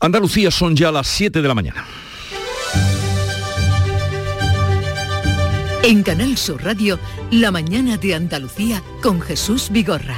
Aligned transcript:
Andalucía 0.00 0.50
son 0.50 0.74
ya 0.74 0.90
las 0.90 1.06
7 1.06 1.42
de 1.42 1.48
la 1.48 1.54
mañana. 1.54 1.84
En 5.82 6.02
Canal 6.02 6.38
Sur 6.38 6.64
Radio, 6.64 6.98
La 7.30 7.50
mañana 7.50 7.98
de 7.98 8.14
Andalucía 8.14 8.82
con 9.02 9.20
Jesús 9.20 9.68
Vigorra. 9.70 10.16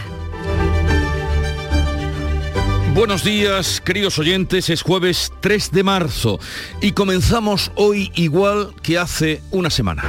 Buenos 2.94 3.24
días, 3.24 3.80
queridos 3.80 4.18
oyentes, 4.18 4.70
es 4.70 4.82
jueves 4.82 5.32
3 5.40 5.72
de 5.72 5.82
marzo 5.82 6.38
y 6.80 6.92
comenzamos 6.92 7.72
hoy 7.74 8.12
igual 8.14 8.74
que 8.82 8.98
hace 8.98 9.42
una 9.50 9.70
semana. 9.70 10.04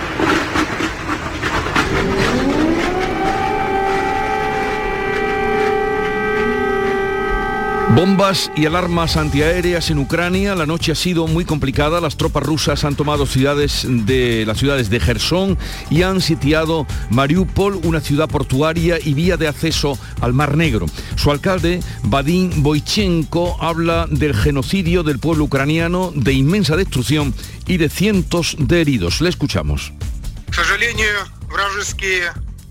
Bombas 7.96 8.50
y 8.56 8.66
alarmas 8.66 9.18
antiaéreas 9.18 9.92
en 9.92 10.00
Ucrania. 10.00 10.56
La 10.56 10.66
noche 10.66 10.92
ha 10.92 10.96
sido 10.96 11.28
muy 11.28 11.46
complicada. 11.46 12.02
Las 12.02 12.18
tropas 12.18 12.42
rusas 12.42 12.84
han 12.86 12.96
tomado 12.96 13.28
ciudades 13.28 13.86
de 13.88 14.46
las 14.48 14.58
ciudades 14.58 14.90
de 14.90 15.00
Gerson 15.00 15.60
y 15.92 16.02
han 16.02 16.20
sitiado 16.20 16.88
Mariupol, 17.12 17.80
una 17.84 18.02
ciudad 18.02 18.28
portuaria 18.28 18.98
y 19.00 19.14
vía 19.14 19.38
de 19.38 19.48
acceso 19.48 20.00
al 20.22 20.34
Mar 20.34 20.58
Negro. 20.58 20.88
Su 21.18 21.30
alcalde, 21.30 21.82
Vadim 22.02 22.64
Boichenko, 22.64 23.58
habla 23.62 24.08
del 24.10 24.34
genocidio 24.34 25.04
del 25.04 25.20
pueblo 25.20 25.44
ucraniano, 25.44 26.12
de 26.16 26.34
inmensa 26.34 26.76
destrucción 26.76 27.32
y 27.68 27.78
de 27.78 27.90
cientos 27.90 28.56
de 28.58 28.82
heridos. 28.82 29.22
Le 29.22 29.30
escuchamos. 29.30 29.94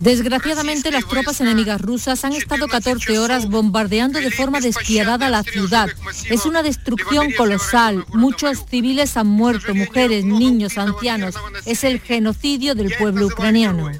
Desgraciadamente, 0.02 0.90
las 0.90 1.06
tropas 1.06 1.40
enemigas 1.40 1.80
rusas 1.80 2.24
han 2.24 2.32
estado 2.32 2.66
14 2.66 3.20
horas 3.20 3.48
bombardeando 3.48 4.18
de 4.18 4.32
forma 4.32 4.60
despiadada 4.60 5.28
la 5.28 5.44
ciudad. 5.44 5.88
Es 6.28 6.44
una 6.44 6.64
destrucción 6.64 7.30
colosal. 7.30 8.04
Muchos 8.12 8.66
civiles 8.68 9.16
han 9.16 9.28
muerto, 9.28 9.76
mujeres, 9.76 10.24
niños, 10.24 10.76
ancianos. 10.76 11.36
Es 11.66 11.84
el 11.84 12.00
genocidio 12.00 12.74
del 12.74 12.92
pueblo 12.98 13.28
ucraniano. 13.28 13.92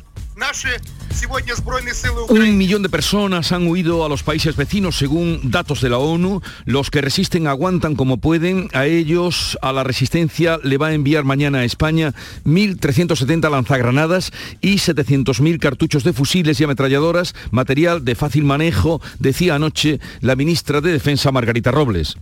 Un 2.29 2.59
millón 2.59 2.83
de 2.83 2.89
personas 2.89 3.53
han 3.53 3.67
huido 3.67 4.05
a 4.05 4.09
los 4.09 4.23
países 4.23 4.57
vecinos 4.57 4.97
según 4.97 5.41
datos 5.51 5.81
de 5.81 5.91
la 5.91 5.99
ONU. 5.99 6.41
Los 6.65 6.91
que 6.91 7.01
resisten 7.01 7.47
aguantan 7.47 7.95
como 7.95 8.19
pueden. 8.19 8.69
A 8.73 8.87
ellos, 8.87 9.59
a 9.63 9.73
la 9.73 9.85
resistencia, 9.85 10.59
le 10.63 10.79
va 10.79 10.89
a 10.89 10.95
enviar 10.95 11.25
mañana 11.25 11.59
a 11.59 11.65
España 11.65 12.15
1.370 12.45 13.51
lanzagranadas 13.51 14.33
y 14.61 14.77
700.000 14.77 15.59
cartuchos 15.59 16.05
de 16.05 16.13
fusiles 16.13 16.61
y 16.61 16.65
ametralladoras, 16.65 17.35
material 17.51 18.05
de 18.05 18.15
fácil 18.15 18.45
manejo, 18.45 19.01
decía 19.19 19.55
anoche 19.55 20.01
la 20.21 20.37
ministra 20.37 20.81
de 20.81 20.93
Defensa 20.93 21.33
Margarita 21.33 21.71
Robles. 21.71 22.17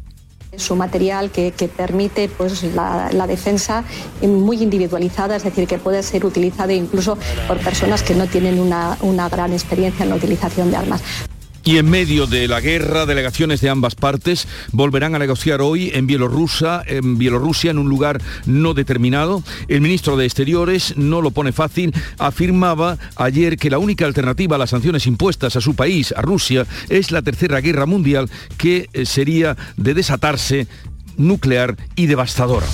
Es 0.53 0.71
un 0.71 0.79
material 0.79 1.31
que, 1.31 1.53
permite 1.77 2.29
pues, 2.29 2.65
la, 2.75 3.27
defensa 3.27 3.85
muy 4.23 4.63
individualizada, 4.63 5.37
es 5.37 5.45
decir, 5.45 5.69
que 5.69 5.79
puede 5.79 6.03
ser 6.03 6.27
utilizado 6.27 6.73
incluso 6.73 7.17
por 7.47 7.59
personas 7.59 8.03
que 8.03 8.15
no 8.15 8.27
tienen 8.27 8.59
una, 8.59 8.97
una 9.03 9.29
gran 9.29 9.53
experiencia 9.53 10.03
en 10.03 10.11
la 10.11 10.17
utilización 10.17 10.71
de 10.71 10.77
armas. 10.77 11.03
Y 11.65 11.77
en 11.77 11.91
medio 11.91 12.27
de 12.27 12.49
la 12.49 12.61
guerra, 12.61 13.05
delegaciones 13.05 13.61
de 13.61 13.69
ambas 13.69 13.95
partes 13.95 14.49
volverán 14.73 15.15
a 15.15 15.19
negociar 15.19 15.61
hoy 15.61 15.91
en 15.93 16.07
Bielorrusia, 16.07 16.83
en 16.87 17.19
Bielorrusia, 17.19 17.71
en 17.71 17.79
un 17.79 17.89
lugar 17.89 18.21
no 18.47 18.73
determinado. 18.73 19.43
El 19.69 19.83
ministro 19.83 20.17
de 20.17 20.25
Exteriores 20.25 20.97
no 20.97 21.21
lo 21.21 21.33
pone 21.33 21.53
fácil. 21.53 21.93
Afirmaba 22.19 22.99
ayer 23.17 23.59
que 23.59 23.71
la 23.71 23.79
única 23.79 24.07
alternativa 24.07 24.57
a 24.57 24.59
las 24.59 24.71
sanciones 24.71 25.07
impuestas 25.07 25.55
a 25.57 25.61
su 25.61 25.75
país, 25.75 26.15
a 26.17 26.23
Rusia, 26.23 26.67
es 26.89 27.11
la 27.11 27.21
tercera 27.23 27.61
guerra 27.61 27.85
mundial 27.85 28.31
que 28.57 28.89
eh, 28.93 29.05
sería 29.05 29.57
de 29.77 29.95
desatarse 29.95 30.67
nuclear 31.19 31.77
y 31.95 32.07
devastadora. 32.07 32.67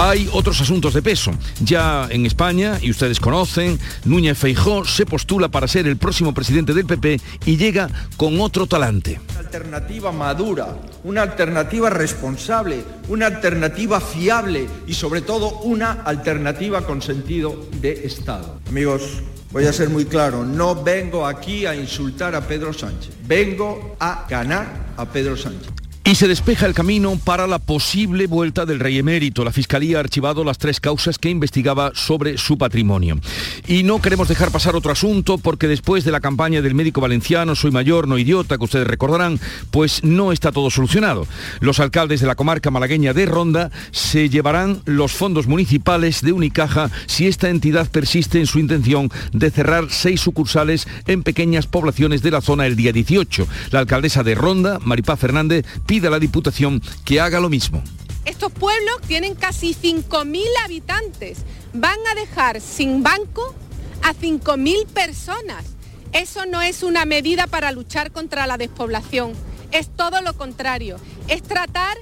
Hay 0.00 0.30
otros 0.32 0.60
asuntos 0.60 0.94
de 0.94 1.02
peso. 1.02 1.32
Ya 1.60 2.06
en 2.08 2.24
España, 2.24 2.78
y 2.80 2.88
ustedes 2.92 3.18
conocen, 3.18 3.80
Núñez 4.04 4.38
Feijó 4.38 4.84
se 4.84 5.04
postula 5.04 5.48
para 5.48 5.66
ser 5.66 5.88
el 5.88 5.96
próximo 5.96 6.32
presidente 6.32 6.72
del 6.72 6.86
PP 6.86 7.20
y 7.46 7.56
llega 7.56 7.90
con 8.16 8.40
otro 8.40 8.68
talante. 8.68 9.20
Una 9.30 9.40
alternativa 9.40 10.12
madura, 10.12 10.76
una 11.02 11.22
alternativa 11.22 11.90
responsable, 11.90 12.84
una 13.08 13.26
alternativa 13.26 14.00
fiable 14.00 14.68
y 14.86 14.94
sobre 14.94 15.20
todo 15.20 15.58
una 15.62 15.90
alternativa 16.04 16.86
con 16.86 17.02
sentido 17.02 17.66
de 17.80 18.06
Estado. 18.06 18.60
Amigos, 18.68 19.02
Voy 19.50 19.64
a 19.64 19.72
ser 19.72 19.88
muy 19.88 20.04
claro, 20.04 20.44
no 20.44 20.84
vengo 20.84 21.26
aquí 21.26 21.64
a 21.64 21.74
insultar 21.74 22.34
a 22.34 22.42
Pedro 22.42 22.74
Sánchez, 22.74 23.14
vengo 23.26 23.96
a 23.98 24.26
ganar 24.28 24.92
a 24.94 25.06
Pedro 25.06 25.38
Sánchez. 25.38 25.72
Y 26.08 26.14
se 26.14 26.26
despeja 26.26 26.64
el 26.64 26.72
camino 26.72 27.20
para 27.22 27.46
la 27.46 27.58
posible 27.58 28.26
vuelta 28.26 28.64
del 28.64 28.80
rey 28.80 28.96
emérito. 28.96 29.44
La 29.44 29.52
Fiscalía 29.52 29.98
ha 29.98 30.00
archivado 30.00 30.42
las 30.42 30.56
tres 30.56 30.80
causas 30.80 31.18
que 31.18 31.28
investigaba 31.28 31.92
sobre 31.94 32.38
su 32.38 32.56
patrimonio. 32.56 33.18
Y 33.66 33.82
no 33.82 34.00
queremos 34.00 34.26
dejar 34.26 34.50
pasar 34.50 34.74
otro 34.74 34.90
asunto 34.90 35.36
porque 35.36 35.68
después 35.68 36.04
de 36.04 36.10
la 36.10 36.20
campaña 36.20 36.62
del 36.62 36.74
médico 36.74 37.02
valenciano 37.02 37.54
Soy 37.54 37.72
mayor, 37.72 38.08
no 38.08 38.16
idiota, 38.16 38.56
que 38.56 38.64
ustedes 38.64 38.86
recordarán, 38.86 39.38
pues 39.70 40.02
no 40.02 40.32
está 40.32 40.50
todo 40.50 40.70
solucionado. 40.70 41.26
Los 41.60 41.78
alcaldes 41.78 42.22
de 42.22 42.26
la 42.26 42.36
comarca 42.36 42.70
malagueña 42.70 43.12
de 43.12 43.26
Ronda 43.26 43.70
se 43.90 44.30
llevarán 44.30 44.80
los 44.86 45.12
fondos 45.12 45.46
municipales 45.46 46.22
de 46.22 46.32
Unicaja 46.32 46.90
si 47.04 47.26
esta 47.26 47.50
entidad 47.50 47.86
persiste 47.86 48.38
en 48.38 48.46
su 48.46 48.58
intención 48.60 49.10
de 49.34 49.50
cerrar 49.50 49.88
seis 49.90 50.22
sucursales 50.22 50.88
en 51.06 51.22
pequeñas 51.22 51.66
poblaciones 51.66 52.22
de 52.22 52.30
la 52.30 52.40
zona 52.40 52.64
el 52.64 52.76
día 52.76 52.94
18. 52.94 53.46
La 53.72 53.80
alcaldesa 53.80 54.22
de 54.22 54.34
Ronda, 54.34 54.78
Maripá 54.82 55.14
Fernández, 55.18 55.66
pide 55.84 55.97
a 56.06 56.10
la 56.10 56.20
Diputación 56.20 56.80
que 57.04 57.20
haga 57.20 57.40
lo 57.40 57.48
mismo. 57.48 57.82
Estos 58.24 58.52
pueblos 58.52 59.00
tienen 59.06 59.34
casi 59.34 59.74
5.000 59.74 60.42
habitantes. 60.64 61.38
Van 61.72 61.98
a 62.10 62.14
dejar 62.14 62.60
sin 62.60 63.02
banco 63.02 63.54
a 64.02 64.14
5.000 64.14 64.86
personas. 64.86 65.64
Eso 66.12 66.46
no 66.46 66.60
es 66.62 66.82
una 66.82 67.04
medida 67.04 67.46
para 67.46 67.72
luchar 67.72 68.12
contra 68.12 68.46
la 68.46 68.56
despoblación. 68.56 69.32
Es 69.72 69.88
todo 69.88 70.20
lo 70.20 70.34
contrario. 70.34 70.98
Es 71.26 71.42
tratar 71.42 71.96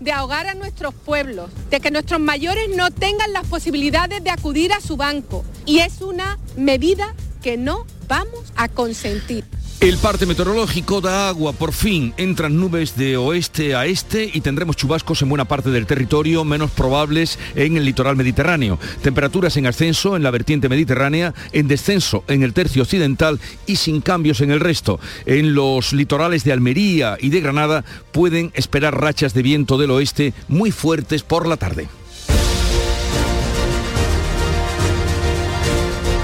de 0.00 0.12
ahogar 0.12 0.46
a 0.48 0.54
nuestros 0.54 0.94
pueblos, 0.94 1.50
de 1.70 1.80
que 1.80 1.90
nuestros 1.90 2.20
mayores 2.20 2.68
no 2.76 2.90
tengan 2.90 3.32
las 3.32 3.46
posibilidades 3.46 4.22
de 4.24 4.30
acudir 4.30 4.72
a 4.72 4.80
su 4.80 4.96
banco. 4.96 5.44
Y 5.64 5.78
es 5.78 6.00
una 6.00 6.38
medida 6.56 7.14
que 7.42 7.56
no 7.56 7.86
vamos 8.08 8.52
a 8.56 8.68
consentir. 8.68 9.44
El 9.82 9.98
parte 9.98 10.26
meteorológico 10.26 11.00
da 11.00 11.28
agua, 11.28 11.52
por 11.52 11.72
fin 11.72 12.14
entran 12.16 12.56
nubes 12.56 12.94
de 12.94 13.16
oeste 13.16 13.74
a 13.74 13.84
este 13.84 14.30
y 14.32 14.40
tendremos 14.40 14.76
chubascos 14.76 15.22
en 15.22 15.28
buena 15.28 15.46
parte 15.46 15.70
del 15.70 15.88
territorio, 15.88 16.44
menos 16.44 16.70
probables 16.70 17.36
en 17.56 17.76
el 17.76 17.84
litoral 17.84 18.14
mediterráneo. 18.14 18.78
Temperaturas 19.02 19.56
en 19.56 19.66
ascenso 19.66 20.14
en 20.14 20.22
la 20.22 20.30
vertiente 20.30 20.68
mediterránea, 20.68 21.34
en 21.50 21.66
descenso 21.66 22.22
en 22.28 22.44
el 22.44 22.52
tercio 22.52 22.84
occidental 22.84 23.40
y 23.66 23.74
sin 23.74 24.00
cambios 24.02 24.40
en 24.40 24.52
el 24.52 24.60
resto. 24.60 25.00
En 25.26 25.52
los 25.56 25.92
litorales 25.92 26.44
de 26.44 26.52
Almería 26.52 27.16
y 27.20 27.30
de 27.30 27.40
Granada 27.40 27.84
pueden 28.12 28.52
esperar 28.54 29.00
rachas 29.00 29.34
de 29.34 29.42
viento 29.42 29.78
del 29.78 29.90
oeste 29.90 30.32
muy 30.46 30.70
fuertes 30.70 31.24
por 31.24 31.48
la 31.48 31.56
tarde. 31.56 31.88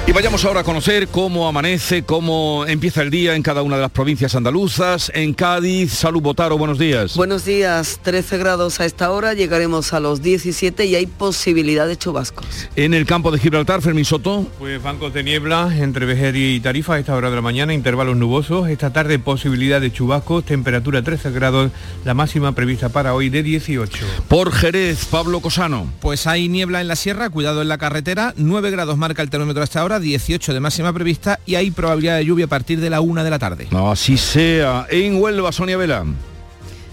Y 0.09 0.13
vayamos 0.13 0.43
ahora 0.47 0.61
a 0.61 0.65
conocer 0.65 1.09
cómo 1.09 1.47
amanece, 1.47 2.03
cómo 2.03 2.65
empieza 2.67 3.03
el 3.03 3.11
día 3.11 3.35
en 3.35 3.43
cada 3.43 3.61
una 3.61 3.77
de 3.77 3.83
las 3.83 3.91
provincias 3.91 4.35
andaluzas. 4.35 5.13
En 5.15 5.35
Cádiz, 5.35 5.93
Salud 5.93 6.23
Botaro, 6.23 6.57
buenos 6.57 6.79
días. 6.79 7.15
Buenos 7.15 7.45
días, 7.45 8.01
13 8.03 8.39
grados 8.39 8.81
a 8.81 8.87
esta 8.87 9.11
hora, 9.11 9.35
llegaremos 9.35 9.93
a 9.93 10.01
los 10.01 10.23
17 10.23 10.87
y 10.87 10.95
hay 10.95 11.05
posibilidad 11.05 11.87
de 11.87 11.99
chubascos. 11.99 12.71
En 12.75 12.95
el 12.95 13.05
campo 13.05 13.31
de 13.31 13.39
Gibraltar, 13.39 13.83
Fermín 13.83 14.07
Soto. 14.07 14.47
Pues 14.59 14.83
bancos 14.83 15.13
de 15.13 15.23
niebla 15.23 15.77
entre 15.77 16.07
Vejer 16.07 16.37
y 16.37 16.59
Tarifa 16.61 16.95
a 16.95 16.99
esta 17.01 17.15
hora 17.15 17.29
de 17.29 17.37
la 17.37 17.43
mañana, 17.43 17.75
intervalos 17.75 18.17
nubosos. 18.17 18.71
Esta 18.71 18.91
tarde 18.91 19.19
posibilidad 19.19 19.79
de 19.79 19.93
chubascos, 19.93 20.43
temperatura 20.43 21.03
13 21.03 21.33
grados, 21.33 21.71
la 22.07 22.15
máxima 22.15 22.53
prevista 22.53 22.89
para 22.89 23.13
hoy 23.13 23.29
de 23.29 23.43
18. 23.43 24.07
Por 24.27 24.53
Jerez, 24.53 25.05
Pablo 25.05 25.41
Cosano. 25.41 25.87
Pues 26.01 26.27
hay 26.27 26.49
niebla 26.49 26.81
en 26.81 26.89
la 26.89 26.97
sierra, 26.97 27.29
cuidado 27.29 27.61
en 27.61 27.69
la 27.69 27.77
carretera, 27.77 28.33
9 28.39 28.71
grados 28.71 28.97
marca 28.97 29.21
el 29.21 29.29
termómetro 29.29 29.63
hasta 29.63 29.83
ahora 29.83 29.98
18 30.01 30.55
de 30.55 30.61
máxima 30.61 30.93
prevista 30.93 31.41
y 31.47 31.55
hay 31.55 31.71
probabilidad 31.71 32.17
de 32.17 32.25
lluvia 32.25 32.47
a 32.47 32.49
partir 32.49 32.81
de 32.81 32.91
la 32.91 33.01
una 33.01 33.25
de 33.25 33.31
la 33.31 33.39
tarde. 33.39 33.69
Así 33.73 34.17
sea. 34.17 34.87
En 34.91 35.21
Huelva, 35.21 35.53
Sonia 35.53 35.77
Vela. 35.77 36.05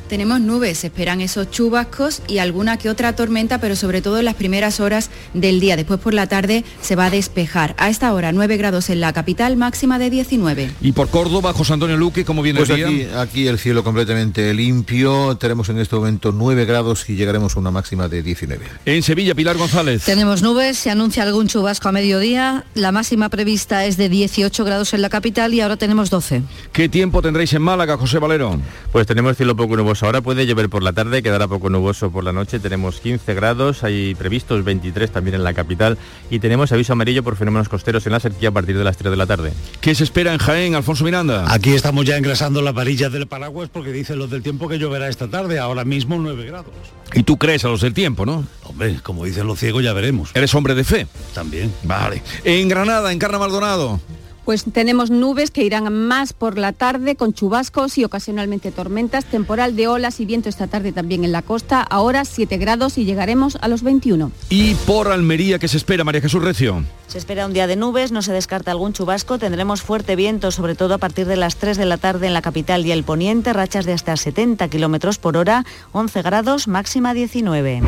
Tenemos 0.08 0.40
nubes, 0.40 0.84
esperan 0.84 1.20
esos 1.20 1.50
chubascos 1.50 2.22
y 2.28 2.38
alguna 2.38 2.78
que 2.78 2.90
otra 2.90 3.16
tormenta, 3.16 3.60
pero 3.60 3.76
sobre 3.76 4.04
todo 4.04 4.20
en 4.20 4.26
las 4.26 4.36
primeras 4.36 4.80
horas 4.80 5.10
del 5.34 5.60
día. 5.60 5.76
Después 5.76 6.00
por 6.00 6.14
la 6.14 6.28
tarde 6.28 6.64
se 6.82 6.96
va 6.96 7.08
a 7.08 7.10
despejar. 7.10 7.74
A 7.80 7.90
esta 7.90 8.14
hora 8.14 8.32
9 8.32 8.58
grados 8.58 8.92
en 8.92 9.00
la 9.00 9.14
capital, 9.14 9.58
máxima 9.58 9.98
de 9.98 10.12
19. 10.12 10.72
Y 10.82 10.92
por 10.92 11.10
Córdoba, 11.10 11.54
José 11.54 11.74
Antonio 11.74 11.98
Luque, 11.98 12.24
¿cómo 12.24 12.44
viene 12.44 12.60
pues 12.60 12.70
el 12.70 12.76
día? 12.76 12.88
Aquí, 12.88 13.08
aquí 13.16 13.48
el 13.48 13.58
cielo 13.58 13.84
completamente 13.84 14.54
limpio. 14.54 15.38
Tenemos 15.38 15.70
en 15.70 15.80
este 15.80 15.96
momento 15.96 16.32
9 16.32 16.66
grados 16.66 17.10
y 17.10 17.16
llegaremos 17.16 17.56
a 17.56 17.60
una 17.60 17.72
máxima 17.72 18.08
de 18.08 18.22
19. 18.22 18.64
En 18.86 19.02
Sevilla, 19.02 19.34
Pilar 19.34 19.58
González. 19.58 20.04
Tenemos 20.04 20.44
nubes, 20.44 20.78
se 20.78 20.92
anuncia 20.92 21.24
algún 21.24 21.48
chubasco 21.48 21.90
a 21.90 21.92
mediodía. 21.92 22.66
La 22.76 22.92
máxima 22.92 23.30
prevista 23.30 23.86
es 23.86 23.98
de 23.98 24.10
18 24.10 24.64
grados 24.66 24.94
en 24.94 25.02
la 25.02 25.10
capital 25.10 25.56
y 25.56 25.62
ahora 25.62 25.78
tenemos 25.78 26.12
12. 26.12 26.44
¿Qué 26.72 26.90
tiempo 26.90 27.24
tendréis 27.24 27.54
en 27.54 27.64
Málaga, 27.64 27.98
José 27.98 28.20
Valero? 28.20 28.60
Pues 28.92 29.08
tenemos 29.08 29.36
cielo 29.36 29.56
poco 29.56 29.76
nuboso 29.76 29.95
nuboso. 29.96 30.06
Ahora 30.06 30.22
puede 30.22 30.46
llover 30.46 30.70
por 30.70 30.84
la 30.84 30.94
tarde, 30.94 31.24
quedará 31.24 31.48
poco 31.48 31.70
nuboso 31.70 32.12
por 32.12 32.24
la 32.24 32.32
noche. 32.32 32.60
Tenemos 32.60 33.00
15 33.00 33.34
grados, 33.34 33.84
hay 33.84 34.16
previstos 34.16 34.64
23 34.64 35.12
también 35.12 35.36
en 35.36 35.44
la 35.44 35.54
capital 35.54 35.98
y 36.30 36.40
tenemos 36.40 36.72
aviso 36.72 36.94
amarillo 36.94 37.24
por 37.24 37.36
fenómenos 37.36 37.70
costeros 37.70 38.06
en 38.06 38.12
la 38.14 38.20
sequía 38.20 38.50
a 38.50 38.52
partir 38.52 38.78
de 38.78 38.84
las 38.84 38.98
3 38.98 39.12
de 39.12 39.18
la 39.18 39.26
tarde. 39.26 39.54
¿Qué 39.82 39.96
se 39.96 40.04
espera 40.04 40.34
en 40.34 40.40
Jaén, 40.40 40.76
Alfonso 40.76 41.04
Miranda? 41.04 41.46
Aquí 41.54 41.74
estamos 41.74 42.06
ya 42.06 42.18
engrasando 42.18 42.62
la 42.62 42.72
varilla 42.72 43.10
del 43.10 43.28
paraguas 43.28 43.70
porque 43.70 43.92
dicen 43.92 44.20
los 44.20 44.30
del 44.30 44.44
tiempo 44.44 44.68
que 44.68 44.78
lloverá 44.78 45.08
esta 45.08 45.28
tarde, 45.28 45.60
ahora 45.60 45.86
mismo 45.86 46.18
9 46.18 46.46
grados. 46.46 46.74
Y 47.14 47.24
tú 47.24 47.38
crees 47.38 47.64
a 47.66 47.70
los 47.70 47.82
del 47.82 47.94
tiempo, 47.94 48.26
¿no? 48.26 48.46
Hombre, 48.64 49.00
como 49.02 49.26
dicen 49.26 49.48
los 49.48 49.60
ciegos 49.60 49.84
ya 49.84 49.94
veremos. 49.94 50.32
¿Eres 50.34 50.54
hombre 50.56 50.76
de 50.76 50.84
fe? 50.84 51.08
También. 51.34 51.72
Vale. 51.84 52.22
En 52.44 52.68
Granada, 52.68 53.12
en 53.12 53.20
Carna 53.20 53.40
Maldonado. 53.40 54.00
Pues 54.46 54.64
tenemos 54.72 55.10
nubes 55.10 55.50
que 55.50 55.64
irán 55.64 55.92
más 55.92 56.34
por 56.34 56.60
la 56.60 56.72
tarde 56.72 57.16
con 57.16 57.34
chubascos 57.34 57.98
y 57.98 58.04
ocasionalmente 58.04 58.72
tormentas, 58.72 59.26
temporal 59.26 59.76
de 59.76 59.88
olas 59.88 60.20
y 60.20 60.26
viento 60.26 60.50
esta 60.50 60.68
tarde 60.68 60.92
también 60.92 61.24
en 61.24 61.32
la 61.32 61.42
costa, 61.42 61.82
ahora 61.82 62.24
7 62.26 62.58
grados 62.58 63.00
y 63.00 63.06
llegaremos 63.06 63.58
a 63.60 63.68
los 63.68 63.82
21. 63.82 64.32
¿Y 64.50 64.76
por 64.86 65.12
Almería 65.12 65.58
qué 65.58 65.68
se 65.68 65.78
espera, 65.78 66.04
María 66.04 66.22
Jesús 66.22 66.44
Recio? 66.44 66.84
Se 67.08 67.18
espera 67.18 67.48
un 67.48 67.54
día 67.54 67.66
de 67.66 67.76
nubes, 67.76 68.12
no 68.12 68.22
se 68.22 68.34
descarta 68.34 68.70
algún 68.70 68.94
chubasco, 68.94 69.40
tendremos 69.40 69.82
fuerte 69.82 70.16
viento, 70.16 70.52
sobre 70.52 70.76
todo 70.76 70.94
a 70.94 71.00
partir 71.00 71.26
de 71.26 71.38
las 71.38 71.56
3 71.56 71.78
de 71.78 71.86
la 71.86 71.98
tarde 71.98 72.28
en 72.28 72.34
la 72.34 72.44
capital 72.44 72.86
y 72.86 72.92
el 72.92 73.04
poniente, 73.04 73.52
rachas 73.52 73.86
de 73.86 73.94
hasta 73.94 74.16
70 74.16 74.68
kilómetros 74.68 75.18
por 75.18 75.38
hora, 75.38 75.66
11 75.92 76.22
grados, 76.22 76.68
máxima 76.68 77.16
19. 77.16 77.82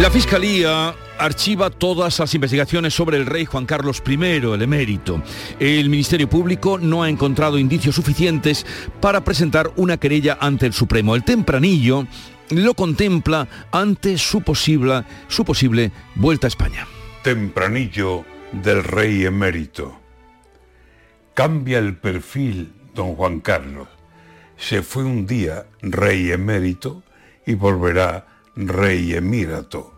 La 0.00 0.10
Fiscalía 0.10 0.94
archiva 1.18 1.70
todas 1.70 2.18
las 2.18 2.34
investigaciones 2.34 2.92
sobre 2.92 3.16
el 3.16 3.24
rey 3.24 3.46
Juan 3.46 3.64
Carlos 3.64 4.02
I, 4.06 4.12
el 4.12 4.60
emérito. 4.60 5.22
El 5.58 5.88
Ministerio 5.88 6.28
Público 6.28 6.76
no 6.76 7.02
ha 7.02 7.08
encontrado 7.08 7.58
indicios 7.58 7.94
suficientes 7.94 8.66
para 9.00 9.24
presentar 9.24 9.72
una 9.76 9.96
querella 9.96 10.36
ante 10.38 10.66
el 10.66 10.74
Supremo. 10.74 11.16
El 11.16 11.24
tempranillo 11.24 12.06
lo 12.50 12.74
contempla 12.74 13.48
ante 13.72 14.18
su 14.18 14.42
posible, 14.42 15.02
su 15.28 15.46
posible 15.46 15.90
vuelta 16.14 16.46
a 16.46 16.48
España. 16.48 16.86
Tempranillo 17.22 18.26
del 18.52 18.84
rey 18.84 19.24
emérito. 19.24 19.98
Cambia 21.32 21.78
el 21.78 21.96
perfil 21.96 22.70
don 22.94 23.14
Juan 23.14 23.40
Carlos. 23.40 23.88
Se 24.58 24.82
fue 24.82 25.04
un 25.04 25.26
día 25.26 25.64
rey 25.80 26.30
emérito 26.32 27.02
y 27.46 27.54
volverá 27.54 28.35
rey 28.56 29.14
emírato. 29.14 29.92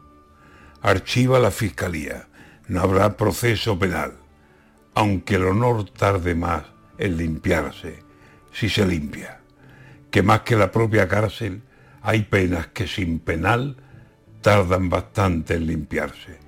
Archiva 0.83 1.39
la 1.39 1.51
Fiscalía. 1.51 2.27
No 2.67 2.83
habrá 2.83 3.17
proceso 3.17 3.79
penal, 3.79 4.15
aunque 4.95 5.37
el 5.37 5.45
honor 5.47 5.89
tarde 5.89 6.35
más 6.35 6.65
en 6.99 7.17
limpiarse, 7.17 8.03
si 8.53 8.69
se 8.69 8.85
limpia. 8.87 9.41
Que 10.11 10.23
más 10.23 10.41
que 10.41 10.57
la 10.57 10.71
propia 10.71 11.09
cárcel, 11.09 11.63
hay 12.03 12.23
penas 12.23 12.67
que 12.67 12.87
sin 12.87 13.21
penal 13.21 13.77
tardan 14.43 14.91
bastante 14.91 15.55
en 15.55 15.67
limpiarse. 15.67 16.39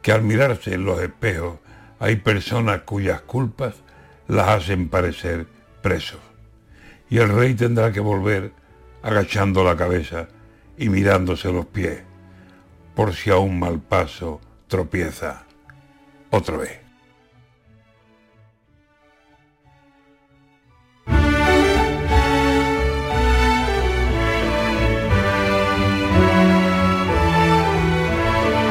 Que 0.00 0.12
al 0.12 0.22
mirarse 0.22 0.72
en 0.72 0.84
los 0.86 1.00
espejos 1.00 1.58
hay 1.98 2.16
personas 2.16 2.82
cuyas 2.82 3.20
culpas 3.22 3.74
las 4.28 4.48
hacen 4.48 4.88
parecer 4.88 5.46
presos. 5.82 6.20
Y 7.10 7.18
el 7.18 7.28
rey 7.28 7.54
tendrá 7.54 7.92
que 7.92 8.00
volver 8.00 8.52
agachando 9.02 9.62
la 9.62 9.76
cabeza 9.76 10.28
y 10.76 10.88
mirándose 10.88 11.52
los 11.52 11.66
pies, 11.66 12.02
por 12.94 13.14
si 13.14 13.30
a 13.30 13.36
un 13.36 13.58
mal 13.58 13.80
paso 13.80 14.40
tropieza 14.68 15.44
otra 16.30 16.56
vez. 16.56 16.80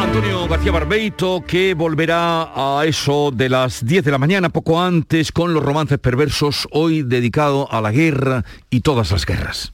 Antonio 0.01 0.47
García 0.47 0.71
Barbeito, 0.71 1.43
que 1.47 1.73
volverá 1.73 2.51
a 2.53 2.85
eso 2.85 3.31
de 3.31 3.49
las 3.49 3.85
10 3.85 4.05
de 4.05 4.11
la 4.11 4.17
mañana, 4.17 4.49
poco 4.49 4.79
antes, 4.81 5.31
con 5.31 5.53
los 5.53 5.63
romances 5.63 5.97
perversos, 5.97 6.67
hoy 6.71 7.01
dedicado 7.01 7.71
a 7.71 7.81
la 7.81 7.91
guerra 7.91 8.45
y 8.69 8.81
todas 8.81 9.11
las 9.11 9.25
guerras. 9.25 9.73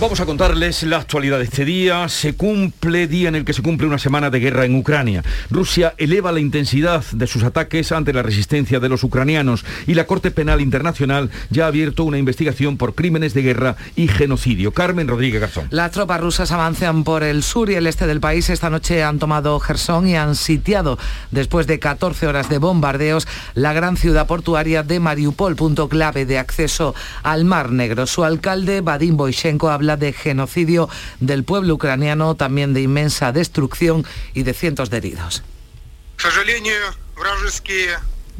Vamos 0.00 0.18
a 0.18 0.24
contarles 0.24 0.82
la 0.84 0.96
actualidad 0.96 1.36
de 1.36 1.44
este 1.44 1.66
día. 1.66 2.08
Se 2.08 2.34
cumple 2.34 3.06
día 3.06 3.28
en 3.28 3.34
el 3.34 3.44
que 3.44 3.52
se 3.52 3.60
cumple 3.60 3.86
una 3.86 3.98
semana 3.98 4.30
de 4.30 4.40
guerra 4.40 4.64
en 4.64 4.74
Ucrania. 4.74 5.22
Rusia 5.50 5.92
eleva 5.98 6.32
la 6.32 6.40
intensidad 6.40 7.04
de 7.12 7.26
sus 7.26 7.42
ataques 7.42 7.92
ante 7.92 8.14
la 8.14 8.22
resistencia 8.22 8.80
de 8.80 8.88
los 8.88 9.04
ucranianos 9.04 9.62
y 9.86 9.92
la 9.92 10.06
Corte 10.06 10.30
Penal 10.30 10.62
Internacional 10.62 11.28
ya 11.50 11.64
ha 11.64 11.66
abierto 11.66 12.04
una 12.04 12.16
investigación 12.16 12.78
por 12.78 12.94
crímenes 12.94 13.34
de 13.34 13.42
guerra 13.42 13.76
y 13.94 14.08
genocidio. 14.08 14.72
Carmen 14.72 15.06
Rodríguez 15.06 15.42
Garzón. 15.42 15.66
Las 15.68 15.90
tropas 15.90 16.22
rusas 16.22 16.50
avanzan 16.50 17.04
por 17.04 17.22
el 17.22 17.42
sur 17.42 17.68
y 17.68 17.74
el 17.74 17.86
este 17.86 18.06
del 18.06 18.20
país. 18.20 18.48
Esta 18.48 18.70
noche 18.70 19.04
han 19.04 19.18
tomado 19.18 19.60
Gerson 19.60 20.08
y 20.08 20.16
han 20.16 20.34
sitiado, 20.34 20.98
después 21.30 21.66
de 21.66 21.78
14 21.78 22.26
horas 22.26 22.48
de 22.48 22.56
bombardeos, 22.56 23.28
la 23.54 23.74
gran 23.74 23.98
ciudad 23.98 24.26
portuaria 24.26 24.82
de 24.82 24.98
Mariupol, 24.98 25.56
punto 25.56 25.90
clave 25.90 26.24
de 26.24 26.38
acceso 26.38 26.94
al 27.22 27.44
Mar 27.44 27.70
Negro. 27.70 28.06
Su 28.06 28.24
alcalde, 28.24 28.80
Vadim 28.80 29.18
Boyshenko, 29.18 29.68
habla 29.68 29.89
de 29.96 30.12
genocidio 30.12 30.88
del 31.20 31.44
pueblo 31.44 31.74
ucraniano, 31.74 32.34
también 32.34 32.74
de 32.74 32.82
inmensa 32.82 33.32
destrucción 33.32 34.04
y 34.34 34.42
de 34.42 34.54
cientos 34.54 34.90
de 34.90 34.96
heridos. 34.98 35.42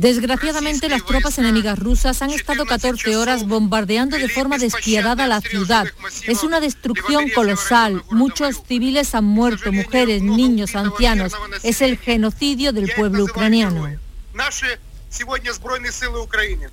Desgraciadamente, 0.00 0.88
las 0.88 1.04
tropas 1.04 1.38
enemigas 1.38 1.78
rusas 1.78 2.22
han 2.22 2.30
estado 2.30 2.64
14 2.64 3.16
horas 3.16 3.46
bombardeando 3.46 4.16
de 4.16 4.30
forma 4.30 4.56
despiadada 4.56 5.26
la 5.26 5.42
ciudad. 5.42 5.86
Es 6.26 6.42
una 6.42 6.60
destrucción 6.60 7.28
colosal. 7.28 8.02
Muchos 8.10 8.62
civiles 8.66 9.14
han 9.14 9.24
muerto, 9.24 9.72
mujeres, 9.72 10.22
niños, 10.22 10.74
ancianos. 10.74 11.34
Es 11.62 11.82
el 11.82 11.98
genocidio 11.98 12.72
del 12.72 12.90
pueblo 12.96 13.24
ucraniano. 13.24 13.90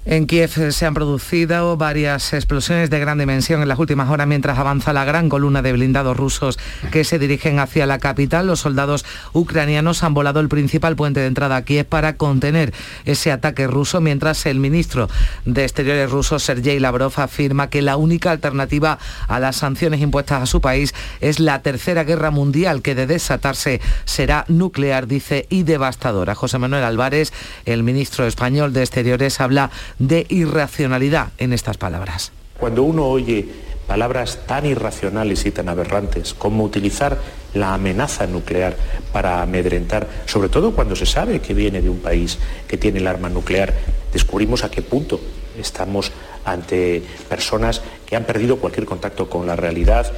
En 0.05 0.27
Kiev 0.27 0.71
se 0.71 0.85
han 0.85 0.93
producido 0.93 1.75
varias 1.75 2.33
explosiones 2.33 2.91
de 2.91 2.99
gran 2.99 3.17
dimensión 3.17 3.63
en 3.63 3.67
las 3.67 3.79
últimas 3.79 4.11
horas 4.11 4.27
mientras 4.27 4.59
avanza 4.59 4.93
la 4.93 5.05
gran 5.05 5.27
columna 5.27 5.63
de 5.63 5.73
blindados 5.73 6.15
rusos 6.15 6.59
que 6.91 7.03
se 7.03 7.17
dirigen 7.17 7.57
hacia 7.57 7.87
la 7.87 7.97
capital. 7.97 8.45
Los 8.45 8.59
soldados 8.59 9.05
ucranianos 9.33 10.03
han 10.03 10.13
volado 10.13 10.39
el 10.39 10.49
principal 10.49 10.95
puente 10.95 11.19
de 11.19 11.25
entrada 11.25 11.55
a 11.55 11.63
Kiev 11.63 11.87
para 11.87 12.15
contener 12.15 12.73
ese 13.05 13.31
ataque 13.31 13.65
ruso, 13.65 14.01
mientras 14.01 14.45
el 14.45 14.59
ministro 14.59 15.09
de 15.45 15.63
Exteriores 15.63 16.11
ruso, 16.11 16.37
Sergei 16.37 16.79
Lavrov, 16.79 17.13
afirma 17.15 17.71
que 17.71 17.81
la 17.81 17.97
única 17.97 18.29
alternativa 18.29 18.99
a 19.27 19.39
las 19.39 19.55
sanciones 19.55 19.99
impuestas 19.99 20.43
a 20.43 20.45
su 20.45 20.61
país 20.61 20.93
es 21.21 21.39
la 21.39 21.63
tercera 21.63 22.03
guerra 22.03 22.29
mundial, 22.29 22.83
que 22.83 22.93
de 22.93 23.07
desatarse 23.07 23.81
será 24.05 24.45
nuclear, 24.47 25.07
dice, 25.07 25.47
y 25.49 25.63
devastadora. 25.63 26.35
José 26.35 26.59
Manuel 26.59 26.83
Álvarez, 26.83 27.33
el 27.65 27.81
ministro 27.81 28.26
español 28.27 28.73
de 28.73 28.81
Exteriores 28.81 29.39
habla 29.41 29.71
de 29.99 30.25
irracionalidad 30.29 31.29
en 31.37 31.53
estas 31.53 31.77
palabras. 31.77 32.31
Cuando 32.59 32.83
uno 32.83 33.05
oye 33.05 33.47
palabras 33.87 34.39
tan 34.45 34.65
irracionales 34.65 35.45
y 35.45 35.51
tan 35.51 35.69
aberrantes 35.69 36.33
como 36.33 36.63
utilizar 36.63 37.17
la 37.53 37.73
amenaza 37.73 38.27
nuclear 38.27 38.75
para 39.13 39.41
amedrentar, 39.41 40.07
sobre 40.25 40.49
todo 40.49 40.73
cuando 40.75 40.95
se 40.95 41.05
sabe 41.05 41.39
que 41.39 41.53
viene 41.53 41.81
de 41.81 41.89
un 41.89 41.99
país 41.99 42.37
que 42.67 42.77
tiene 42.77 42.99
el 42.99 43.07
arma 43.07 43.29
nuclear, 43.29 43.73
descubrimos 44.11 44.63
a 44.63 44.69
qué 44.69 44.81
punto 44.81 45.19
estamos 45.57 46.11
ante 46.45 47.03
personas 47.29 47.81
que 48.05 48.15
han 48.15 48.25
perdido 48.25 48.57
cualquier 48.57 48.85
contacto 48.85 49.29
con 49.29 49.47
la 49.47 49.55
realidad 49.55 50.11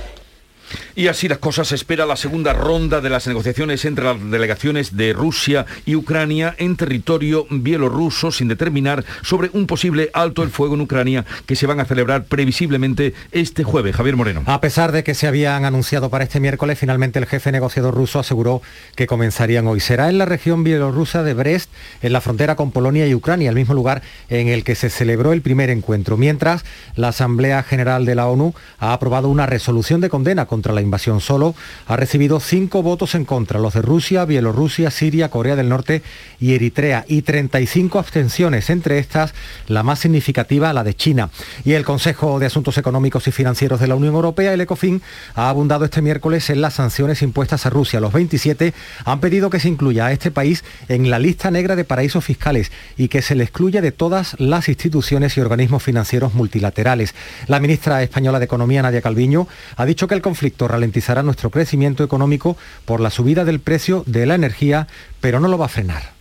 Y 0.95 1.07
así 1.07 1.27
las 1.27 1.37
cosas, 1.37 1.67
se 1.69 1.75
espera 1.75 2.05
la 2.05 2.15
segunda 2.15 2.53
ronda 2.53 3.01
de 3.01 3.09
las 3.09 3.27
negociaciones 3.27 3.85
entre 3.85 4.05
las 4.05 4.31
delegaciones 4.31 4.95
de 4.95 5.13
Rusia 5.13 5.65
y 5.85 5.95
Ucrania 5.95 6.55
en 6.57 6.75
territorio 6.75 7.45
bielorruso 7.49 8.31
sin 8.31 8.47
determinar 8.47 9.05
sobre 9.21 9.49
un 9.53 9.67
posible 9.67 10.09
alto 10.13 10.43
el 10.43 10.49
fuego 10.49 10.75
en 10.75 10.81
Ucrania 10.81 11.25
que 11.45 11.55
se 11.55 11.67
van 11.67 11.79
a 11.79 11.85
celebrar 11.85 12.25
previsiblemente 12.25 13.13
este 13.31 13.63
jueves. 13.63 13.95
Javier 13.95 14.15
Moreno. 14.15 14.43
A 14.45 14.61
pesar 14.61 14.91
de 14.91 15.03
que 15.03 15.13
se 15.13 15.27
habían 15.27 15.65
anunciado 15.65 16.09
para 16.09 16.23
este 16.23 16.39
miércoles, 16.39 16.79
finalmente 16.79 17.19
el 17.19 17.25
jefe 17.25 17.51
negociador 17.51 17.93
ruso 17.93 18.19
aseguró 18.19 18.61
que 18.95 19.07
comenzarían 19.07 19.67
hoy. 19.67 19.79
Será 19.79 20.09
en 20.09 20.17
la 20.17 20.25
región 20.25 20.63
bielorrusa 20.63 21.23
de 21.23 21.33
Brest, 21.33 21.69
en 22.01 22.13
la 22.13 22.21
frontera 22.21 22.55
con 22.55 22.71
Polonia 22.71 23.07
y 23.07 23.13
Ucrania, 23.13 23.49
el 23.49 23.55
mismo 23.55 23.73
lugar 23.73 24.01
en 24.29 24.47
el 24.47 24.63
que 24.63 24.75
se 24.75 24.89
celebró 24.89 25.33
el 25.33 25.41
primer 25.41 25.69
encuentro. 25.69 26.17
Mientras, 26.17 26.63
la 26.95 27.09
Asamblea 27.09 27.63
General 27.63 28.05
de 28.05 28.15
la 28.15 28.27
ONU 28.27 28.53
ha 28.79 28.93
aprobado 28.93 29.29
una 29.29 29.45
resolución 29.45 30.01
de 30.01 30.09
condena 30.09 30.45
contra 30.59 30.73
la 30.73 30.81
invasión 30.81 31.21
solo 31.21 31.55
ha 31.87 31.95
recibido 31.95 32.41
cinco 32.41 32.83
votos 32.83 33.15
en 33.15 33.23
contra, 33.23 33.61
los 33.61 33.75
de 33.75 33.81
Rusia, 33.81 34.25
Bielorrusia, 34.25 34.91
Siria, 34.91 35.29
Corea 35.29 35.55
del 35.55 35.69
Norte 35.69 36.03
y 36.37 36.53
Eritrea, 36.53 37.05
y 37.07 37.21
35 37.21 37.97
abstenciones, 37.97 38.69
entre 38.69 38.99
estas 38.99 39.33
la 39.67 39.83
más 39.83 39.99
significativa, 39.99 40.73
la 40.73 40.83
de 40.83 40.95
China. 40.95 41.29
Y 41.63 41.73
el 41.73 41.85
Consejo 41.85 42.39
de 42.39 42.47
Asuntos 42.47 42.77
Económicos 42.77 43.25
y 43.29 43.31
Financieros 43.31 43.79
de 43.79 43.87
la 43.87 43.95
Unión 43.95 44.15
Europea, 44.15 44.51
el 44.51 44.59
ECOFIN, 44.59 45.01
ha 45.33 45.47
abundado 45.47 45.85
este 45.85 46.01
miércoles 46.01 46.49
en 46.49 46.59
las 46.59 46.73
sanciones 46.73 47.21
impuestas 47.21 47.65
a 47.65 47.69
Rusia. 47.69 48.01
Los 48.01 48.11
27 48.11 48.73
han 49.05 49.21
pedido 49.21 49.49
que 49.49 49.61
se 49.61 49.69
incluya 49.69 50.07
a 50.07 50.11
este 50.11 50.29
país 50.29 50.65
en 50.89 51.09
la 51.09 51.19
lista 51.19 51.51
negra 51.51 51.77
de 51.77 51.85
paraísos 51.85 52.25
fiscales 52.25 52.69
y 52.97 53.07
que 53.07 53.21
se 53.21 53.35
le 53.35 53.45
excluya 53.45 53.81
de 53.81 53.93
todas 53.93 54.37
las 54.41 54.67
instituciones 54.67 55.37
y 55.37 55.39
organismos 55.39 55.83
financieros 55.83 56.33
multilaterales. 56.33 57.15
La 57.47 57.61
ministra 57.61 58.03
española 58.03 58.39
de 58.39 58.45
Economía, 58.45 58.81
Nadia 58.81 59.01
Calviño, 59.01 59.47
ha 59.77 59.85
dicho 59.85 60.07
que 60.07 60.15
el 60.15 60.21
conflicto 60.21 60.48
ralentizará 60.67 61.23
nuestro 61.23 61.49
crecimiento 61.49 62.03
económico 62.03 62.57
por 62.85 62.99
la 62.99 63.09
subida 63.09 63.45
del 63.45 63.59
precio 63.59 64.03
de 64.05 64.25
la 64.25 64.35
energía, 64.35 64.87
pero 65.21 65.39
no 65.39 65.47
lo 65.47 65.57
va 65.57 65.65
a 65.65 65.69
frenar. 65.69 66.11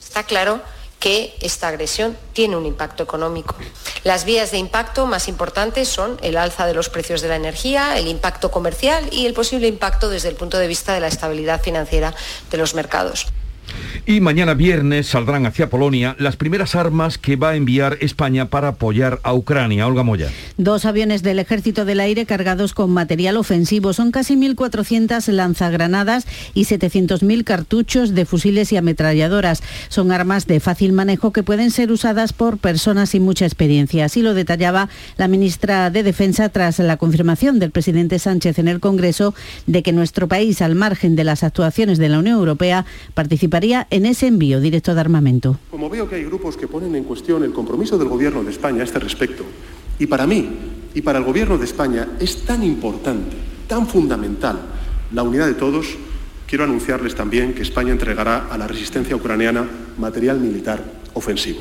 Está 0.00 0.22
claro 0.22 0.60
que 1.00 1.34
esta 1.40 1.68
agresión 1.68 2.16
tiene 2.32 2.56
un 2.56 2.64
impacto 2.64 3.02
económico. 3.02 3.56
Las 4.04 4.24
vías 4.24 4.52
de 4.52 4.58
impacto 4.58 5.06
más 5.06 5.28
importantes 5.28 5.86
son 5.88 6.18
el 6.22 6.38
alza 6.38 6.66
de 6.66 6.72
los 6.72 6.88
precios 6.88 7.20
de 7.20 7.28
la 7.28 7.36
energía, 7.36 7.98
el 7.98 8.08
impacto 8.08 8.50
comercial 8.50 9.08
y 9.12 9.26
el 9.26 9.34
posible 9.34 9.68
impacto 9.68 10.08
desde 10.08 10.30
el 10.30 10.36
punto 10.36 10.56
de 10.56 10.66
vista 10.66 10.94
de 10.94 11.00
la 11.00 11.08
estabilidad 11.08 11.60
financiera 11.60 12.14
de 12.50 12.56
los 12.56 12.74
mercados. 12.74 13.26
Y 14.06 14.20
mañana 14.20 14.54
viernes 14.54 15.06
saldrán 15.06 15.46
hacia 15.46 15.70
Polonia 15.70 16.16
las 16.18 16.36
primeras 16.36 16.74
armas 16.74 17.18
que 17.18 17.36
va 17.36 17.50
a 17.50 17.56
enviar 17.56 17.96
España 18.00 18.46
para 18.46 18.68
apoyar 18.68 19.20
a 19.22 19.34
Ucrania. 19.34 19.86
Olga 19.86 20.02
Moya. 20.02 20.28
Dos 20.56 20.84
aviones 20.84 21.22
del 21.22 21.38
Ejército 21.38 21.84
del 21.84 22.00
Aire 22.00 22.26
cargados 22.26 22.74
con 22.74 22.90
material 22.90 23.36
ofensivo. 23.36 23.92
Son 23.92 24.10
casi 24.10 24.36
1.400 24.36 25.32
lanzagranadas 25.32 26.26
y 26.54 26.64
700.000 26.64 27.44
cartuchos 27.44 28.14
de 28.14 28.24
fusiles 28.26 28.72
y 28.72 28.76
ametralladoras. 28.76 29.62
Son 29.88 30.12
armas 30.12 30.46
de 30.46 30.60
fácil 30.60 30.92
manejo 30.92 31.32
que 31.32 31.42
pueden 31.42 31.70
ser 31.70 31.90
usadas 31.92 32.32
por 32.32 32.58
personas 32.58 33.10
sin 33.10 33.22
mucha 33.22 33.46
experiencia. 33.46 34.04
Así 34.04 34.22
lo 34.22 34.34
detallaba 34.34 34.88
la 35.16 35.28
ministra 35.28 35.90
de 35.90 36.02
Defensa 36.02 36.48
tras 36.48 36.78
la 36.78 36.96
confirmación 36.96 37.58
del 37.58 37.70
presidente 37.70 38.18
Sánchez 38.18 38.58
en 38.58 38.68
el 38.68 38.80
Congreso 38.80 39.34
de 39.66 39.82
que 39.82 39.92
nuestro 39.92 40.28
país, 40.28 40.62
al 40.62 40.74
margen 40.74 41.16
de 41.16 41.24
las 41.24 41.42
actuaciones 41.42 41.98
de 41.98 42.08
la 42.08 42.18
Unión 42.18 42.36
Europea, 42.36 42.84
en 43.64 44.06
ese 44.06 44.26
envío 44.26 44.60
directo 44.60 44.94
de 44.94 45.00
armamento. 45.00 45.58
Como 45.70 45.88
veo 45.88 46.08
que 46.08 46.16
hay 46.16 46.24
grupos 46.24 46.56
que 46.56 46.68
ponen 46.68 46.94
en 46.94 47.04
cuestión 47.04 47.42
el 47.44 47.52
compromiso 47.52 47.96
del 47.96 48.08
Gobierno 48.08 48.44
de 48.44 48.50
España 48.50 48.82
a 48.82 48.84
este 48.84 48.98
respecto, 48.98 49.44
y 49.98 50.06
para 50.06 50.26
mí 50.26 50.48
y 50.94 51.00
para 51.00 51.18
el 51.18 51.24
Gobierno 51.24 51.56
de 51.56 51.64
España 51.64 52.08
es 52.20 52.44
tan 52.44 52.62
importante, 52.62 53.36
tan 53.66 53.86
fundamental 53.86 54.60
la 55.12 55.22
unidad 55.22 55.46
de 55.46 55.54
todos, 55.54 55.86
quiero 56.46 56.64
anunciarles 56.64 57.14
también 57.14 57.54
que 57.54 57.62
España 57.62 57.92
entregará 57.92 58.48
a 58.50 58.58
la 58.58 58.66
resistencia 58.66 59.16
ucraniana 59.16 59.66
material 59.98 60.40
militar 60.40 60.84
ofensivo. 61.14 61.60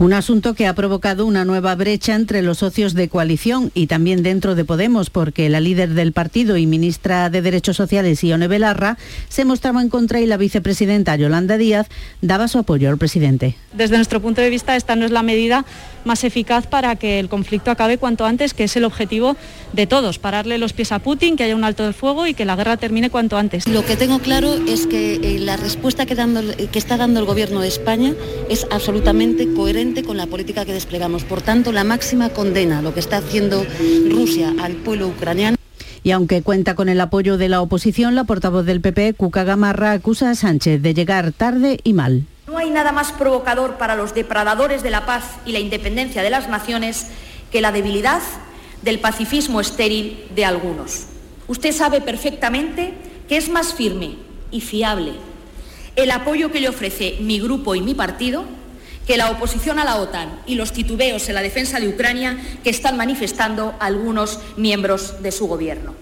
Un 0.00 0.14
asunto 0.14 0.54
que 0.54 0.66
ha 0.66 0.72
provocado 0.72 1.26
una 1.26 1.44
nueva 1.44 1.74
brecha 1.74 2.14
entre 2.14 2.40
los 2.40 2.56
socios 2.56 2.94
de 2.94 3.10
coalición 3.10 3.70
y 3.74 3.86
también 3.86 4.22
dentro 4.22 4.54
de 4.54 4.64
Podemos, 4.64 5.10
porque 5.10 5.50
la 5.50 5.60
líder 5.60 5.90
del 5.90 6.14
partido 6.14 6.56
y 6.56 6.64
ministra 6.64 7.28
de 7.28 7.42
Derechos 7.42 7.76
Sociales, 7.76 8.24
Ione 8.24 8.48
Belarra, 8.48 8.96
se 9.28 9.44
mostraba 9.44 9.82
en 9.82 9.90
contra 9.90 10.18
y 10.22 10.24
la 10.24 10.38
vicepresidenta 10.38 11.16
Yolanda 11.16 11.58
Díaz 11.58 11.86
daba 12.22 12.48
su 12.48 12.56
apoyo 12.56 12.88
al 12.88 12.96
presidente. 12.96 13.56
Desde 13.74 13.96
nuestro 13.96 14.22
punto 14.22 14.40
de 14.40 14.48
vista, 14.48 14.74
esta 14.74 14.96
no 14.96 15.04
es 15.04 15.10
la 15.10 15.22
medida 15.22 15.66
más 16.06 16.24
eficaz 16.24 16.66
para 16.66 16.96
que 16.96 17.20
el 17.20 17.28
conflicto 17.28 17.70
acabe 17.70 17.98
cuanto 17.98 18.24
antes, 18.24 18.54
que 18.54 18.64
es 18.64 18.76
el 18.76 18.84
objetivo 18.84 19.36
de 19.74 19.86
todos, 19.86 20.18
pararle 20.18 20.56
los 20.56 20.72
pies 20.72 20.92
a 20.92 21.00
Putin, 21.00 21.36
que 21.36 21.44
haya 21.44 21.54
un 21.54 21.62
alto 21.62 21.84
del 21.84 21.92
fuego 21.92 22.26
y 22.26 22.32
que 22.32 22.46
la 22.46 22.56
guerra 22.56 22.78
termine 22.78 23.10
cuanto 23.10 23.36
antes. 23.36 23.68
Lo 23.68 23.84
que 23.84 23.96
tengo 23.96 24.18
claro 24.20 24.54
es 24.66 24.86
que 24.86 25.16
eh, 25.16 25.38
la 25.40 25.58
respuesta 25.58 26.06
que, 26.06 26.14
dando, 26.14 26.40
que 26.56 26.78
está 26.78 26.96
dando 26.96 27.20
el 27.20 27.26
Gobierno 27.26 27.60
de 27.60 27.68
España 27.68 28.14
es 28.48 28.66
absolutamente 28.70 29.52
coherente 29.52 29.89
con 30.06 30.16
la 30.16 30.26
política 30.26 30.64
que 30.64 30.72
desplegamos. 30.72 31.24
Por 31.24 31.42
tanto, 31.42 31.72
la 31.72 31.82
máxima 31.82 32.30
condena 32.30 32.78
a 32.78 32.82
lo 32.82 32.94
que 32.94 33.00
está 33.00 33.16
haciendo 33.18 33.66
Rusia 34.08 34.54
al 34.60 34.74
pueblo 34.74 35.08
ucraniano. 35.08 35.56
Y 36.02 36.12
aunque 36.12 36.42
cuenta 36.42 36.74
con 36.74 36.88
el 36.88 37.00
apoyo 37.00 37.36
de 37.36 37.48
la 37.48 37.60
oposición, 37.60 38.14
la 38.14 38.24
portavoz 38.24 38.64
del 38.64 38.80
PP, 38.80 39.14
Cuca 39.14 39.42
Gamarra, 39.44 39.90
acusa 39.92 40.30
a 40.30 40.34
Sánchez 40.34 40.80
de 40.80 40.94
llegar 40.94 41.32
tarde 41.32 41.80
y 41.82 41.92
mal. 41.92 42.24
No 42.46 42.56
hay 42.56 42.70
nada 42.70 42.92
más 42.92 43.12
provocador 43.12 43.78
para 43.78 43.96
los 43.96 44.14
depredadores 44.14 44.82
de 44.82 44.90
la 44.90 45.06
paz 45.06 45.24
y 45.44 45.52
la 45.52 45.58
independencia 45.58 46.22
de 46.22 46.30
las 46.30 46.48
naciones 46.48 47.08
que 47.50 47.60
la 47.60 47.72
debilidad 47.72 48.22
del 48.82 49.00
pacifismo 49.00 49.60
estéril 49.60 50.24
de 50.34 50.44
algunos. 50.44 51.06
Usted 51.48 51.72
sabe 51.72 52.00
perfectamente 52.00 52.94
que 53.28 53.36
es 53.36 53.48
más 53.48 53.74
firme 53.74 54.16
y 54.52 54.60
fiable 54.60 55.14
el 55.96 56.10
apoyo 56.12 56.50
que 56.50 56.60
le 56.60 56.68
ofrece 56.68 57.18
mi 57.20 57.40
grupo 57.40 57.74
y 57.74 57.80
mi 57.80 57.94
partido 57.94 58.44
que 59.10 59.16
la 59.16 59.32
oposición 59.32 59.80
a 59.80 59.84
la 59.84 59.96
OTAN 59.96 60.40
y 60.46 60.54
los 60.54 60.70
titubeos 60.70 61.28
en 61.28 61.34
la 61.34 61.42
defensa 61.42 61.80
de 61.80 61.88
Ucrania 61.88 62.38
que 62.62 62.70
están 62.70 62.96
manifestando 62.96 63.74
algunos 63.80 64.38
miembros 64.56 65.20
de 65.20 65.32
su 65.32 65.48
gobierno. 65.48 65.96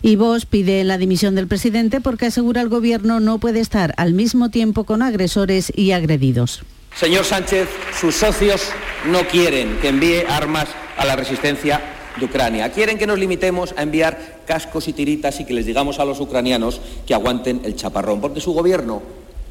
Y 0.00 0.16
Vox 0.16 0.46
pide 0.46 0.82
la 0.82 0.96
dimisión 0.96 1.34
del 1.34 1.48
presidente 1.48 2.00
porque 2.00 2.24
asegura 2.24 2.62
el 2.62 2.70
gobierno 2.70 3.20
no 3.20 3.36
puede 3.36 3.60
estar 3.60 3.92
al 3.98 4.14
mismo 4.14 4.48
tiempo 4.48 4.84
con 4.84 5.02
agresores 5.02 5.70
y 5.76 5.90
agredidos. 5.92 6.62
Señor 6.94 7.26
Sánchez, 7.26 7.68
sus 8.00 8.14
socios 8.14 8.70
no 9.04 9.28
quieren 9.28 9.76
que 9.82 9.88
envíe 9.88 10.24
armas 10.26 10.70
a 10.96 11.04
la 11.04 11.14
resistencia 11.14 11.82
de 12.18 12.24
Ucrania. 12.24 12.72
Quieren 12.72 12.96
que 12.96 13.06
nos 13.06 13.18
limitemos 13.18 13.74
a 13.76 13.82
enviar 13.82 14.44
cascos 14.46 14.88
y 14.88 14.94
tiritas 14.94 15.40
y 15.40 15.44
que 15.44 15.52
les 15.52 15.66
digamos 15.66 15.98
a 15.98 16.06
los 16.06 16.20
ucranianos 16.20 16.80
que 17.06 17.12
aguanten 17.12 17.60
el 17.66 17.76
chaparrón, 17.76 18.22
porque 18.22 18.40
su 18.40 18.54
gobierno 18.54 19.02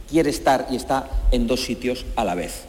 quiere 0.10 0.32
estar 0.32 0.66
y 0.72 0.76
está 0.76 1.08
en 1.32 1.46
dos 1.46 1.64
sitios 1.64 2.04
a 2.16 2.24
la 2.24 2.34
vez, 2.34 2.66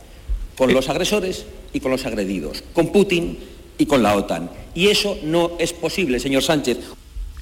con 0.57 0.73
los 0.73 0.89
agresores 0.89 1.47
y 1.73 1.81
con 1.81 1.91
los 1.91 2.07
agredidos, 2.07 2.65
con 2.73 2.93
Putin 2.93 3.39
y 3.79 3.87
con 3.87 4.03
la 4.03 4.15
OTAN. 4.15 4.51
Y 4.75 4.89
eso 4.89 5.17
no 5.23 5.53
es 5.59 5.73
posible, 5.73 6.21
señor 6.21 6.43
Sánchez. 6.43 6.79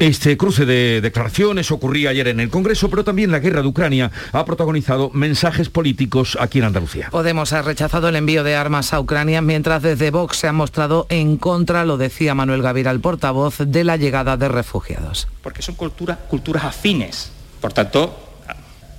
Este 0.01 0.37
cruce 0.37 0.67
de 0.67 1.01
declaraciones 1.01 1.71
ocurría 1.71 2.11
ayer 2.11 2.27
en 2.27 2.41
el 2.41 2.51
Congreso, 2.51 2.91
pero 2.91 3.05
también 3.05 3.31
la 3.31 3.39
guerra 3.39 3.63
de 3.63 3.69
Ucrania 3.69 4.11
ha 4.33 4.45
protagonizado 4.45 5.11
mensajes 5.15 5.69
políticos 5.69 6.37
aquí 6.41 6.59
en 6.59 6.65
Andalucía. 6.65 7.11
Podemos 7.13 7.53
ha 7.53 7.63
rechazado 7.63 8.09
el 8.09 8.17
envío 8.17 8.43
de 8.43 8.57
armas 8.57 8.93
a 8.93 8.99
Ucrania, 8.99 9.41
mientras 9.41 9.83
desde 9.83 10.11
Vox 10.11 10.39
se 10.39 10.49
ha 10.49 10.53
mostrado 10.53 11.07
en 11.11 11.37
contra, 11.37 11.85
lo 11.85 11.97
decía 11.97 12.35
Manuel 12.35 12.61
Gavira, 12.61 12.91
el 12.91 13.01
portavoz, 13.01 13.59
de 13.59 13.85
la 13.85 13.97
llegada 13.97 14.37
de 14.37 14.49
refugiados. 14.49 15.29
Porque 15.43 15.63
son 15.63 15.77
culturas, 15.77 16.19
culturas 16.29 16.65
afines. 16.65 17.31
Por 17.61 17.73
tanto, 17.73 18.24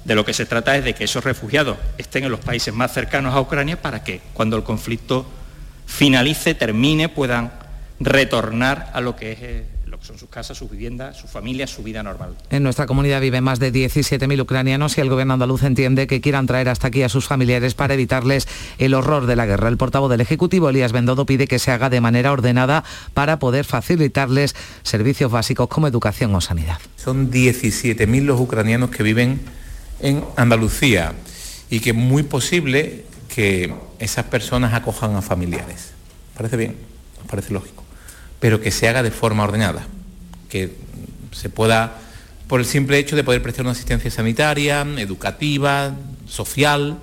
de 0.06 0.16
lo 0.16 0.24
que 0.24 0.34
se 0.34 0.46
trata 0.46 0.78
es 0.78 0.86
de 0.86 0.94
que 0.94 1.04
esos 1.04 1.24
refugiados 1.24 1.78
estén 1.98 2.24
en 2.24 2.32
los 2.32 2.40
países 2.40 2.74
más 2.74 2.94
cercanos 2.94 3.34
a 3.34 3.42
Ucrania 3.42 3.82
para 3.82 4.04
que 4.04 4.22
cuando 4.34 4.56
el 4.56 4.64
conflicto 4.64 5.26
finalice, 5.86 6.54
termine, 6.54 7.10
puedan 7.10 7.52
retornar 8.00 8.92
a 8.94 9.02
lo 9.02 9.16
que 9.16 9.32
es 9.32 9.40
eh, 9.42 9.66
lo 9.86 10.00
que 10.00 10.06
son 10.06 10.20
sus 10.20 10.30
casas, 10.30 10.58
sus 10.58 10.70
viviendas, 10.70 11.18
sus 11.18 11.30
familias, 11.30 11.70
su 11.70 11.82
vida 11.82 12.04
normal. 12.04 12.36
En 12.50 12.64
nuestra 12.64 12.86
comunidad 12.86 13.22
viven 13.22 13.44
más 13.44 13.60
de 13.60 13.72
17.000 13.72 14.42
ucranianos 14.42 14.98
y 14.98 15.02
el 15.02 15.10
gobierno 15.10 15.34
andaluz 15.34 15.64
entiende 15.64 16.06
que 16.06 16.22
quieran 16.22 16.46
traer 16.46 16.70
hasta 16.70 16.88
aquí 16.88 17.02
a 17.02 17.10
sus 17.10 17.26
familiares 17.26 17.74
para 17.74 17.94
evitarles 17.94 18.48
el 18.78 18.94
horror 18.94 19.26
de 19.26 19.36
la 19.36 19.46
guerra. 19.46 19.70
El 19.70 19.78
portavoz 19.78 20.12
del 20.12 20.22
Ejecutivo, 20.22 20.70
Elías 20.70 20.92
Bendodo, 20.92 21.26
pide 21.26 21.48
que 21.48 21.60
se 21.60 21.72
haga 21.72 21.90
de 21.90 22.02
manera 22.02 22.32
ordenada 22.32 22.84
para 23.14 23.40
poder 23.40 23.66
facilitarles 23.66 24.56
servicios 24.84 25.32
básicos 25.32 25.68
como 25.68 25.88
educación 25.88 26.36
o 26.36 26.42
sanidad. 26.42 26.78
Son 26.98 27.32
17.000 27.32 28.24
los 28.24 28.40
ucranianos 28.40 28.90
que 28.90 29.02
viven 29.02 29.40
en 30.00 30.24
Andalucía 30.36 31.14
y 31.70 31.80
que 31.80 31.92
es 31.92 31.96
muy 31.96 32.24
posible 32.24 33.06
que 33.34 33.74
esas 34.00 34.26
personas 34.26 34.74
acojan 34.74 35.16
a 35.16 35.22
familiares. 35.22 35.92
¿Parece 36.36 36.58
bien? 36.58 36.76
¿Os 37.22 37.28
parece 37.28 37.54
lógico? 37.54 37.84
Pero 38.40 38.62
que 38.62 38.72
se 38.72 38.88
haga 38.88 39.04
de 39.04 39.12
forma 39.12 39.44
ordenada, 39.44 39.88
que 40.50 40.76
se 41.32 41.50
pueda, 41.50 41.98
por 42.48 42.60
el 42.60 42.66
simple 42.66 42.98
hecho 42.98 43.16
de 43.16 43.24
poder 43.24 43.42
prestar 43.42 43.64
una 43.64 43.72
asistencia 43.72 44.12
sanitaria, 44.12 44.82
educativa, 44.98 45.96
social, 46.28 46.98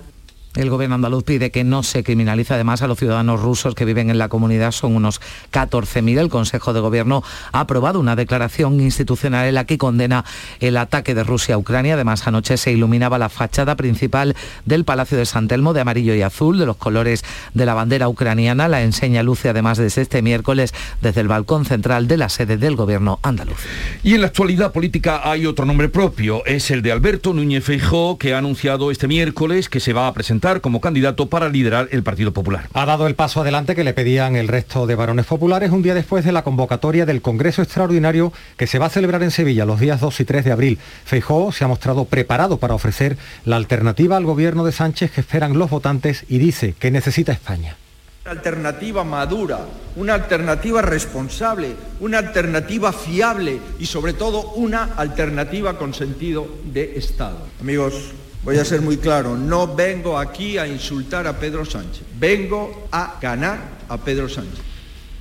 El 0.54 0.68
gobierno 0.68 0.96
andaluz 0.96 1.24
pide 1.24 1.50
que 1.50 1.64
no 1.64 1.82
se 1.82 2.04
criminalice 2.04 2.52
además 2.52 2.82
a 2.82 2.86
los 2.86 2.98
ciudadanos 2.98 3.40
rusos 3.40 3.74
que 3.74 3.86
viven 3.86 4.10
en 4.10 4.18
la 4.18 4.28
comunidad, 4.28 4.72
son 4.72 4.94
unos 4.94 5.22
14.000. 5.50 6.18
El 6.18 6.28
Consejo 6.28 6.74
de 6.74 6.80
Gobierno 6.80 7.22
ha 7.52 7.60
aprobado 7.60 7.98
una 7.98 8.16
declaración 8.16 8.78
institucional 8.78 9.46
en 9.46 9.54
la 9.54 9.64
que 9.64 9.78
condena 9.78 10.26
el 10.60 10.76
ataque 10.76 11.14
de 11.14 11.24
Rusia 11.24 11.54
a 11.54 11.58
Ucrania. 11.58 11.94
Además, 11.94 12.26
anoche 12.26 12.58
se 12.58 12.70
iluminaba 12.70 13.18
la 13.18 13.30
fachada 13.30 13.76
principal 13.76 14.36
del 14.66 14.84
Palacio 14.84 15.16
de 15.16 15.24
San 15.24 15.48
Telmo 15.48 15.72
de 15.72 15.80
amarillo 15.80 16.14
y 16.14 16.20
azul, 16.20 16.58
de 16.58 16.66
los 16.66 16.76
colores 16.76 17.24
de 17.54 17.64
la 17.64 17.72
bandera 17.72 18.10
ucraniana. 18.10 18.68
La 18.68 18.82
enseña 18.82 19.22
luce 19.22 19.48
además 19.48 19.78
desde 19.78 20.02
este 20.02 20.20
miércoles 20.20 20.74
desde 21.00 21.22
el 21.22 21.28
balcón 21.28 21.64
central 21.64 22.08
de 22.08 22.18
la 22.18 22.28
sede 22.28 22.58
del 22.58 22.76
gobierno 22.76 23.20
andaluz. 23.22 23.56
Y 24.02 24.16
en 24.16 24.20
la 24.20 24.26
actualidad 24.26 24.70
política 24.72 25.22
hay 25.24 25.46
otro 25.46 25.64
nombre 25.64 25.88
propio, 25.88 26.44
es 26.44 26.70
el 26.70 26.82
de 26.82 26.92
Alberto 26.92 27.32
Núñez 27.32 27.64
Feijó, 27.64 28.18
que 28.18 28.34
ha 28.34 28.38
anunciado 28.38 28.90
este 28.90 29.08
miércoles 29.08 29.70
que 29.70 29.80
se 29.80 29.94
va 29.94 30.08
a 30.08 30.12
presentar 30.12 30.41
como 30.60 30.80
candidato 30.80 31.28
para 31.28 31.48
liderar 31.48 31.88
el 31.92 32.02
Partido 32.02 32.32
Popular. 32.32 32.68
Ha 32.72 32.84
dado 32.84 33.06
el 33.06 33.14
paso 33.14 33.42
adelante 33.42 33.76
que 33.76 33.84
le 33.84 33.94
pedían 33.94 34.34
el 34.34 34.48
resto 34.48 34.88
de 34.88 34.96
varones 34.96 35.24
populares 35.24 35.70
un 35.70 35.82
día 35.82 35.94
después 35.94 36.24
de 36.24 36.32
la 36.32 36.42
convocatoria 36.42 37.06
del 37.06 37.22
Congreso 37.22 37.62
Extraordinario 37.62 38.32
que 38.56 38.66
se 38.66 38.80
va 38.80 38.86
a 38.86 38.90
celebrar 38.90 39.22
en 39.22 39.30
Sevilla 39.30 39.64
los 39.64 39.78
días 39.78 40.00
2 40.00 40.18
y 40.18 40.24
3 40.24 40.44
de 40.44 40.50
abril. 40.50 40.78
Feijóo 41.04 41.52
se 41.52 41.62
ha 41.62 41.68
mostrado 41.68 42.06
preparado 42.06 42.56
para 42.56 42.74
ofrecer 42.74 43.16
la 43.44 43.54
alternativa 43.54 44.16
al 44.16 44.24
gobierno 44.24 44.64
de 44.64 44.72
Sánchez 44.72 45.12
que 45.12 45.20
esperan 45.20 45.56
los 45.56 45.70
votantes 45.70 46.24
y 46.28 46.38
dice 46.38 46.74
que 46.76 46.90
necesita 46.90 47.30
España. 47.30 47.76
Una 48.24 48.32
alternativa 48.32 49.04
madura, 49.04 49.60
una 49.94 50.14
alternativa 50.14 50.82
responsable, 50.82 51.76
una 52.00 52.18
alternativa 52.18 52.92
fiable 52.92 53.60
y 53.78 53.86
sobre 53.86 54.12
todo 54.12 54.52
una 54.54 54.94
alternativa 54.96 55.78
con 55.78 55.94
sentido 55.94 56.48
de 56.64 56.96
Estado. 56.96 57.46
Amigos, 57.60 58.12
Voy 58.44 58.58
a 58.58 58.64
ser 58.64 58.80
muy 58.80 58.96
claro, 58.96 59.36
no 59.36 59.72
vengo 59.72 60.18
aquí 60.18 60.58
a 60.58 60.66
insultar 60.66 61.28
a 61.28 61.38
Pedro 61.38 61.64
Sánchez, 61.64 62.02
vengo 62.18 62.88
a 62.90 63.18
ganar 63.22 63.58
a 63.88 63.96
Pedro 63.98 64.28
Sánchez. 64.28 64.58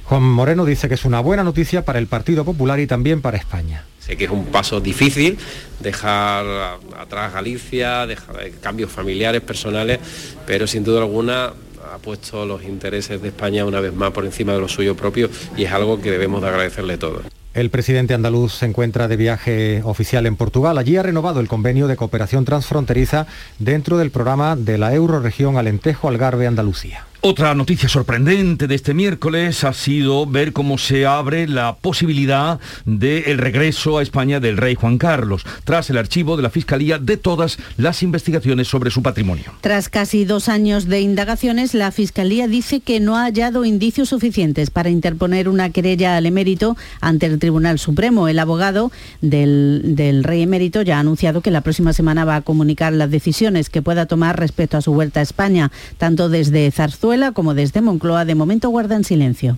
Juan 0.06 0.24
Moreno 0.24 0.66
dice 0.66 0.88
que 0.88 0.96
es 0.96 1.06
una 1.06 1.20
buena 1.20 1.44
noticia 1.44 1.86
para 1.86 2.00
el 2.00 2.08
Partido 2.08 2.44
Popular 2.44 2.80
y 2.80 2.88
también 2.88 3.22
para 3.22 3.38
España. 3.38 3.86
Sé 4.00 4.18
que 4.18 4.26
es 4.26 4.32
un 4.32 4.48
paso 4.48 4.82
difícil 4.82 5.38
dejar 5.80 6.80
atrás 6.98 7.32
Galicia, 7.32 8.08
dejar 8.08 8.42
eh, 8.42 8.56
cambios 8.60 8.92
familiares, 8.92 9.42
personales, 9.42 10.00
pero 10.48 10.66
sin 10.66 10.84
duda 10.84 11.02
alguna 11.02 11.54
ha 11.94 11.98
puesto 12.00 12.44
los 12.46 12.64
intereses 12.64 13.22
de 13.22 13.28
España 13.28 13.66
una 13.66 13.82
vez 13.82 13.94
más 13.94 14.12
por 14.12 14.26
encima 14.26 14.54
de 14.54 14.62
los 14.62 14.72
suyos 14.72 14.98
propios 14.98 15.30
y 15.56 15.66
es 15.66 15.72
algo 15.72 16.02
que 16.02 16.10
debemos 16.10 16.42
de 16.42 16.48
agradecerle 16.48 16.98
todos. 16.98 17.22
El 17.54 17.70
presidente 17.70 18.14
andaluz 18.14 18.54
se 18.54 18.66
encuentra 18.66 19.10
de 19.10 19.18
viaje 19.18 19.82
oficial 19.84 20.26
en 20.26 20.38
Portugal. 20.38 20.78
Allí 20.78 20.96
ha 20.96 21.04
renovado 21.04 21.42
el 21.42 21.50
convenio 21.50 21.88
de 21.88 21.98
cooperación 21.98 22.46
transfronteriza 22.46 23.28
dentro 23.60 23.98
del 23.98 24.10
programa 24.10 24.56
de 24.56 24.78
la 24.78 24.94
Euroregión 24.94 25.58
Alentejo 25.58 26.08
Algarve 26.08 26.48
Andalucía. 26.48 27.06
Otra 27.24 27.54
noticia 27.54 27.88
sorprendente 27.88 28.66
de 28.66 28.74
este 28.74 28.96
miércoles 28.96 29.64
ha 29.64 29.74
sido 29.74 30.26
ver 30.26 30.54
cómo 30.54 30.80
se 30.80 31.06
abre 31.06 31.48
la 31.48 31.76
posibilidad 31.76 32.60
del 32.86 33.38
regreso 33.38 34.00
a 34.00 34.02
España 34.02 34.40
del 34.40 34.58
rey 34.58 34.74
Juan 34.74 34.98
Carlos, 34.98 35.46
tras 35.64 35.92
el 35.92 36.00
archivo 36.00 36.36
de 36.36 36.42
la 36.42 36.50
Fiscalía 36.50 36.98
de 36.98 37.18
todas 37.18 37.60
las 37.78 38.02
investigaciones 38.02 38.70
sobre 38.70 38.90
su 38.90 39.04
patrimonio. 39.04 39.54
Tras 39.62 39.88
casi 39.88 40.26
dos 40.26 40.50
años 40.50 40.88
de 40.88 41.02
indagaciones, 41.02 41.76
la 41.76 41.92
Fiscalía 41.92 42.48
dice 42.48 42.80
que 42.80 43.00
no 43.00 43.16
ha 43.16 43.26
hallado 43.26 43.66
indicios 43.66 44.10
suficientes 44.10 44.72
para 44.72 44.90
interponer 44.90 45.48
una 45.48 45.70
querella 45.70 46.18
al 46.18 46.26
emérito 46.26 46.76
ante 47.02 47.28
el 47.28 47.38
Tribunal 47.38 47.78
Supremo. 47.78 48.30
El 48.30 48.40
abogado 48.40 48.92
del, 49.22 49.94
del 49.96 50.24
rey 50.24 50.42
emérito 50.42 50.82
ya 50.82 50.98
ha 50.98 51.02
anunciado 51.02 51.42
que 51.42 51.52
la 51.52 51.62
próxima 51.62 51.94
semana 51.94 52.26
va 52.26 52.38
a 52.38 52.42
comunicar 52.42 52.94
las 52.94 53.12
decisiones 53.12 53.70
que 53.70 53.84
pueda 53.84 54.08
tomar 54.08 54.40
respecto 54.40 54.78
a 54.78 54.82
su 54.82 54.92
vuelta 54.92 55.20
a 55.20 55.24
España, 55.24 55.72
tanto 56.00 56.28
desde 56.28 56.72
Zarzuela 56.72 57.11
como 57.34 57.54
desde 57.54 57.82
Moncloa 57.82 58.24
de 58.24 58.36
momento 58.36 58.70
guardan 58.70 59.04
silencio. 59.04 59.58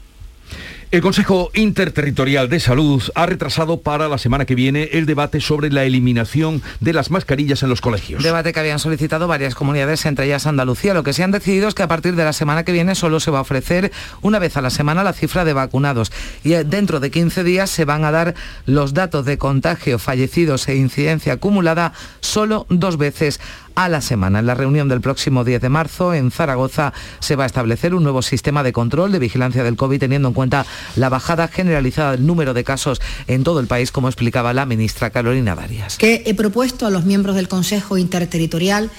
El 0.93 1.01
Consejo 1.01 1.49
Interterritorial 1.55 2.49
de 2.49 2.59
Salud 2.59 3.01
ha 3.15 3.25
retrasado 3.25 3.81
para 3.81 4.07
la 4.07 4.19
semana 4.19 4.45
que 4.45 4.53
viene 4.53 4.89
el 4.91 5.07
debate 5.07 5.41
sobre 5.41 5.71
la 5.71 5.85
eliminación 5.85 6.61
de 6.81 6.93
las 6.93 7.09
mascarillas 7.09 7.63
en 7.63 7.69
los 7.69 7.81
colegios. 7.81 8.21
Debate 8.21 8.53
que 8.53 8.59
habían 8.59 8.77
solicitado 8.77 9.27
varias 9.27 9.55
comunidades, 9.55 10.05
entre 10.05 10.25
ellas 10.25 10.45
Andalucía. 10.45 10.93
Lo 10.93 11.01
que 11.01 11.13
se 11.13 11.23
han 11.23 11.31
decidido 11.31 11.67
es 11.67 11.73
que 11.73 11.81
a 11.81 11.87
partir 11.87 12.15
de 12.15 12.23
la 12.23 12.31
semana 12.31 12.63
que 12.63 12.71
viene 12.71 12.93
solo 12.93 13.19
se 13.19 13.31
va 13.31 13.39
a 13.39 13.41
ofrecer 13.41 13.91
una 14.21 14.37
vez 14.37 14.55
a 14.55 14.61
la 14.61 14.69
semana 14.69 15.03
la 15.03 15.13
cifra 15.13 15.45
de 15.45 15.53
vacunados 15.53 16.11
y 16.43 16.53
eh, 16.53 16.63
dentro 16.63 16.99
de 16.99 17.09
15 17.09 17.43
días 17.43 17.71
se 17.71 17.85
van 17.85 18.05
a 18.05 18.11
dar 18.11 18.35
los 18.67 18.93
datos 18.93 19.25
de 19.25 19.39
contagio, 19.39 19.97
fallecidos 19.97 20.67
e 20.67 20.75
incidencia 20.75 21.33
acumulada 21.33 21.93
solo 22.19 22.67
dos 22.69 22.97
veces 22.97 23.39
a 23.75 23.89
la 23.89 24.01
semana. 24.01 24.39
En 24.39 24.45
la 24.45 24.55
reunión 24.55 24.87
del 24.89 25.01
próximo 25.01 25.43
10 25.43 25.61
de 25.61 25.69
marzo 25.69 26.13
en 26.13 26.31
Zaragoza 26.31 26.93
se 27.19 27.35
va 27.35 27.43
a 27.43 27.47
establecer 27.47 27.93
un 27.93 28.03
nuevo 28.03 28.21
sistema 28.21 28.63
de 28.63 28.73
control 28.73 29.11
de 29.11 29.19
vigilancia 29.19 29.63
del 29.63 29.75
COVID 29.75 29.99
teniendo 29.99 30.27
en 30.27 30.33
cuenta 30.33 30.65
la 30.95 31.09
bajada 31.09 31.47
generalizada 31.47 32.11
del 32.11 32.25
número 32.25 32.53
de 32.53 32.63
casos 32.63 33.01
en 33.27 33.43
todo 33.43 33.59
el 33.59 33.67
país, 33.67 33.91
como 33.91 34.07
explicaba 34.07 34.53
la 34.53 34.65
ministra 34.65 35.09
Carolina 35.09 35.55
Darias. 35.55 35.97
Que 35.97 36.23
he 36.25 36.33
propuesto 36.33 36.85
a 36.85 36.89
los 36.89 37.05
miembros 37.05 37.35
del 37.35 37.47
Consejo 37.47 37.97
Interterritorial 37.97 38.89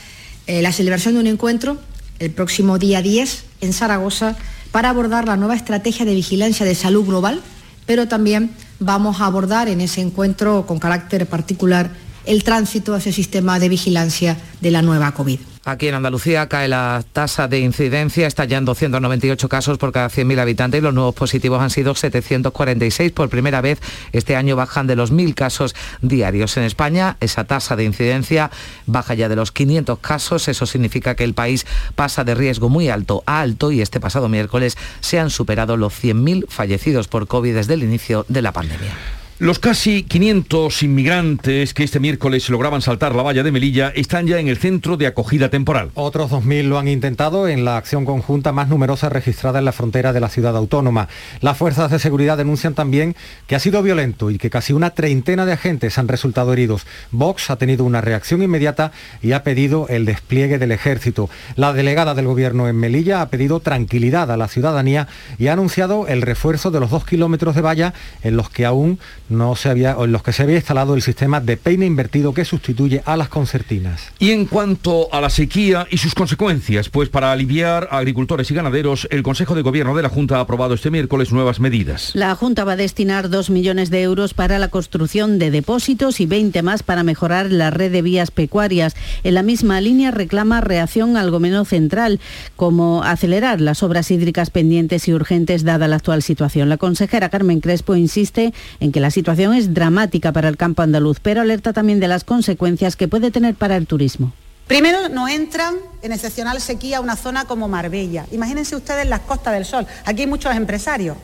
eh, 0.46 0.62
la 0.62 0.72
celebración 0.72 1.14
de 1.14 1.20
un 1.20 1.26
encuentro 1.26 1.78
el 2.18 2.30
próximo 2.30 2.78
día 2.78 3.02
10 3.02 3.44
en 3.60 3.72
Zaragoza 3.72 4.37
para 4.70 4.90
abordar 4.90 5.26
la 5.26 5.37
nueva 5.37 5.56
estrategia 5.56 6.04
de 6.04 6.14
vigilancia 6.14 6.66
de 6.66 6.74
salud 6.74 7.04
global, 7.06 7.40
pero 7.87 8.08
también 8.08 8.50
vamos 8.80 9.20
a 9.20 9.26
abordar 9.26 9.68
en 9.68 9.80
ese 9.80 10.00
encuentro 10.00 10.66
con 10.66 10.78
carácter 10.78 11.26
particular 11.26 11.90
el 12.26 12.44
tránsito 12.44 12.94
a 12.94 12.98
ese 12.98 13.12
sistema 13.12 13.58
de 13.58 13.68
vigilancia 13.68 14.37
de 14.60 14.70
la 14.70 14.82
nueva 14.82 15.12
COVID. 15.12 15.38
Aquí 15.66 15.88
en 15.88 15.94
Andalucía 15.94 16.46
cae 16.46 16.68
la 16.68 17.02
tasa 17.14 17.48
de 17.48 17.58
incidencia, 17.60 18.26
está 18.26 18.44
ya 18.44 18.58
en 18.58 18.66
298 18.66 19.48
casos 19.48 19.78
por 19.78 19.92
cada 19.92 20.10
100.000 20.10 20.38
habitantes 20.38 20.78
y 20.78 20.82
los 20.82 20.92
nuevos 20.92 21.14
positivos 21.14 21.62
han 21.62 21.70
sido 21.70 21.94
746. 21.94 23.12
Por 23.12 23.30
primera 23.30 23.62
vez 23.62 23.80
este 24.12 24.37
año 24.37 24.56
bajan 24.56 24.87
de 24.87 24.94
los 24.94 25.10
1.000 25.10 25.32
casos 25.32 25.74
diarios. 26.02 26.58
En 26.58 26.64
España 26.64 27.16
esa 27.20 27.44
tasa 27.44 27.76
de 27.76 27.84
incidencia 27.84 28.50
baja 28.84 29.14
ya 29.14 29.30
de 29.30 29.37
los 29.37 29.52
500 29.52 29.98
casos. 30.00 30.48
Eso 30.48 30.66
significa 30.66 31.14
que 31.14 31.24
el 31.24 31.32
país 31.32 31.64
pasa 31.94 32.24
de 32.24 32.34
riesgo 32.34 32.68
muy 32.68 32.90
alto 32.90 33.22
a 33.24 33.40
alto 33.40 33.72
y 33.72 33.80
este 33.80 34.00
pasado 34.00 34.28
miércoles 34.28 34.76
se 35.00 35.18
han 35.18 35.30
superado 35.30 35.78
los 35.78 35.94
100.000 35.94 36.46
fallecidos 36.46 37.08
por 37.08 37.26
COVID 37.26 37.54
desde 37.54 37.72
el 37.72 37.84
inicio 37.84 38.26
de 38.28 38.42
la 38.42 38.52
pandemia. 38.52 39.23
Los 39.40 39.58
casi 39.58 40.04
500 40.04 40.84
inmigrantes 40.84 41.74
que 41.74 41.82
este 41.82 41.98
miércoles 41.98 42.48
lograban 42.50 42.82
saltar 42.82 43.16
la 43.16 43.24
valla 43.24 43.42
de 43.42 43.50
Melilla 43.50 43.92
están 43.96 44.28
ya 44.28 44.38
en 44.38 44.46
el 44.46 44.58
centro 44.58 44.96
de 44.96 45.08
acogida 45.08 45.48
temporal. 45.48 45.90
Otros 45.94 46.30
2.000 46.30 46.68
lo 46.68 46.78
han 46.78 46.86
intentado 46.86 47.48
en 47.48 47.64
la 47.64 47.76
acción 47.76 48.04
conjunta 48.04 48.52
más 48.52 48.68
numerosa 48.68 49.08
registrada 49.08 49.58
en 49.58 49.64
la 49.64 49.72
frontera 49.72 50.12
de 50.12 50.20
la 50.20 50.28
ciudad 50.28 50.56
autónoma. 50.56 51.08
Las 51.40 51.58
fuerzas 51.58 51.90
de 51.90 51.98
seguridad 51.98 52.36
denuncian 52.36 52.74
también 52.74 53.16
que 53.48 53.56
ha 53.56 53.58
sido 53.58 53.82
violento 53.82 54.30
y 54.30 54.38
que 54.38 54.50
casi 54.50 54.72
una 54.72 54.90
treintena 54.90 55.44
de 55.46 55.54
agentes 55.54 55.98
han 55.98 56.06
resultado 56.06 56.52
heridos. 56.52 56.86
Vox 57.10 57.50
ha 57.50 57.56
tenido 57.56 57.84
una 57.84 58.00
reacción 58.00 58.40
inmediata 58.40 58.92
y 59.20 59.32
ha 59.32 59.42
pedido 59.42 59.88
el 59.88 60.04
despliegue 60.04 60.58
del 60.58 60.70
ejército. 60.70 61.28
La 61.56 61.72
delegada 61.72 62.14
del 62.14 62.28
gobierno 62.28 62.68
en 62.68 62.76
Melilla 62.76 63.20
ha 63.20 63.30
pedido 63.30 63.58
tranquilidad 63.58 64.30
a 64.30 64.36
la 64.36 64.46
ciudadanía 64.46 65.08
y 65.38 65.48
ha 65.48 65.54
anunciado 65.54 66.06
el 66.06 66.22
refuerzo 66.22 66.70
de 66.70 66.78
los 66.78 66.90
dos 66.90 67.04
kilómetros 67.04 67.56
de 67.56 67.62
valla 67.62 67.94
en 68.22 68.36
los 68.36 68.48
que 68.48 68.64
aún 68.64 69.00
no 69.28 69.56
se 69.56 69.68
había, 69.68 69.96
en 69.98 70.12
los 70.12 70.22
que 70.22 70.32
se 70.32 70.42
había 70.42 70.56
instalado 70.56 70.94
el 70.94 71.02
sistema 71.02 71.40
de 71.40 71.56
peine 71.56 71.87
invertido 71.87 72.34
que 72.34 72.44
sustituye 72.44 73.02
a 73.04 73.16
las 73.16 73.28
concertinas. 73.28 74.12
Y 74.18 74.30
en 74.30 74.46
cuanto 74.46 75.08
a 75.12 75.20
la 75.20 75.30
sequía 75.30 75.87
y 75.90 75.98
sus 75.98 76.14
consecuencias, 76.14 76.88
pues 76.88 77.08
para 77.08 77.32
aliviar 77.32 77.88
a 77.90 77.98
agricultores 77.98 78.50
y 78.50 78.54
ganaderos, 78.54 79.08
el 79.10 79.22
Consejo 79.22 79.54
de 79.54 79.62
Gobierno 79.62 79.94
de 79.94 80.02
la 80.02 80.08
Junta 80.08 80.37
ha 80.37 80.40
aprobado 80.40 80.74
este 80.74 80.90
miércoles 80.90 81.32
nuevas 81.32 81.60
medidas. 81.60 82.10
La 82.14 82.34
Junta 82.34 82.64
va 82.64 82.72
a 82.72 82.76
destinar 82.76 83.30
2 83.30 83.50
millones 83.50 83.90
de 83.90 84.02
euros 84.02 84.34
para 84.34 84.58
la 84.58 84.68
construcción 84.68 85.38
de 85.38 85.50
depósitos 85.50 86.20
y 86.20 86.26
20 86.26 86.62
más 86.62 86.82
para 86.82 87.02
mejorar 87.02 87.50
la 87.50 87.70
red 87.70 87.92
de 87.92 88.02
vías 88.02 88.30
pecuarias. 88.30 88.94
En 89.22 89.34
la 89.34 89.42
misma 89.42 89.80
línea 89.80 90.10
reclama 90.10 90.60
reacción 90.60 91.16
al 91.16 91.30
gobierno 91.30 91.64
central, 91.64 92.20
como 92.56 93.02
acelerar 93.02 93.60
las 93.60 93.82
obras 93.82 94.10
hídricas 94.10 94.50
pendientes 94.50 95.08
y 95.08 95.14
urgentes 95.14 95.64
dada 95.64 95.88
la 95.88 95.96
actual 95.96 96.22
situación. 96.22 96.68
La 96.68 96.76
consejera 96.76 97.28
Carmen 97.28 97.60
Crespo 97.60 97.96
insiste 97.96 98.52
en 98.80 98.92
que 98.92 99.00
las 99.00 99.13
situación 99.14 99.55
es 99.55 99.72
dramática 99.72 100.33
para 100.33 100.48
el 100.48 100.57
campo 100.57 100.83
andaluz, 100.83 101.20
pero 101.20 101.40
alerta 101.40 101.72
también 101.72 102.00
de 102.00 102.09
las 102.09 102.24
consecuencias 102.24 102.96
que 102.96 103.09
puede 103.09 103.31
tener 103.31 103.55
para 103.55 103.77
el 103.77 103.87
turismo. 103.87 104.33
Primero, 104.66 105.09
no 105.09 105.29
entran 105.29 105.77
en 106.03 106.11
excepcional 106.11 106.61
sequía 106.61 107.00
una 107.00 107.16
zona 107.16 107.44
como 107.44 107.68
Marbella. 107.68 108.27
Imagínense 108.33 108.74
ustedes 108.74 109.07
las 109.09 109.20
Costas 109.20 109.55
del 109.55 109.64
Sol. 109.64 109.87
Aquí 110.05 110.22
hay 110.22 110.27
muchos 110.27 110.55
empresarios. 110.57 111.16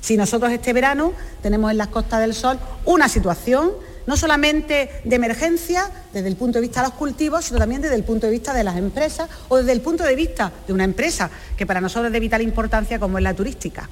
Si 0.00 0.16
nosotros 0.16 0.52
este 0.52 0.72
verano 0.72 1.12
tenemos 1.42 1.70
en 1.70 1.78
las 1.78 1.88
Costas 1.88 2.20
del 2.20 2.34
Sol 2.34 2.58
una 2.84 3.08
situación 3.08 3.70
no 4.06 4.16
solamente 4.16 4.90
de 5.04 5.16
emergencia 5.16 5.88
desde 6.12 6.28
el 6.28 6.36
punto 6.36 6.58
de 6.58 6.62
vista 6.62 6.82
de 6.82 6.88
los 6.88 6.96
cultivos, 6.96 7.44
sino 7.44 7.58
también 7.58 7.80
desde 7.80 7.94
el 7.94 8.04
punto 8.04 8.26
de 8.26 8.32
vista 8.32 8.52
de 8.52 8.64
las 8.64 8.76
empresas 8.76 9.30
o 9.48 9.56
desde 9.56 9.72
el 9.72 9.80
punto 9.80 10.04
de 10.04 10.16
vista 10.16 10.52
de 10.66 10.72
una 10.72 10.84
empresa 10.84 11.30
que 11.56 11.64
para 11.64 11.80
nosotros 11.80 12.08
es 12.08 12.12
de 12.12 12.20
vital 12.20 12.42
importancia 12.42 12.98
como 12.98 13.16
es 13.16 13.24
la 13.24 13.32
turística. 13.32 13.88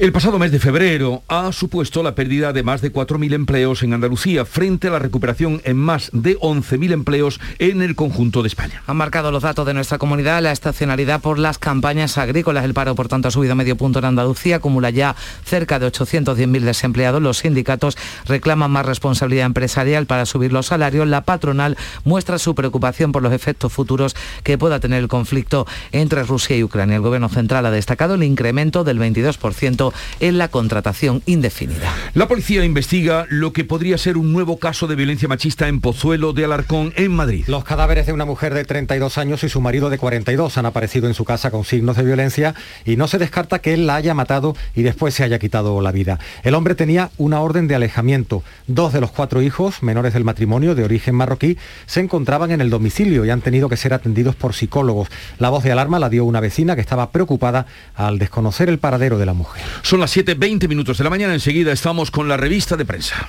El 0.00 0.12
pasado 0.12 0.38
mes 0.38 0.50
de 0.50 0.58
febrero 0.58 1.22
ha 1.28 1.52
supuesto 1.52 2.02
la 2.02 2.14
pérdida 2.14 2.54
de 2.54 2.62
más 2.62 2.80
de 2.80 2.90
4.000 2.90 3.34
empleos 3.34 3.82
en 3.82 3.92
Andalucía 3.92 4.46
frente 4.46 4.88
a 4.88 4.92
la 4.92 4.98
recuperación 4.98 5.60
en 5.66 5.76
más 5.76 6.08
de 6.14 6.38
11.000 6.38 6.92
empleos 6.92 7.38
en 7.58 7.82
el 7.82 7.94
conjunto 7.94 8.40
de 8.40 8.48
España. 8.48 8.82
Han 8.86 8.96
marcado 8.96 9.30
los 9.30 9.42
datos 9.42 9.66
de 9.66 9.74
nuestra 9.74 9.98
comunidad 9.98 10.40
la 10.40 10.52
estacionalidad 10.52 11.20
por 11.20 11.38
las 11.38 11.58
campañas 11.58 12.16
agrícolas. 12.16 12.64
El 12.64 12.72
paro, 12.72 12.94
por 12.94 13.08
tanto, 13.08 13.28
ha 13.28 13.30
subido 13.30 13.54
medio 13.54 13.76
punto 13.76 13.98
en 13.98 14.06
Andalucía, 14.06 14.56
acumula 14.56 14.88
ya 14.88 15.14
cerca 15.44 15.78
de 15.78 15.88
810.000 15.88 16.60
desempleados. 16.60 17.20
Los 17.20 17.40
sindicatos 17.40 17.98
reclaman 18.24 18.70
más 18.70 18.86
responsabilidad 18.86 19.44
empresarial 19.44 20.06
para 20.06 20.24
subir 20.24 20.50
los 20.50 20.64
salarios. 20.64 21.06
La 21.08 21.24
patronal 21.24 21.76
muestra 22.04 22.38
su 22.38 22.54
preocupación 22.54 23.12
por 23.12 23.22
los 23.22 23.34
efectos 23.34 23.70
futuros 23.70 24.16
que 24.44 24.56
pueda 24.56 24.80
tener 24.80 25.00
el 25.00 25.08
conflicto 25.08 25.66
entre 25.92 26.22
Rusia 26.22 26.56
y 26.56 26.64
Ucrania. 26.64 26.96
El 26.96 27.02
Gobierno 27.02 27.28
central 27.28 27.66
ha 27.66 27.70
destacado 27.70 28.14
el 28.14 28.22
incremento 28.22 28.82
del 28.82 28.98
22% 28.98 29.89
en 30.20 30.38
la 30.38 30.48
contratación 30.48 31.22
indefinida. 31.26 31.92
La 32.14 32.28
policía 32.28 32.64
investiga 32.64 33.26
lo 33.28 33.52
que 33.52 33.64
podría 33.64 33.98
ser 33.98 34.16
un 34.16 34.32
nuevo 34.32 34.58
caso 34.58 34.86
de 34.86 34.96
violencia 34.96 35.28
machista 35.28 35.68
en 35.68 35.80
Pozuelo 35.80 36.32
de 36.32 36.44
Alarcón, 36.44 36.92
en 36.96 37.12
Madrid. 37.12 37.44
Los 37.46 37.64
cadáveres 37.64 38.06
de 38.06 38.12
una 38.12 38.24
mujer 38.24 38.54
de 38.54 38.64
32 38.64 39.18
años 39.18 39.44
y 39.44 39.48
su 39.48 39.60
marido 39.60 39.90
de 39.90 39.98
42 39.98 40.58
han 40.58 40.66
aparecido 40.66 41.06
en 41.06 41.14
su 41.14 41.24
casa 41.24 41.50
con 41.50 41.64
signos 41.64 41.96
de 41.96 42.02
violencia 42.02 42.54
y 42.84 42.96
no 42.96 43.08
se 43.08 43.18
descarta 43.18 43.60
que 43.60 43.74
él 43.74 43.86
la 43.86 43.96
haya 43.96 44.14
matado 44.14 44.56
y 44.74 44.82
después 44.82 45.14
se 45.14 45.24
haya 45.24 45.38
quitado 45.38 45.80
la 45.80 45.92
vida. 45.92 46.18
El 46.42 46.54
hombre 46.54 46.74
tenía 46.74 47.10
una 47.16 47.40
orden 47.40 47.68
de 47.68 47.74
alejamiento. 47.74 48.42
Dos 48.66 48.92
de 48.92 49.00
los 49.00 49.10
cuatro 49.10 49.42
hijos, 49.42 49.82
menores 49.82 50.14
del 50.14 50.24
matrimonio 50.24 50.74
de 50.74 50.84
origen 50.84 51.14
marroquí, 51.14 51.56
se 51.86 52.00
encontraban 52.00 52.50
en 52.50 52.60
el 52.60 52.70
domicilio 52.70 53.24
y 53.24 53.30
han 53.30 53.40
tenido 53.40 53.68
que 53.68 53.76
ser 53.76 53.94
atendidos 53.94 54.36
por 54.36 54.54
psicólogos. 54.54 55.08
La 55.38 55.50
voz 55.50 55.64
de 55.64 55.72
alarma 55.72 55.98
la 55.98 56.08
dio 56.08 56.24
una 56.24 56.40
vecina 56.40 56.74
que 56.74 56.80
estaba 56.80 57.10
preocupada 57.10 57.66
al 57.94 58.18
desconocer 58.18 58.68
el 58.68 58.78
paradero 58.78 59.18
de 59.18 59.26
la 59.26 59.34
mujer. 59.34 59.62
Son 59.82 60.00
las 60.00 60.16
7.20 60.16 60.68
minutos 60.68 60.98
de 60.98 61.04
la 61.04 61.10
mañana, 61.10 61.34
enseguida 61.34 61.72
estamos 61.72 62.10
con 62.10 62.28
la 62.28 62.36
revista 62.36 62.76
de 62.76 62.84
prensa. 62.84 63.28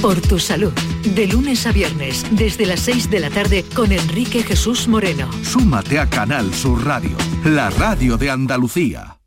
Por 0.00 0.20
tu 0.20 0.38
salud. 0.38 0.72
De 1.04 1.26
lunes 1.26 1.66
a 1.66 1.72
viernes, 1.72 2.24
desde 2.30 2.66
las 2.66 2.80
6 2.80 3.10
de 3.10 3.20
la 3.20 3.30
tarde, 3.30 3.64
con 3.74 3.92
Enrique 3.92 4.42
Jesús 4.42 4.88
Moreno. 4.88 5.28
Súmate 5.42 5.98
a 5.98 6.08
Canal 6.08 6.54
Sur 6.54 6.84
Radio, 6.84 7.16
la 7.44 7.70
radio 7.70 8.16
de 8.16 8.30
Andalucía. 8.30 9.21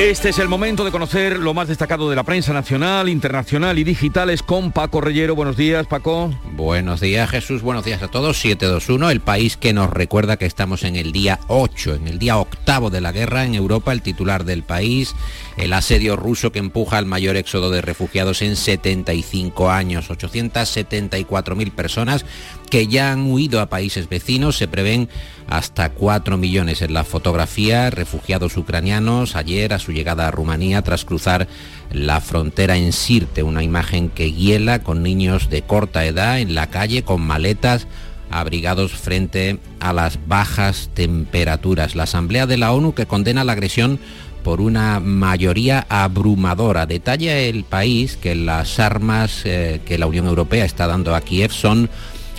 Este 0.00 0.30
es 0.30 0.38
el 0.38 0.48
momento 0.48 0.82
de 0.82 0.90
conocer 0.90 1.38
lo 1.38 1.52
más 1.52 1.68
destacado 1.68 2.08
de 2.08 2.16
la 2.16 2.22
prensa 2.22 2.54
nacional, 2.54 3.10
internacional 3.10 3.78
y 3.78 3.84
digitales 3.84 4.42
con 4.42 4.72
Paco 4.72 5.02
Reyero. 5.02 5.34
Buenos 5.34 5.58
días, 5.58 5.86
Paco. 5.86 6.34
Buenos 6.52 7.02
días, 7.02 7.28
Jesús. 7.28 7.60
Buenos 7.60 7.84
días 7.84 8.02
a 8.02 8.08
todos. 8.08 8.38
721, 8.38 9.10
el 9.10 9.20
país 9.20 9.58
que 9.58 9.74
nos 9.74 9.90
recuerda 9.90 10.38
que 10.38 10.46
estamos 10.46 10.84
en 10.84 10.96
el 10.96 11.12
día 11.12 11.38
8, 11.48 11.96
en 11.96 12.08
el 12.08 12.18
día 12.18 12.38
octavo 12.38 12.88
de 12.88 13.02
la 13.02 13.12
guerra 13.12 13.44
en 13.44 13.54
Europa, 13.54 13.92
el 13.92 14.00
titular 14.00 14.44
del 14.44 14.62
país, 14.62 15.14
el 15.58 15.74
asedio 15.74 16.16
ruso 16.16 16.50
que 16.50 16.60
empuja 16.60 16.96
al 16.96 17.04
mayor 17.04 17.36
éxodo 17.36 17.70
de 17.70 17.82
refugiados 17.82 18.40
en 18.40 18.56
75 18.56 19.70
años, 19.70 20.08
874.000 20.08 21.72
personas 21.72 22.24
que 22.70 22.86
ya 22.86 23.12
han 23.12 23.30
huido 23.30 23.60
a 23.60 23.68
países 23.68 24.08
vecinos. 24.08 24.56
Se 24.56 24.68
prevén 24.68 25.08
hasta 25.48 25.90
4 25.90 26.38
millones 26.38 26.80
en 26.80 26.94
la 26.94 27.04
fotografía, 27.04 27.90
refugiados 27.90 28.56
ucranianos 28.56 29.36
ayer 29.36 29.74
a 29.74 29.78
su 29.78 29.92
llegada 29.92 30.28
a 30.28 30.30
Rumanía 30.30 30.80
tras 30.82 31.04
cruzar 31.04 31.48
la 31.92 32.20
frontera 32.20 32.76
en 32.76 32.92
Sirte, 32.92 33.42
una 33.42 33.64
imagen 33.64 34.08
que 34.08 34.32
hiela 34.32 34.78
con 34.78 35.02
niños 35.02 35.50
de 35.50 35.62
corta 35.62 36.06
edad 36.06 36.40
en 36.40 36.54
la 36.54 36.68
calle 36.68 37.02
con 37.02 37.20
maletas 37.20 37.88
abrigados 38.30 38.92
frente 38.92 39.58
a 39.80 39.92
las 39.92 40.20
bajas 40.28 40.90
temperaturas. 40.94 41.96
La 41.96 42.04
Asamblea 42.04 42.46
de 42.46 42.56
la 42.56 42.72
ONU 42.72 42.94
que 42.94 43.06
condena 43.06 43.42
la 43.42 43.52
agresión 43.52 43.98
por 44.44 44.60
una 44.60 45.00
mayoría 45.00 45.84
abrumadora. 45.88 46.86
Detalla 46.86 47.38
el 47.38 47.64
país 47.64 48.16
que 48.16 48.34
las 48.34 48.78
armas 48.78 49.42
eh, 49.44 49.80
que 49.84 49.98
la 49.98 50.06
Unión 50.06 50.26
Europea 50.26 50.64
está 50.64 50.86
dando 50.86 51.14
a 51.14 51.20
Kiev 51.20 51.50
son 51.50 51.90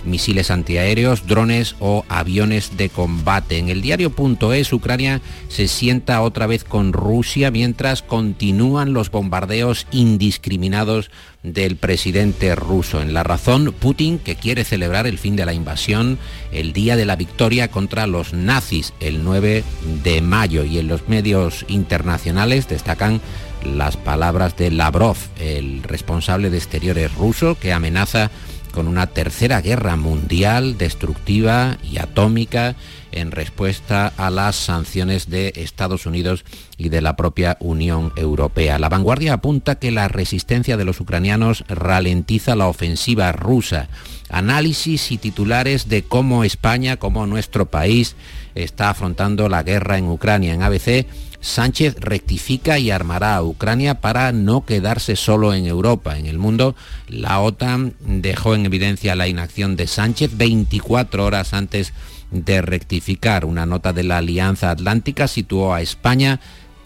misiles 0.04 0.50
antiaéreos, 0.50 1.26
drones 1.26 1.76
o 1.80 2.04
aviones 2.08 2.76
de 2.76 2.88
combate. 2.88 3.58
En 3.58 3.68
el 3.68 3.82
diario.es, 3.82 4.72
Ucrania 4.72 5.20
se 5.48 5.68
sienta 5.68 6.22
otra 6.22 6.46
vez 6.46 6.64
con 6.64 6.92
Rusia 6.92 7.50
mientras 7.50 8.02
continúan 8.02 8.92
los 8.92 9.10
bombardeos 9.10 9.86
indiscriminados 9.90 11.10
del 11.42 11.76
presidente 11.76 12.54
ruso. 12.54 13.02
En 13.02 13.14
la 13.14 13.24
razón, 13.24 13.74
Putin, 13.78 14.18
que 14.18 14.36
quiere 14.36 14.64
celebrar 14.64 15.06
el 15.06 15.18
fin 15.18 15.36
de 15.36 15.44
la 15.44 15.52
invasión, 15.52 16.18
el 16.52 16.72
día 16.72 16.96
de 16.96 17.04
la 17.04 17.16
victoria 17.16 17.68
contra 17.68 18.06
los 18.06 18.32
nazis, 18.32 18.92
el 19.00 19.24
9 19.24 19.64
de 20.04 20.20
mayo. 20.20 20.64
Y 20.64 20.78
en 20.78 20.88
los 20.88 21.08
medios 21.08 21.64
internacionales 21.68 22.68
destacan 22.68 23.20
las 23.64 23.96
palabras 23.96 24.56
de 24.56 24.70
Lavrov, 24.70 25.16
el 25.38 25.82
responsable 25.82 26.50
de 26.50 26.58
exteriores 26.58 27.14
ruso, 27.14 27.56
que 27.58 27.72
amenaza 27.72 28.30
con 28.72 28.88
una 28.88 29.06
tercera 29.06 29.60
guerra 29.60 29.96
mundial 29.96 30.78
destructiva 30.78 31.78
y 31.82 31.98
atómica 31.98 32.74
en 33.12 33.30
respuesta 33.30 34.12
a 34.16 34.30
las 34.30 34.56
sanciones 34.56 35.28
de 35.28 35.52
Estados 35.56 36.06
Unidos 36.06 36.44
y 36.78 36.88
de 36.88 37.02
la 37.02 37.14
propia 37.14 37.56
Unión 37.60 38.12
Europea. 38.16 38.78
La 38.78 38.88
vanguardia 38.88 39.34
apunta 39.34 39.76
que 39.76 39.90
la 39.90 40.08
resistencia 40.08 40.76
de 40.76 40.84
los 40.84 41.00
ucranianos 41.00 41.64
ralentiza 41.68 42.56
la 42.56 42.66
ofensiva 42.66 43.30
rusa. 43.32 43.88
Análisis 44.30 45.12
y 45.12 45.18
titulares 45.18 45.88
de 45.88 46.02
cómo 46.02 46.42
España, 46.42 46.96
como 46.96 47.26
nuestro 47.26 47.66
país, 47.66 48.16
está 48.54 48.90
afrontando 48.90 49.48
la 49.48 49.62
guerra 49.62 49.98
en 49.98 50.08
Ucrania. 50.08 50.54
En 50.54 50.62
ABC 50.62 51.06
Sánchez 51.42 51.96
rectifica 51.98 52.78
y 52.78 52.92
armará 52.92 53.34
a 53.34 53.42
Ucrania 53.42 54.00
para 54.00 54.30
no 54.30 54.64
quedarse 54.64 55.16
solo 55.16 55.52
en 55.54 55.66
Europa. 55.66 56.16
En 56.16 56.26
el 56.26 56.38
mundo, 56.38 56.76
la 57.08 57.40
OTAN 57.40 57.94
dejó 58.00 58.54
en 58.54 58.64
evidencia 58.64 59.16
la 59.16 59.26
inacción 59.26 59.74
de 59.74 59.88
Sánchez 59.88 60.36
24 60.36 61.24
horas 61.24 61.52
antes 61.52 61.92
de 62.30 62.62
rectificar. 62.62 63.44
Una 63.44 63.66
nota 63.66 63.92
de 63.92 64.04
la 64.04 64.18
Alianza 64.18 64.70
Atlántica 64.70 65.26
situó 65.26 65.74
a 65.74 65.82
España 65.82 66.38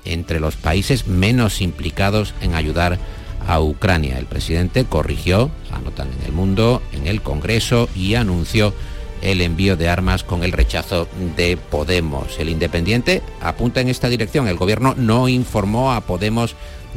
entre 0.07 0.41
los 0.41 0.57
países 0.57 1.07
menos 1.07 1.61
implicados 1.61 2.33
en 2.41 2.55
ayudar 2.55 2.99
a 3.47 3.61
Ucrania. 3.61 4.19
El 4.19 4.27
presidente 4.27 4.87
corrigió, 4.87 5.51
anotan 5.71 6.09
en 6.19 6.27
el 6.27 6.33
mundo, 6.33 6.83
en 6.93 7.07
el 7.07 7.21
Congreso 7.21 7.91
y 7.95 8.15
anunció 8.15 8.73
el 9.27 9.41
envío 9.41 9.77
de 9.77 9.89
armas 9.89 10.23
con 10.23 10.45
el 10.45 10.53
rechazo 10.53 11.09
de 11.37 11.57
Podemos. 11.57 12.39
El 12.39 12.49
Independiente 12.49 13.23
apunta 13.41 13.81
en 13.81 13.89
esta 13.89 14.09
dirección. 14.09 14.49
El 14.49 14.57
gobierno 14.57 14.95
no 14.97 15.29
informó 15.29 15.93
a 15.93 16.01
Podemos 16.03 16.55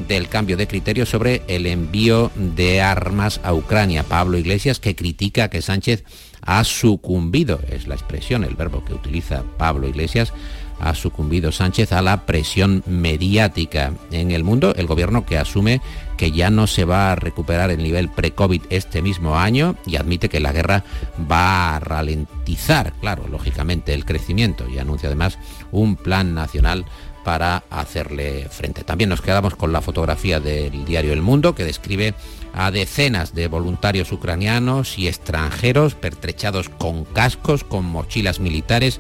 del 0.08 0.30
cambio 0.30 0.56
de 0.56 0.68
criterio 0.68 1.06
sobre 1.06 1.42
el 1.48 1.66
envío 1.66 2.32
de 2.36 2.82
armas 2.82 3.42
a 3.44 3.54
Ucrania. 3.54 4.04
Pablo 4.04 4.38
Iglesias 4.38 4.80
que 4.80 4.96
critica 4.96 5.50
que 5.50 5.62
Sánchez 5.62 6.04
ha 6.42 6.64
sucumbido, 6.64 7.60
es 7.70 7.88
la 7.88 7.96
expresión, 7.96 8.44
el 8.44 8.56
verbo 8.56 8.86
que 8.86 8.94
utiliza 8.94 9.44
Pablo 9.58 9.88
Iglesias, 9.88 10.32
ha 10.80 10.96
sucumbido 10.96 11.52
Sánchez 11.52 11.92
a 11.92 12.02
la 12.02 12.26
presión 12.26 12.84
mediática 12.86 13.94
en 14.12 14.32
el 14.32 14.44
mundo, 14.44 14.74
el 14.76 14.88
gobierno 14.88 15.26
que 15.26 15.38
asume 15.38 15.82
que 16.20 16.34
ya 16.34 16.50
no 16.50 16.68
se 16.68 16.84
va 16.84 17.14
a 17.14 17.16
recuperar 17.16 17.72
el 17.72 17.82
nivel 17.82 18.10
pre-COVID 18.10 18.64
este 18.70 19.02
mismo 19.02 19.38
año 19.38 19.78
y 19.86 19.96
admite 19.96 20.28
que 20.28 20.42
la 20.42 20.52
guerra 20.52 20.84
va 21.32 21.78
a 21.78 21.80
ralentizar, 21.80 22.92
claro, 23.00 23.30
lógicamente, 23.30 23.94
el 23.94 24.04
crecimiento 24.04 24.68
y 24.68 24.80
anuncia 24.80 25.08
además 25.08 25.40
un 25.72 25.96
plan 25.96 26.34
nacional 26.34 26.84
para 27.24 27.64
hacerle 27.70 28.50
frente. 28.50 28.84
También 28.84 29.10
nos 29.10 29.22
quedamos 29.22 29.56
con 29.56 29.72
la 29.72 29.80
fotografía 29.80 30.42
del 30.42 30.84
diario 30.84 31.14
El 31.14 31.22
Mundo 31.22 31.56
que 31.56 31.64
describe 31.64 32.14
a 32.54 32.70
decenas 32.70 33.34
de 33.34 33.48
voluntarios 33.48 34.12
ucranianos 34.12 34.98
y 34.98 35.08
extranjeros 35.08 35.96
pertrechados 35.96 36.68
con 36.68 37.06
cascos, 37.06 37.64
con 37.64 37.86
mochilas 37.86 38.42
militares 38.42 39.00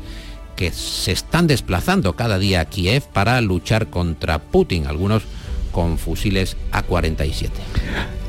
que 0.55 0.71
se 0.71 1.11
están 1.11 1.47
desplazando 1.47 2.15
cada 2.15 2.39
día 2.39 2.61
a 2.61 2.65
Kiev 2.65 3.03
para 3.11 3.41
luchar 3.41 3.89
contra 3.89 4.39
Putin, 4.39 4.87
algunos 4.87 5.23
con 5.71 5.97
fusiles 5.97 6.57
A-47. 6.71 7.49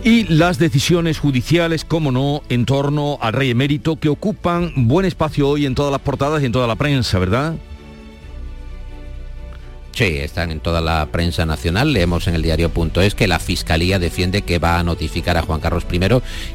Y 0.03 0.25
las 0.25 0.59
decisiones 0.59 1.19
judiciales, 1.19 1.85
como 1.85 2.11
no, 2.11 2.43
en 2.49 2.65
torno 2.65 3.19
al 3.21 3.35
rey 3.35 3.51
emérito, 3.51 3.97
que 3.97 4.09
ocupan 4.09 4.73
buen 4.77 5.05
espacio 5.05 5.49
hoy 5.49 5.67
en 5.67 5.75
todas 5.75 5.93
las 5.93 6.01
portadas 6.01 6.43
y 6.43 6.47
en 6.47 6.53
toda 6.53 6.67
la 6.67 6.77
prensa, 6.77 7.19
¿verdad? 7.19 7.57
Sí, 9.93 10.05
están 10.19 10.51
en 10.51 10.61
toda 10.61 10.81
la 10.81 11.07
prensa 11.11 11.45
nacional. 11.45 11.93
Leemos 11.93 12.27
en 12.29 12.35
el 12.35 12.43
diario.es 12.43 13.15
que 13.15 13.29
la 13.29 13.39
Fiscalía 13.39 13.99
defiende 13.99 14.43
que 14.43 14.59
va 14.59 14.79
a 14.79 14.85
notificar 14.85 15.37
a 15.37 15.43
Juan 15.43 15.61
Carlos 15.61 15.85
I 15.91 16.01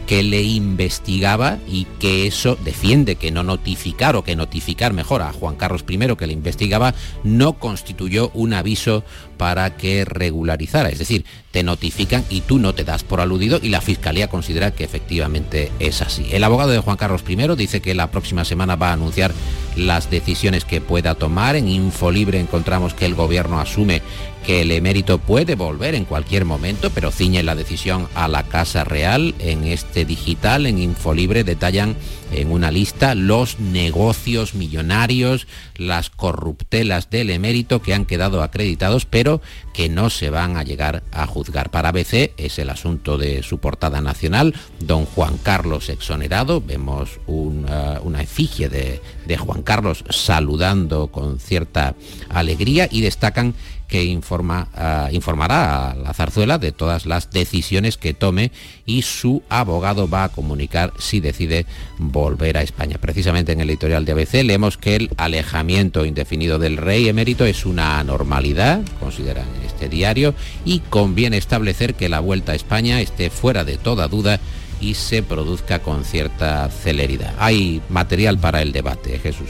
que 0.08 0.24
le 0.24 0.41
investigaba 0.41 1.60
y 1.67 1.86
que 2.00 2.28
eso 2.28 2.58
defiende 2.63 3.15
que 3.17 3.32
no 3.32 3.43
notificar 3.43 4.15
o 4.15 4.24
que 4.24 4.36
notificar 4.36 4.93
mejor 4.93 5.21
a 5.21 5.34
Juan 5.34 5.56
Carlos 5.56 5.84
I 5.88 6.15
que 6.15 6.28
le 6.28 6.34
investigaba 6.34 6.95
no 7.24 7.54
constituyó 7.54 8.32
un 8.34 8.54
aviso 8.54 9.04
para 9.38 9.76
que 9.76 10.06
regularizara. 10.06 10.89
Es 10.89 11.00
decir, 11.00 11.26
te 11.52 11.62
notifican 11.62 12.24
y 12.30 12.41
tú 12.41 12.58
no 12.58 12.74
te 12.74 12.84
das 12.84 13.04
por 13.04 13.19
aludido 13.19 13.60
y 13.62 13.69
la 13.69 13.82
Fiscalía 13.82 14.30
considera 14.30 14.71
que 14.71 14.86
efectivamente 14.86 15.71
es 15.80 16.02
así. 16.02 16.28
El 16.32 16.43
abogado 16.43 16.71
de 16.71 16.80
Juan 16.80 16.98
Carlos 16.98 17.24
I 17.28 17.36
dice 17.56 17.82
que 17.82 17.93
la 17.95 18.12
próxima 18.12 18.45
semana 18.45 18.76
va 18.76 18.89
a 18.89 18.93
anunciar 18.93 19.34
las 19.75 20.09
decisiones 20.09 20.65
que 20.65 20.81
pueda 20.81 21.15
tomar. 21.15 21.55
En 21.55 21.67
Infolibre 21.67 22.39
encontramos 22.39 22.93
que 22.93 23.05
el 23.05 23.15
gobierno 23.15 23.59
asume 23.59 24.01
que 24.45 24.62
el 24.62 24.71
emérito 24.71 25.17
puede 25.17 25.55
volver 25.55 25.95
en 25.95 26.05
cualquier 26.05 26.45
momento, 26.45 26.91
pero 26.91 27.12
ciñe 27.12 27.41
la 27.41 27.55
decisión 27.55 28.08
a 28.13 28.27
la 28.27 28.43
Casa 28.43 28.84
Real. 28.84 29.34
En 29.39 29.63
este 29.63 30.05
digital, 30.05 30.67
en 30.67 30.77
Infolibre, 30.77 31.43
detallan 31.43 31.95
en 32.31 32.51
una 32.51 32.71
lista 32.71 33.15
los 33.15 33.60
negocios 33.60 34.53
millonarios, 34.53 35.47
las 35.77 36.10
corruptelas 36.10 37.10
del 37.10 37.29
emérito 37.29 37.81
que 37.81 37.93
han 37.93 38.05
quedado 38.05 38.43
acreditados, 38.43 39.05
pero 39.05 39.41
que 39.73 39.89
no 39.89 40.10
se 40.10 40.29
van 40.29 40.58
a 40.58 40.63
llegar 40.63 41.03
a 41.12 41.25
juzgar. 41.25 41.71
Para 41.71 41.89
ABC 41.89 42.31
es 42.38 42.60
el 42.60 42.69
asunto 42.69 43.17
de 43.17 43.41
su 43.41 43.60
portada 43.60 44.01
nacional, 44.01 44.53
don 44.79 45.05
Juan 45.05 45.38
Carlos 45.38 45.89
exonerado, 45.89 46.62
vemos 46.62 47.19
una, 47.25 47.99
una 48.01 48.21
efigie 48.21 48.69
de 48.69 49.38
Juan 49.38 49.63
Carlos 49.63 50.03
saludando 50.10 51.08
con 51.08 51.39
cierta 51.39 51.95
alegría 52.29 52.88
y 52.91 53.01
destacan 53.01 53.55
que 53.88 54.04
uh, 54.04 55.10
informará 55.12 55.91
a 55.91 55.95
la 55.95 56.13
zarzuela 56.13 56.58
de 56.58 56.71
todas 56.71 57.06
las 57.06 57.32
decisiones 57.32 57.98
que 57.98 58.13
tome 58.13 58.52
y 58.86 59.04
su 59.04 59.43
abogado 59.50 60.08
va 60.08 60.26
a 60.26 60.30
comunicar 60.30 60.93
si 61.00 61.19
decide 61.19 61.65
volver 61.98 62.58
a 62.58 62.62
España. 62.62 62.98
Precisamente 63.00 63.52
en 63.52 63.62
el 63.62 63.69
editorial 63.69 64.06
de 64.06 64.13
ABC 64.13 64.43
leemos 64.43 64.78
que 64.78 64.95
el 64.95 65.10
alejamiento 65.17 66.06
indefinido 66.06 66.60
del 66.60 66.78
rey 66.78 67.08
emérito 67.08 67.45
es 67.45 67.65
una 67.65 68.00
anormalidad, 68.00 68.82
consideran 69.00 69.48
este 69.65 69.89
diario, 69.89 70.34
y 70.63 70.80
conviene 70.80 71.38
establecer 71.38 71.95
que 71.95 72.10
la 72.10 72.19
vuelta 72.19 72.54
a 72.54 72.56
España 72.56 73.02
esté 73.02 73.30
fuera 73.30 73.63
de 73.63 73.78
toda 73.78 74.08
duda 74.08 74.39
y 74.86 74.93
se 74.93 75.24
produzca 75.24 75.80
con 75.80 76.06
cierta 76.06 76.69
celeridad. 76.69 77.34
Hay 77.39 77.82
material 77.89 78.38
para 78.38 78.62
el 78.62 78.71
debate, 78.71 79.17
Jesús. 79.17 79.50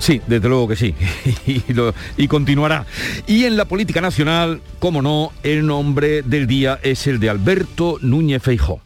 Sí, 0.00 0.20
desde 0.26 0.48
luego 0.48 0.66
que 0.66 0.76
sí, 0.76 0.94
y, 1.46 1.72
lo, 1.72 1.94
y, 2.16 2.26
continuará. 2.26 2.84
Y 3.28 3.44
en 3.44 3.56
la 3.56 3.66
política 3.66 4.00
nacional, 4.00 4.60
como 4.80 5.00
no, 5.00 5.32
el 5.44 5.66
nombre 5.66 6.22
del 6.22 6.48
día 6.48 6.80
es 6.82 7.06
el 7.06 7.20
de 7.20 7.30
Alberto 7.30 7.98
Núñez 8.02 8.42
Feijó. 8.42 8.80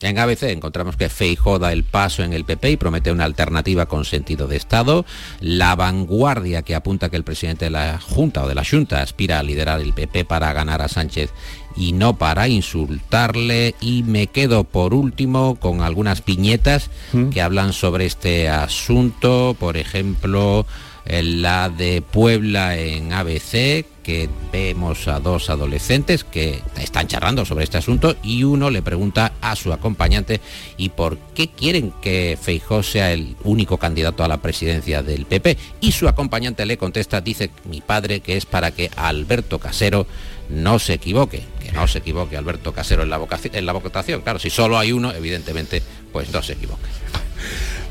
En 0.00 0.18
ABC 0.18 0.42
encontramos 0.44 0.96
que 0.96 1.08
Feijó 1.08 1.58
da 1.58 1.72
el 1.72 1.82
paso 1.82 2.22
en 2.22 2.34
el 2.34 2.44
PP 2.44 2.72
y 2.72 2.76
promete 2.76 3.12
una 3.12 3.24
alternativa 3.24 3.86
con 3.86 4.04
sentido 4.04 4.46
de 4.46 4.56
Estado. 4.56 5.06
La 5.40 5.74
vanguardia 5.74 6.60
que 6.60 6.74
apunta 6.74 7.08
que 7.08 7.16
el 7.16 7.24
presidente 7.24 7.66
de 7.66 7.70
la 7.70 7.98
Junta 7.98 8.44
o 8.44 8.48
de 8.48 8.54
la 8.54 8.64
Junta 8.64 9.00
aspira 9.00 9.38
a 9.38 9.42
liderar 9.42 9.80
el 9.80 9.94
PP 9.94 10.26
para 10.26 10.52
ganar 10.52 10.82
a 10.82 10.88
Sánchez 10.88 11.30
y 11.76 11.92
no 11.92 12.16
para 12.16 12.48
insultarle. 12.48 13.74
Y 13.80 14.02
me 14.02 14.26
quedo 14.26 14.64
por 14.64 14.94
último 14.94 15.56
con 15.56 15.82
algunas 15.82 16.22
piñetas 16.22 16.90
¿Mm? 17.12 17.30
que 17.30 17.42
hablan 17.42 17.72
sobre 17.72 18.06
este 18.06 18.48
asunto. 18.48 19.56
Por 19.58 19.76
ejemplo, 19.76 20.66
la 21.08 21.68
de 21.70 22.02
Puebla 22.02 22.76
en 22.76 23.12
ABC, 23.12 23.84
que 24.02 24.28
vemos 24.52 25.08
a 25.08 25.20
dos 25.20 25.50
adolescentes 25.50 26.24
que 26.24 26.62
están 26.80 27.06
charlando 27.06 27.44
sobre 27.44 27.64
este 27.64 27.78
asunto 27.78 28.16
y 28.22 28.44
uno 28.44 28.70
le 28.70 28.82
pregunta 28.82 29.32
a 29.40 29.56
su 29.56 29.72
acompañante 29.72 30.40
y 30.76 30.90
por 30.90 31.18
qué 31.34 31.48
quieren 31.48 31.92
que 32.00 32.38
Feijó 32.40 32.82
sea 32.82 33.12
el 33.12 33.36
único 33.42 33.78
candidato 33.78 34.22
a 34.22 34.28
la 34.28 34.36
presidencia 34.38 35.02
del 35.02 35.26
PP 35.26 35.58
y 35.80 35.92
su 35.92 36.08
acompañante 36.08 36.66
le 36.66 36.78
contesta, 36.78 37.20
dice 37.20 37.50
mi 37.64 37.80
padre 37.80 38.20
que 38.20 38.36
es 38.36 38.46
para 38.46 38.70
que 38.70 38.90
Alberto 38.96 39.58
Casero 39.58 40.06
no 40.48 40.78
se 40.78 40.94
equivoque, 40.94 41.42
que 41.60 41.72
no 41.72 41.86
se 41.88 41.98
equivoque 41.98 42.36
Alberto 42.36 42.72
Casero 42.72 43.02
en 43.02 43.10
la, 43.10 43.20
en 43.52 43.66
la 43.66 43.72
votación. 43.72 44.20
Claro, 44.22 44.38
si 44.38 44.50
solo 44.50 44.78
hay 44.78 44.92
uno, 44.92 45.12
evidentemente, 45.12 45.82
pues 46.12 46.32
no 46.32 46.42
se 46.42 46.54
equivoque. 46.54 46.84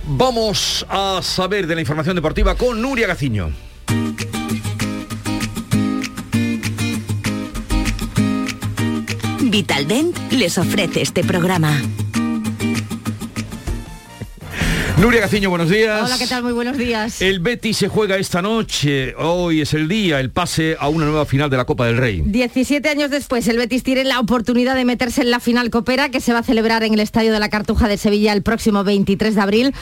Vamos 0.07 0.85
a 0.89 1.21
saber 1.23 1.67
de 1.67 1.75
la 1.75 1.81
información 1.81 2.15
deportiva 2.15 2.55
con 2.55 2.81
Nuria 2.81 3.07
Gaciño. 3.07 3.51
Vitaldent 9.41 10.15
les 10.31 10.57
ofrece 10.57 11.01
este 11.01 11.23
programa. 11.23 11.81
Nuria 14.97 15.19
Gaciño, 15.19 15.49
buenos 15.49 15.69
días. 15.69 16.03
Hola, 16.05 16.17
¿qué 16.17 16.25
tal? 16.25 16.41
Muy 16.41 16.53
buenos 16.53 16.77
días. 16.77 17.21
El 17.21 17.41
Betis 17.41 17.75
se 17.75 17.89
juega 17.89 18.15
esta 18.15 18.41
noche. 18.41 19.13
Hoy 19.17 19.59
es 19.59 19.73
el 19.73 19.89
día, 19.89 20.21
el 20.21 20.31
pase 20.31 20.77
a 20.79 20.87
una 20.87 21.05
nueva 21.05 21.25
final 21.25 21.49
de 21.49 21.57
la 21.57 21.65
Copa 21.65 21.85
del 21.85 21.97
Rey. 21.97 22.23
17 22.25 22.87
años 22.87 23.11
después, 23.11 23.45
el 23.49 23.57
Betis 23.57 23.83
tiene 23.83 24.05
la 24.05 24.21
oportunidad 24.21 24.73
de 24.73 24.85
meterse 24.85 25.21
en 25.21 25.31
la 25.31 25.41
final 25.41 25.69
copera 25.69 26.09
que 26.09 26.21
se 26.21 26.31
va 26.31 26.39
a 26.39 26.43
celebrar 26.43 26.83
en 26.83 26.93
el 26.93 27.01
Estadio 27.01 27.33
de 27.33 27.41
la 27.41 27.49
Cartuja 27.49 27.89
de 27.89 27.97
Sevilla 27.97 28.31
el 28.31 28.41
próximo 28.41 28.85
23 28.85 29.35
de 29.35 29.41
abril 29.41 29.75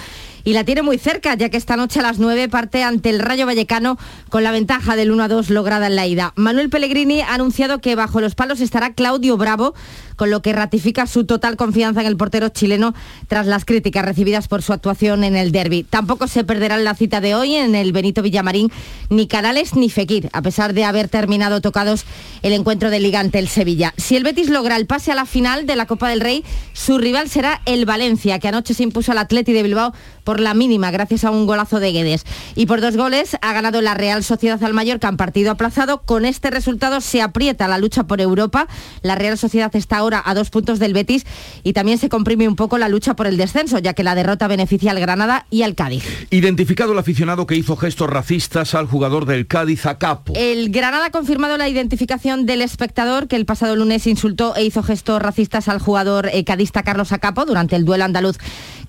y 0.43 0.53
la 0.53 0.63
tiene 0.63 0.81
muy 0.81 0.97
cerca, 0.97 1.35
ya 1.35 1.49
que 1.49 1.57
esta 1.57 1.77
noche 1.77 1.99
a 1.99 2.03
las 2.03 2.19
9 2.19 2.49
parte 2.49 2.83
ante 2.83 3.09
el 3.09 3.19
Rayo 3.19 3.45
Vallecano 3.45 3.97
con 4.29 4.43
la 4.43 4.51
ventaja 4.51 4.95
del 4.95 5.11
1 5.11 5.23
a 5.23 5.27
2 5.27 5.49
lograda 5.49 5.87
en 5.87 5.95
la 5.95 6.07
ida. 6.07 6.33
Manuel 6.35 6.69
Pellegrini 6.69 7.21
ha 7.21 7.35
anunciado 7.35 7.79
que 7.79 7.95
bajo 7.95 8.19
los 8.19 8.35
palos 8.35 8.59
estará 8.59 8.93
Claudio 8.93 9.37
Bravo, 9.37 9.73
con 10.15 10.29
lo 10.29 10.41
que 10.41 10.53
ratifica 10.53 11.07
su 11.07 11.25
total 11.25 11.57
confianza 11.57 12.01
en 12.01 12.07
el 12.07 12.17
portero 12.17 12.49
chileno 12.49 12.93
tras 13.27 13.45
las 13.45 13.65
críticas 13.65 14.05
recibidas 14.05 14.47
por 14.47 14.61
su 14.61 14.73
actuación 14.73 15.23
en 15.23 15.35
el 15.35 15.51
derby. 15.51 15.83
Tampoco 15.83 16.27
se 16.27 16.43
perderán 16.43 16.83
la 16.83 16.95
cita 16.95 17.21
de 17.21 17.35
hoy 17.35 17.55
en 17.55 17.75
el 17.75 17.91
Benito 17.91 18.21
Villamarín 18.21 18.71
ni 19.09 19.27
Canales 19.27 19.75
ni 19.75 19.89
Fekir, 19.89 20.29
a 20.33 20.41
pesar 20.41 20.73
de 20.73 20.85
haber 20.85 21.07
terminado 21.07 21.61
tocados 21.61 22.05
el 22.41 22.53
encuentro 22.53 22.89
de 22.89 22.99
Liga 22.99 23.19
ante 23.19 23.39
el 23.39 23.47
Sevilla. 23.47 23.93
Si 23.97 24.15
el 24.15 24.23
Betis 24.23 24.49
logra 24.49 24.75
el 24.75 24.85
pase 24.85 25.11
a 25.11 25.15
la 25.15 25.25
final 25.25 25.65
de 25.65 25.75
la 25.75 25.85
Copa 25.85 26.09
del 26.09 26.21
Rey, 26.21 26.43
su 26.73 26.97
rival 26.97 27.29
será 27.29 27.61
el 27.65 27.85
Valencia, 27.85 28.39
que 28.39 28.47
anoche 28.47 28.73
se 28.73 28.83
impuso 28.83 29.11
al 29.11 29.17
Atleti 29.17 29.53
de 29.53 29.63
Bilbao 29.63 29.93
por 30.23 30.39
la 30.39 30.53
mínima 30.53 30.91
gracias 30.91 31.23
a 31.23 31.31
un 31.31 31.45
golazo 31.45 31.79
de 31.79 31.91
Guedes. 31.91 32.25
Y 32.55 32.65
por 32.65 32.81
dos 32.81 32.97
goles 32.97 33.37
ha 33.41 33.53
ganado 33.53 33.81
la 33.81 33.93
Real 33.93 34.23
Sociedad 34.23 34.63
al 34.63 34.73
Mallorca 34.73 35.07
en 35.07 35.17
partido 35.17 35.51
aplazado. 35.51 36.01
Con 36.01 36.25
este 36.25 36.49
resultado 36.49 37.01
se 37.01 37.21
aprieta 37.21 37.67
la 37.67 37.77
lucha 37.77 38.03
por 38.03 38.21
Europa. 38.21 38.67
La 39.01 39.15
Real 39.15 39.37
Sociedad 39.37 39.75
está 39.75 40.02
ahora 40.03 40.21
a 40.23 40.33
dos 40.33 40.49
puntos 40.49 40.79
del 40.79 40.93
Betis 40.93 41.25
y 41.63 41.73
también 41.73 41.97
se 41.97 42.09
comprime 42.09 42.47
un 42.47 42.55
poco 42.55 42.77
la 42.77 42.89
lucha 42.89 43.15
por 43.15 43.27
el 43.27 43.37
descenso, 43.37 43.79
ya 43.79 43.93
que 43.93 44.03
la 44.03 44.15
derrota 44.15 44.47
beneficia 44.47 44.91
al 44.91 44.99
Granada 44.99 45.45
y 45.49 45.63
al 45.63 45.75
Cádiz. 45.75 46.27
Identificado 46.29 46.93
el 46.93 46.99
aficionado 46.99 47.47
que 47.47 47.55
hizo 47.55 47.75
gestos 47.75 48.09
racistas 48.09 48.75
al 48.75 48.87
jugador 48.87 49.25
del 49.25 49.47
Cádiz 49.47 49.85
a 49.85 49.97
Capo. 49.97 50.33
El 50.35 50.69
Granada 50.69 51.07
ha 51.07 51.11
confirmado 51.11 51.57
la 51.57 51.69
identificación 51.69 52.45
del 52.45 52.61
espectador 52.61 53.27
que 53.27 53.35
el 53.35 53.45
pasado 53.45 53.75
lunes 53.75 54.05
insultó 54.07 54.55
e 54.55 54.63
hizo 54.63 54.83
gestos 54.83 55.21
racistas 55.21 55.67
al 55.67 55.79
jugador 55.79 56.29
eh, 56.31 56.43
cadista 56.43 56.83
Carlos 56.83 57.11
Acapo 57.11 57.45
durante 57.45 57.75
el 57.75 57.85
duelo 57.85 58.03
andaluz 58.03 58.37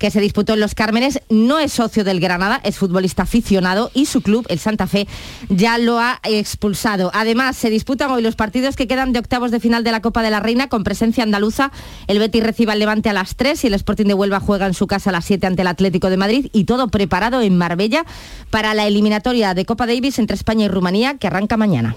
que 0.04 0.10
se 0.10 0.20
disputó 0.20 0.52
en 0.52 0.60
Los 0.60 0.74
Cármenes. 0.74 1.22
No 1.30 1.58
es 1.58 1.72
socio 1.72 2.04
del 2.04 2.20
Granada, 2.20 2.60
es 2.62 2.76
futbolista 2.76 3.22
aficionado 3.22 3.90
y 3.94 4.04
su 4.04 4.20
club, 4.20 4.44
el 4.50 4.58
Santa 4.58 4.86
Fe, 4.86 5.08
ya 5.48 5.78
lo 5.78 5.98
ha 5.98 6.20
expulsado. 6.24 7.10
Además, 7.14 7.56
se 7.56 7.70
disputan 7.70 8.10
hoy 8.10 8.20
los 8.20 8.36
partidos 8.36 8.76
que 8.76 8.86
quedan 8.86 9.14
de 9.14 9.20
octavos 9.20 9.50
de 9.50 9.60
final 9.60 9.82
de 9.82 9.92
la 9.92 10.02
Copa 10.02 10.22
de 10.22 10.28
la 10.28 10.40
Reina 10.40 10.68
con 10.68 10.84
presencia 10.84 11.24
andaluza. 11.24 11.72
El 12.06 12.18
Betis 12.18 12.42
recibe 12.42 12.72
al 12.72 12.80
Levante 12.80 13.08
a 13.08 13.14
las 13.14 13.34
3 13.36 13.64
y 13.64 13.68
el 13.68 13.72
Sporting 13.72 14.04
de 14.04 14.12
Huelva 14.12 14.40
juega 14.40 14.66
en 14.66 14.74
su 14.74 14.86
casa 14.86 15.08
a 15.08 15.14
las 15.14 15.24
7 15.24 15.46
ante 15.46 15.62
el 15.62 15.68
Atlético 15.68 16.10
de 16.10 16.18
Madrid 16.18 16.50
y 16.52 16.64
todo 16.64 16.88
preparado 16.88 17.40
en 17.40 17.56
Marbella 17.56 18.04
para 18.50 18.74
la 18.74 18.86
eliminatoria 18.86 19.54
de 19.54 19.64
Copa 19.64 19.86
Davis 19.86 20.18
entre 20.18 20.36
España 20.36 20.66
y 20.66 20.68
Rumanía 20.68 21.16
que 21.16 21.28
arranca 21.28 21.56
mañana. 21.56 21.96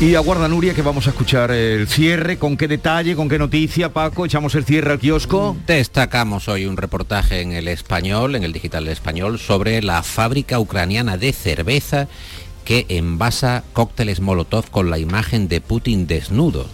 Y 0.00 0.14
aguarda 0.14 0.46
Nuria 0.46 0.74
que 0.74 0.82
vamos 0.82 1.08
a 1.08 1.10
escuchar 1.10 1.50
el 1.50 1.88
cierre, 1.88 2.38
con 2.38 2.56
qué 2.56 2.68
detalle, 2.68 3.16
con 3.16 3.28
qué 3.28 3.36
noticia, 3.36 3.92
Paco, 3.92 4.26
echamos 4.26 4.54
el 4.54 4.64
cierre 4.64 4.92
al 4.92 5.00
kiosco. 5.00 5.56
Destacamos 5.66 6.46
hoy 6.46 6.66
un 6.66 6.76
reportaje 6.76 7.40
en 7.40 7.50
el 7.50 7.66
español, 7.66 8.36
en 8.36 8.44
el 8.44 8.52
digital 8.52 8.86
español, 8.86 9.40
sobre 9.40 9.82
la 9.82 10.04
fábrica 10.04 10.60
ucraniana 10.60 11.16
de 11.16 11.32
cerveza 11.32 12.06
que 12.64 12.86
envasa 12.90 13.64
cócteles 13.72 14.20
Molotov 14.20 14.70
con 14.70 14.88
la 14.88 15.00
imagen 15.00 15.48
de 15.48 15.60
Putin 15.60 16.06
desnudo. 16.06 16.68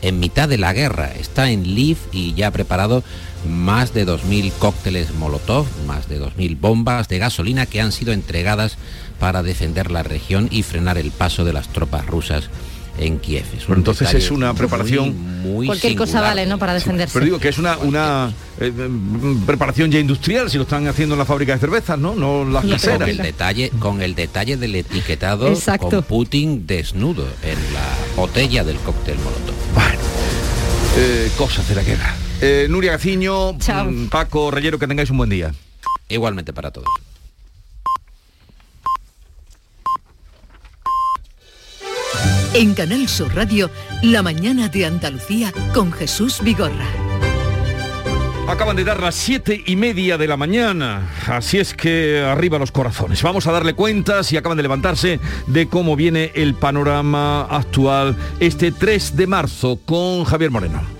En 0.00 0.20
mitad 0.20 0.48
de 0.48 0.56
la 0.56 0.72
guerra 0.72 1.10
está 1.18 1.50
en 1.50 1.64
Lviv 1.74 1.98
y 2.12 2.34
ya 2.34 2.46
ha 2.46 2.52
preparado 2.52 3.02
más 3.48 3.92
de 3.94 4.06
2.000 4.06 4.52
cócteles 4.60 5.12
Molotov, 5.14 5.66
más 5.88 6.08
de 6.08 6.20
2.000 6.20 6.58
bombas 6.60 7.08
de 7.08 7.18
gasolina 7.18 7.66
que 7.66 7.80
han 7.80 7.90
sido 7.90 8.12
entregadas 8.12 8.78
para 9.20 9.44
defender 9.44 9.90
la 9.92 10.02
región 10.02 10.48
y 10.50 10.64
frenar 10.64 10.98
el 10.98 11.12
paso 11.12 11.44
de 11.44 11.52
las 11.52 11.68
tropas 11.68 12.06
rusas 12.06 12.50
en 12.98 13.18
Kiev. 13.18 13.44
entonces 13.68 14.12
es 14.14 14.30
una 14.30 14.52
preparación 14.54 15.16
muy, 15.42 15.66
Cualquier 15.66 15.94
cosa 15.94 16.20
vale, 16.20 16.44
¿no? 16.46 16.58
Para 16.58 16.74
defenderse. 16.74 17.12
pero 17.12 17.24
digo 17.24 17.38
que 17.38 17.48
es 17.48 17.58
una, 17.58 17.78
una 17.78 18.32
eh, 18.58 18.70
mm, 18.70 19.44
preparación 19.46 19.90
ya 19.90 19.98
industrial, 19.98 20.50
si 20.50 20.56
lo 20.56 20.64
están 20.64 20.86
haciendo 20.86 21.14
en 21.14 21.18
la 21.18 21.24
fábrica 21.24 21.54
de 21.54 21.60
cervezas, 21.60 21.98
¿no? 21.98 22.14
No 22.14 22.44
las 22.44 22.64
caseras. 22.64 22.98
Con 22.98 23.08
el 23.08 23.16
detalle, 23.18 23.70
con 23.78 24.02
el 24.02 24.14
detalle 24.14 24.56
del 24.56 24.74
etiquetado 24.74 25.48
Exacto. 25.48 25.88
con 25.88 26.02
Putin 26.02 26.66
desnudo 26.66 27.26
en 27.42 27.58
la 27.72 28.16
botella 28.16 28.64
del 28.64 28.76
cóctel 28.78 29.16
Molotov. 29.18 29.54
Eh, 30.98 31.30
cosas 31.38 31.68
de 31.68 31.74
la 31.76 31.82
guerra. 31.82 32.14
Eh, 32.40 32.66
Nuria 32.68 32.92
Gaciño, 32.92 33.52
mm, 33.52 34.06
Paco 34.06 34.50
Reyero, 34.50 34.78
que 34.78 34.86
tengáis 34.86 35.08
un 35.10 35.18
buen 35.18 35.30
día. 35.30 35.54
Igualmente 36.08 36.52
para 36.52 36.70
todos. 36.70 36.88
En 42.52 42.74
Canal 42.74 43.08
Sur 43.08 43.32
Radio, 43.36 43.70
La 44.02 44.22
mañana 44.22 44.68
de 44.68 44.84
Andalucía 44.84 45.52
con 45.72 45.92
Jesús 45.92 46.40
Vigorra. 46.42 46.86
Acaban 48.48 48.74
de 48.74 48.82
dar 48.82 49.00
las 49.00 49.14
siete 49.14 49.62
y 49.64 49.76
media 49.76 50.18
de 50.18 50.26
la 50.26 50.36
mañana, 50.36 51.08
así 51.28 51.58
es 51.58 51.74
que 51.74 52.20
arriba 52.20 52.58
los 52.58 52.72
corazones. 52.72 53.22
Vamos 53.22 53.46
a 53.46 53.52
darle 53.52 53.74
cuentas 53.74 54.32
y 54.32 54.36
acaban 54.36 54.56
de 54.56 54.64
levantarse 54.64 55.20
de 55.46 55.68
cómo 55.68 55.94
viene 55.94 56.32
el 56.34 56.54
panorama 56.54 57.42
actual 57.42 58.16
este 58.40 58.72
3 58.72 59.14
de 59.14 59.28
marzo 59.28 59.78
con 59.86 60.24
Javier 60.24 60.50
Moreno. 60.50 60.99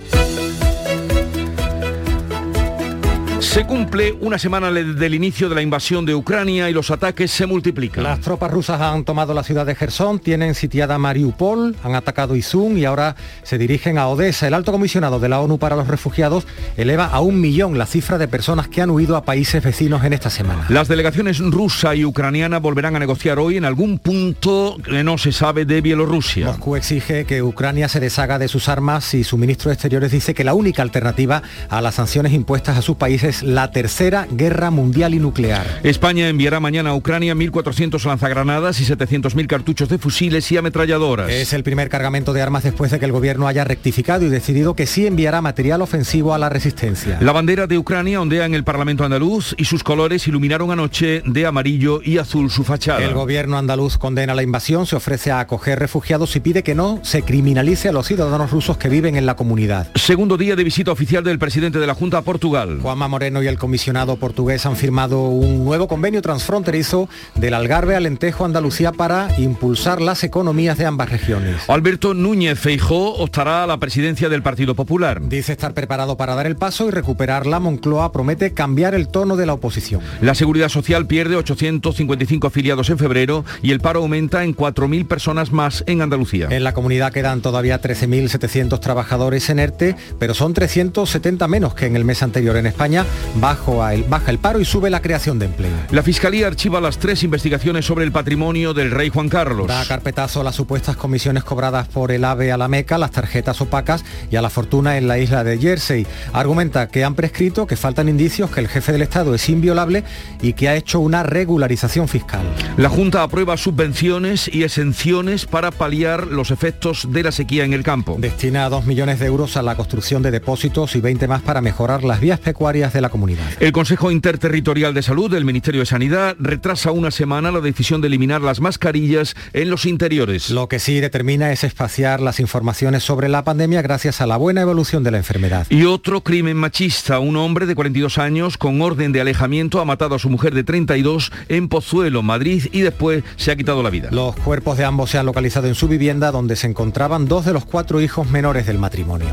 Se 3.50 3.64
cumple 3.66 4.12
una 4.20 4.38
semana 4.38 4.70
le- 4.70 4.84
del 4.94 5.12
inicio 5.12 5.48
de 5.48 5.56
la 5.56 5.60
invasión 5.62 6.06
de 6.06 6.14
Ucrania 6.14 6.70
y 6.70 6.72
los 6.72 6.92
ataques 6.92 7.32
se 7.32 7.46
multiplican. 7.46 8.04
Las 8.04 8.20
tropas 8.20 8.48
rusas 8.52 8.80
han 8.80 9.02
tomado 9.04 9.34
la 9.34 9.42
ciudad 9.42 9.66
de 9.66 9.74
Gerson, 9.74 10.20
tienen 10.20 10.54
sitiada 10.54 10.98
Mariupol, 10.98 11.74
han 11.82 11.96
atacado 11.96 12.36
Izum 12.36 12.78
y 12.78 12.84
ahora 12.84 13.16
se 13.42 13.58
dirigen 13.58 13.98
a 13.98 14.06
Odessa. 14.06 14.46
El 14.46 14.54
alto 14.54 14.70
comisionado 14.70 15.18
de 15.18 15.28
la 15.28 15.40
ONU 15.40 15.58
para 15.58 15.74
los 15.74 15.88
refugiados 15.88 16.46
eleva 16.76 17.06
a 17.06 17.18
un 17.18 17.40
millón 17.40 17.76
la 17.76 17.86
cifra 17.86 18.18
de 18.18 18.28
personas 18.28 18.68
que 18.68 18.82
han 18.82 18.90
huido 18.90 19.16
a 19.16 19.24
países 19.24 19.64
vecinos 19.64 20.04
en 20.04 20.12
esta 20.12 20.30
semana. 20.30 20.66
Las 20.68 20.86
delegaciones 20.86 21.40
rusa 21.40 21.96
y 21.96 22.04
ucraniana 22.04 22.60
volverán 22.60 22.94
a 22.94 23.00
negociar 23.00 23.40
hoy 23.40 23.56
en 23.56 23.64
algún 23.64 23.98
punto 23.98 24.76
que 24.84 25.02
no 25.02 25.18
se 25.18 25.32
sabe 25.32 25.64
de 25.64 25.80
Bielorrusia. 25.80 26.46
Moscú 26.46 26.76
exige 26.76 27.24
que 27.24 27.42
Ucrania 27.42 27.88
se 27.88 27.98
deshaga 27.98 28.38
de 28.38 28.46
sus 28.46 28.68
armas 28.68 29.12
y 29.14 29.24
su 29.24 29.36
ministro 29.36 29.70
de 29.70 29.74
Exteriores 29.74 30.12
dice 30.12 30.34
que 30.34 30.44
la 30.44 30.54
única 30.54 30.82
alternativa 30.82 31.42
a 31.68 31.80
las 31.80 31.96
sanciones 31.96 32.32
impuestas 32.32 32.78
a 32.78 32.82
su 32.82 32.96
país 32.96 33.39
es 33.40 33.42
la 33.42 33.70
tercera 33.70 34.26
guerra 34.30 34.70
mundial 34.70 35.14
y 35.14 35.18
nuclear. 35.18 35.66
España 35.82 36.28
enviará 36.28 36.60
mañana 36.60 36.90
a 36.90 36.94
Ucrania 36.94 37.34
1.400 37.34 38.04
lanzagranadas 38.04 38.80
y 38.80 38.84
700.000 38.84 39.46
cartuchos 39.46 39.88
de 39.88 39.98
fusiles 39.98 40.50
y 40.52 40.56
ametralladoras. 40.56 41.30
Es 41.30 41.52
el 41.52 41.62
primer 41.62 41.88
cargamento 41.88 42.32
de 42.32 42.42
armas 42.42 42.62
después 42.62 42.90
de 42.90 42.98
que 42.98 43.04
el 43.04 43.12
gobierno 43.12 43.46
haya 43.46 43.64
rectificado 43.64 44.24
y 44.26 44.28
decidido 44.28 44.74
que 44.74 44.86
sí 44.86 45.06
enviará 45.06 45.42
material 45.42 45.82
ofensivo 45.82 46.34
a 46.34 46.38
la 46.38 46.48
resistencia. 46.48 47.18
La 47.20 47.32
bandera 47.32 47.66
de 47.66 47.78
Ucrania 47.78 48.20
ondea 48.20 48.46
en 48.46 48.54
el 48.54 48.64
Parlamento 48.64 49.04
andaluz 49.04 49.54
y 49.56 49.64
sus 49.64 49.82
colores 49.82 50.26
iluminaron 50.26 50.70
anoche 50.70 51.22
de 51.24 51.46
amarillo 51.46 52.00
y 52.02 52.18
azul 52.18 52.50
su 52.50 52.64
fachada. 52.64 53.04
El 53.04 53.14
gobierno 53.14 53.58
andaluz 53.58 53.98
condena 53.98 54.34
la 54.34 54.42
invasión, 54.42 54.86
se 54.86 54.96
ofrece 54.96 55.30
a 55.30 55.40
acoger 55.40 55.78
refugiados 55.78 56.34
y 56.36 56.40
pide 56.40 56.62
que 56.62 56.74
no 56.74 57.00
se 57.02 57.22
criminalice 57.22 57.88
a 57.88 57.92
los 57.92 58.06
ciudadanos 58.06 58.50
rusos 58.50 58.76
que 58.76 58.88
viven 58.88 59.16
en 59.16 59.26
la 59.26 59.36
comunidad. 59.36 59.88
Segundo 59.94 60.36
día 60.36 60.56
de 60.56 60.64
visita 60.64 60.92
oficial 60.92 61.24
del 61.24 61.38
presidente 61.38 61.78
de 61.78 61.86
la 61.86 61.94
Junta 61.94 62.18
a 62.18 62.22
Portugal. 62.22 62.78
Juanma 62.82 63.08
Moreno 63.08 63.29
y 63.30 63.46
el 63.46 63.58
comisionado 63.58 64.16
portugués 64.16 64.66
han 64.66 64.74
firmado 64.74 65.28
un 65.28 65.64
nuevo 65.64 65.86
convenio 65.86 66.20
transfronterizo 66.20 67.08
del 67.36 67.54
Algarve 67.54 67.94
a 67.94 68.00
Lentejo, 68.00 68.44
Andalucía, 68.44 68.90
para 68.90 69.28
impulsar 69.38 70.00
las 70.00 70.24
economías 70.24 70.76
de 70.76 70.86
ambas 70.86 71.10
regiones. 71.10 71.56
Alberto 71.68 72.12
Núñez 72.12 72.58
Feijó 72.58 73.14
optará 73.14 73.62
a 73.62 73.66
la 73.68 73.78
presidencia 73.78 74.28
del 74.28 74.42
Partido 74.42 74.74
Popular. 74.74 75.20
Dice 75.22 75.52
estar 75.52 75.72
preparado 75.72 76.16
para 76.16 76.34
dar 76.34 76.46
el 76.46 76.56
paso 76.56 76.88
y 76.88 76.90
recuperar 76.90 77.46
la 77.46 77.60
Moncloa, 77.60 78.10
promete 78.10 78.52
cambiar 78.52 78.94
el 78.94 79.06
tono 79.06 79.36
de 79.36 79.46
la 79.46 79.54
oposición. 79.54 80.00
La 80.20 80.34
Seguridad 80.34 80.68
Social 80.68 81.06
pierde 81.06 81.36
855 81.36 82.48
afiliados 82.48 82.90
en 82.90 82.98
febrero 82.98 83.44
y 83.62 83.70
el 83.70 83.80
paro 83.80 84.00
aumenta 84.00 84.42
en 84.42 84.56
4.000 84.56 85.06
personas 85.06 85.52
más 85.52 85.84
en 85.86 86.02
Andalucía. 86.02 86.48
En 86.50 86.64
la 86.64 86.74
comunidad 86.74 87.12
quedan 87.12 87.42
todavía 87.42 87.80
13.700 87.80 88.80
trabajadores 88.80 89.48
en 89.50 89.60
ERTE, 89.60 89.96
pero 90.18 90.34
son 90.34 90.54
370 90.54 91.46
menos 91.48 91.74
que 91.74 91.86
en 91.86 91.96
el 91.96 92.04
mes 92.04 92.22
anterior 92.22 92.56
en 92.56 92.66
España. 92.66 93.04
Bajo 93.36 93.82
a 93.82 93.94
el, 93.94 94.04
baja 94.04 94.30
el 94.30 94.38
paro 94.38 94.60
y 94.60 94.64
sube 94.64 94.90
la 94.90 95.02
creación 95.02 95.38
de 95.38 95.46
empleo. 95.46 95.72
La 95.90 96.02
Fiscalía 96.02 96.46
archiva 96.46 96.80
las 96.80 96.98
tres 96.98 97.22
investigaciones 97.22 97.86
sobre 97.86 98.04
el 98.04 98.12
patrimonio 98.12 98.74
del 98.74 98.90
rey 98.90 99.08
Juan 99.08 99.28
Carlos. 99.28 99.66
Da 99.66 99.84
carpetazo 99.84 100.40
a 100.40 100.44
las 100.44 100.54
supuestas 100.54 100.96
comisiones 100.96 101.44
cobradas 101.44 101.88
por 101.88 102.12
el 102.12 102.24
AVE 102.24 102.52
a 102.52 102.56
la 102.56 102.68
Meca, 102.68 102.98
las 102.98 103.10
tarjetas 103.10 103.60
opacas 103.60 104.04
y 104.30 104.36
a 104.36 104.42
la 104.42 104.50
fortuna 104.50 104.96
en 104.96 105.08
la 105.08 105.18
isla 105.18 105.44
de 105.44 105.58
Jersey. 105.58 106.06
Argumenta 106.32 106.88
que 106.88 107.04
han 107.04 107.14
prescrito, 107.14 107.66
que 107.66 107.76
faltan 107.76 108.08
indicios, 108.08 108.50
que 108.50 108.60
el 108.60 108.68
jefe 108.68 108.92
del 108.92 109.02
Estado 109.02 109.34
es 109.34 109.48
inviolable 109.48 110.04
y 110.40 110.54
que 110.54 110.68
ha 110.68 110.74
hecho 110.74 111.00
una 111.00 111.22
regularización 111.22 112.08
fiscal. 112.08 112.42
La 112.76 112.88
Junta 112.88 113.22
aprueba 113.22 113.56
subvenciones 113.56 114.50
y 114.52 114.64
exenciones 114.64 115.46
para 115.46 115.70
paliar 115.70 116.26
los 116.26 116.50
efectos 116.50 117.08
de 117.10 117.22
la 117.22 117.32
sequía 117.32 117.64
en 117.64 117.72
el 117.72 117.82
campo. 117.82 118.16
Destina 118.18 118.68
2 118.68 118.86
millones 118.86 119.18
de 119.18 119.26
euros 119.26 119.56
a 119.56 119.62
la 119.62 119.76
construcción 119.76 120.22
de 120.22 120.30
depósitos 120.30 120.96
y 120.96 121.00
20 121.00 121.28
más 121.28 121.42
para 121.42 121.60
mejorar 121.60 122.04
las 122.04 122.20
vías 122.20 122.40
pecuarias 122.40 122.92
de 122.92 123.00
la 123.00 123.09
comunidad. 123.10 123.46
El 123.60 123.72
Consejo 123.72 124.10
Interterritorial 124.10 124.94
de 124.94 125.02
Salud 125.02 125.30
del 125.30 125.44
Ministerio 125.44 125.80
de 125.80 125.86
Sanidad 125.86 126.36
retrasa 126.38 126.92
una 126.92 127.10
semana 127.10 127.50
la 127.50 127.60
decisión 127.60 128.00
de 128.00 128.06
eliminar 128.06 128.40
las 128.40 128.60
mascarillas 128.60 129.34
en 129.52 129.70
los 129.70 129.84
interiores. 129.84 130.50
Lo 130.50 130.68
que 130.68 130.78
sí 130.78 131.00
determina 131.00 131.52
es 131.52 131.64
espaciar 131.64 132.20
las 132.20 132.40
informaciones 132.40 133.02
sobre 133.02 133.28
la 133.28 133.44
pandemia 133.44 133.82
gracias 133.82 134.20
a 134.20 134.26
la 134.26 134.36
buena 134.36 134.62
evolución 134.62 135.04
de 135.04 135.10
la 135.10 135.18
enfermedad. 135.18 135.66
Y 135.68 135.84
otro 135.84 136.22
crimen 136.22 136.56
machista. 136.56 137.18
Un 137.18 137.36
hombre 137.36 137.66
de 137.66 137.74
42 137.74 138.18
años 138.18 138.56
con 138.56 138.80
orden 138.80 139.12
de 139.12 139.20
alejamiento 139.20 139.80
ha 139.80 139.84
matado 139.84 140.14
a 140.14 140.18
su 140.18 140.30
mujer 140.30 140.54
de 140.54 140.64
32 140.64 141.32
en 141.48 141.68
Pozuelo, 141.68 142.22
Madrid, 142.22 142.68
y 142.72 142.80
después 142.80 143.24
se 143.36 143.50
ha 143.50 143.56
quitado 143.56 143.82
la 143.82 143.90
vida. 143.90 144.08
Los 144.10 144.36
cuerpos 144.36 144.78
de 144.78 144.84
ambos 144.84 145.10
se 145.10 145.18
han 145.18 145.26
localizado 145.26 145.66
en 145.66 145.74
su 145.74 145.88
vivienda 145.88 146.30
donde 146.30 146.56
se 146.56 146.66
encontraban 146.66 147.26
dos 147.26 147.44
de 147.44 147.52
los 147.52 147.64
cuatro 147.64 148.00
hijos 148.00 148.30
menores 148.30 148.66
del 148.66 148.78
matrimonio. 148.78 149.28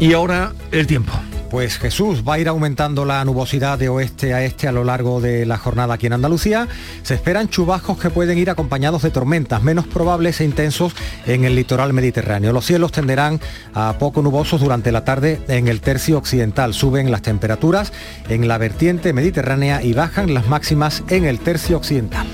Y 0.00 0.14
ahora 0.14 0.52
el 0.72 0.86
tiempo. 0.86 1.12
Pues 1.50 1.78
Jesús 1.78 2.22
va 2.26 2.34
a 2.34 2.38
ir 2.38 2.46
aumentando 2.46 3.04
la 3.04 3.24
nubosidad 3.24 3.76
de 3.76 3.88
oeste 3.88 4.34
a 4.34 4.44
este 4.44 4.68
a 4.68 4.72
lo 4.72 4.84
largo 4.84 5.20
de 5.20 5.44
la 5.44 5.58
jornada 5.58 5.94
aquí 5.94 6.06
en 6.06 6.12
Andalucía. 6.12 6.68
Se 7.02 7.14
esperan 7.14 7.48
chubascos 7.48 7.98
que 7.98 8.08
pueden 8.08 8.38
ir 8.38 8.50
acompañados 8.50 9.02
de 9.02 9.10
tormentas, 9.10 9.60
menos 9.60 9.88
probables 9.88 10.40
e 10.40 10.44
intensos 10.44 10.94
en 11.26 11.44
el 11.44 11.56
litoral 11.56 11.92
mediterráneo. 11.92 12.52
Los 12.52 12.66
cielos 12.66 12.92
tenderán 12.92 13.40
a 13.74 13.96
poco 13.98 14.22
nubosos 14.22 14.60
durante 14.60 14.92
la 14.92 15.04
tarde 15.04 15.40
en 15.48 15.66
el 15.66 15.80
tercio 15.80 16.18
occidental. 16.18 16.72
Suben 16.72 17.10
las 17.10 17.22
temperaturas 17.22 17.92
en 18.28 18.46
la 18.46 18.56
vertiente 18.56 19.12
mediterránea 19.12 19.82
y 19.82 19.92
bajan 19.92 20.32
las 20.32 20.46
máximas 20.46 21.02
en 21.08 21.24
el 21.24 21.40
tercio 21.40 21.78
occidental. 21.78 22.28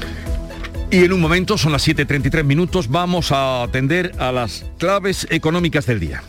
Y 0.91 1.05
en 1.05 1.13
un 1.13 1.21
momento, 1.21 1.59
son 1.59 1.73
las 1.73 1.87
7.33 1.87 2.45
minutos, 2.45 2.89
vamos 2.89 3.33
a 3.33 3.63
atender 3.63 4.13
a 4.19 4.31
las 4.31 4.65
claves 4.79 5.27
económicas 5.31 5.87
del 5.87 5.99
día. 5.99 6.23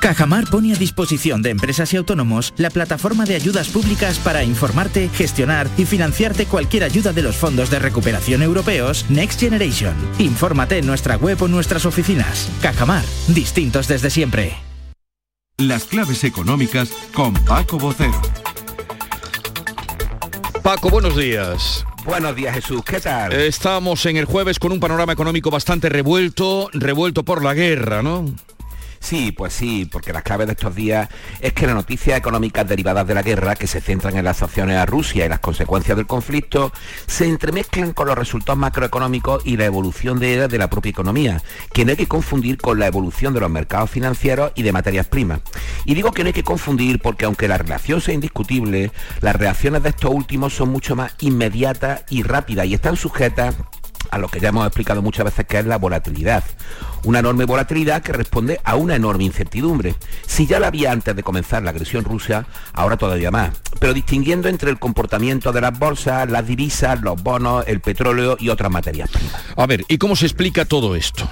Cajamar 0.00 0.44
pone 0.48 0.72
a 0.72 0.76
disposición 0.76 1.42
de 1.42 1.50
empresas 1.50 1.92
y 1.92 1.96
autónomos 1.96 2.54
la 2.56 2.70
plataforma 2.70 3.24
de 3.24 3.34
ayudas 3.34 3.68
públicas 3.68 4.18
para 4.18 4.44
informarte, 4.44 5.08
gestionar 5.10 5.68
y 5.76 5.84
financiarte 5.84 6.46
cualquier 6.46 6.84
ayuda 6.84 7.12
de 7.12 7.22
los 7.22 7.36
fondos 7.36 7.68
de 7.70 7.80
recuperación 7.80 8.42
europeos 8.42 9.04
Next 9.08 9.40
Generation. 9.40 9.94
Infórmate 10.18 10.78
en 10.78 10.86
nuestra 10.86 11.16
web 11.16 11.42
o 11.42 11.48
nuestras 11.48 11.84
oficinas. 11.84 12.48
Cajamar, 12.62 13.04
distintos 13.28 13.88
desde 13.88 14.10
siempre. 14.10 14.56
Las 15.58 15.84
claves 15.84 16.22
económicas 16.22 16.90
con 17.12 17.34
Paco 17.34 17.78
Bocero. 17.78 18.22
Paco, 20.62 20.88
buenos 20.90 21.16
días. 21.16 21.84
Buenos 22.08 22.34
días 22.34 22.54
Jesús, 22.54 22.82
¿qué 22.84 23.00
tal? 23.00 23.34
Estamos 23.34 24.06
en 24.06 24.16
el 24.16 24.24
jueves 24.24 24.58
con 24.58 24.72
un 24.72 24.80
panorama 24.80 25.12
económico 25.12 25.50
bastante 25.50 25.90
revuelto, 25.90 26.70
revuelto 26.72 27.22
por 27.22 27.44
la 27.44 27.52
guerra, 27.52 28.02
¿no? 28.02 28.24
Sí, 29.00 29.32
pues 29.32 29.52
sí, 29.52 29.88
porque 29.90 30.12
la 30.12 30.22
clave 30.22 30.46
de 30.46 30.52
estos 30.52 30.74
días 30.74 31.08
es 31.40 31.52
que 31.52 31.66
las 31.66 31.74
noticias 31.74 32.18
económicas 32.18 32.66
derivadas 32.68 33.06
de 33.06 33.14
la 33.14 33.22
guerra, 33.22 33.54
que 33.54 33.66
se 33.66 33.80
centran 33.80 34.16
en 34.16 34.24
las 34.24 34.38
sanciones 34.38 34.76
a 34.76 34.86
Rusia 34.86 35.24
y 35.24 35.28
las 35.28 35.38
consecuencias 35.38 35.96
del 35.96 36.06
conflicto, 36.06 36.72
se 37.06 37.26
entremezclan 37.26 37.92
con 37.92 38.08
los 38.08 38.18
resultados 38.18 38.58
macroeconómicos 38.58 39.46
y 39.46 39.56
la 39.56 39.66
evolución 39.66 40.18
de, 40.18 40.48
de 40.48 40.58
la 40.58 40.68
propia 40.68 40.90
economía, 40.90 41.42
que 41.72 41.84
no 41.84 41.92
hay 41.92 41.96
que 41.96 42.08
confundir 42.08 42.58
con 42.58 42.78
la 42.78 42.86
evolución 42.86 43.34
de 43.34 43.40
los 43.40 43.50
mercados 43.50 43.90
financieros 43.90 44.52
y 44.54 44.62
de 44.62 44.72
materias 44.72 45.06
primas. 45.06 45.40
Y 45.84 45.94
digo 45.94 46.12
que 46.12 46.22
no 46.22 46.28
hay 46.28 46.34
que 46.34 46.44
confundir 46.44 47.00
porque 47.00 47.24
aunque 47.24 47.48
la 47.48 47.58
relación 47.58 48.00
sea 48.00 48.14
indiscutible, 48.14 48.90
las 49.20 49.36
reacciones 49.36 49.82
de 49.82 49.90
estos 49.90 50.10
últimos 50.12 50.54
son 50.54 50.70
mucho 50.70 50.96
más 50.96 51.14
inmediatas 51.20 52.04
y 52.10 52.22
rápidas 52.22 52.66
y 52.66 52.74
están 52.74 52.96
sujetas 52.96 53.54
a 54.10 54.18
lo 54.18 54.28
que 54.28 54.40
ya 54.40 54.48
hemos 54.48 54.66
explicado 54.66 55.02
muchas 55.02 55.24
veces 55.24 55.46
que 55.46 55.58
es 55.58 55.66
la 55.66 55.78
volatilidad. 55.78 56.44
Una 57.04 57.20
enorme 57.20 57.44
volatilidad 57.44 58.02
que 58.02 58.12
responde 58.12 58.60
a 58.64 58.76
una 58.76 58.96
enorme 58.96 59.24
incertidumbre. 59.24 59.94
Si 60.26 60.46
ya 60.46 60.60
la 60.60 60.68
había 60.68 60.92
antes 60.92 61.14
de 61.14 61.22
comenzar 61.22 61.62
la 61.62 61.70
agresión 61.70 62.04
rusa, 62.04 62.46
ahora 62.72 62.96
todavía 62.96 63.30
más. 63.30 63.50
Pero 63.78 63.94
distinguiendo 63.94 64.48
entre 64.48 64.70
el 64.70 64.78
comportamiento 64.78 65.52
de 65.52 65.60
las 65.60 65.78
bolsas, 65.78 66.28
las 66.28 66.46
divisas, 66.46 67.00
los 67.00 67.22
bonos, 67.22 67.64
el 67.66 67.80
petróleo 67.80 68.36
y 68.38 68.48
otras 68.48 68.70
materias 68.70 69.10
primas. 69.10 69.42
A 69.56 69.66
ver, 69.66 69.84
¿y 69.88 69.98
cómo 69.98 70.16
se 70.16 70.26
explica 70.26 70.64
todo 70.64 70.96
esto? 70.96 71.28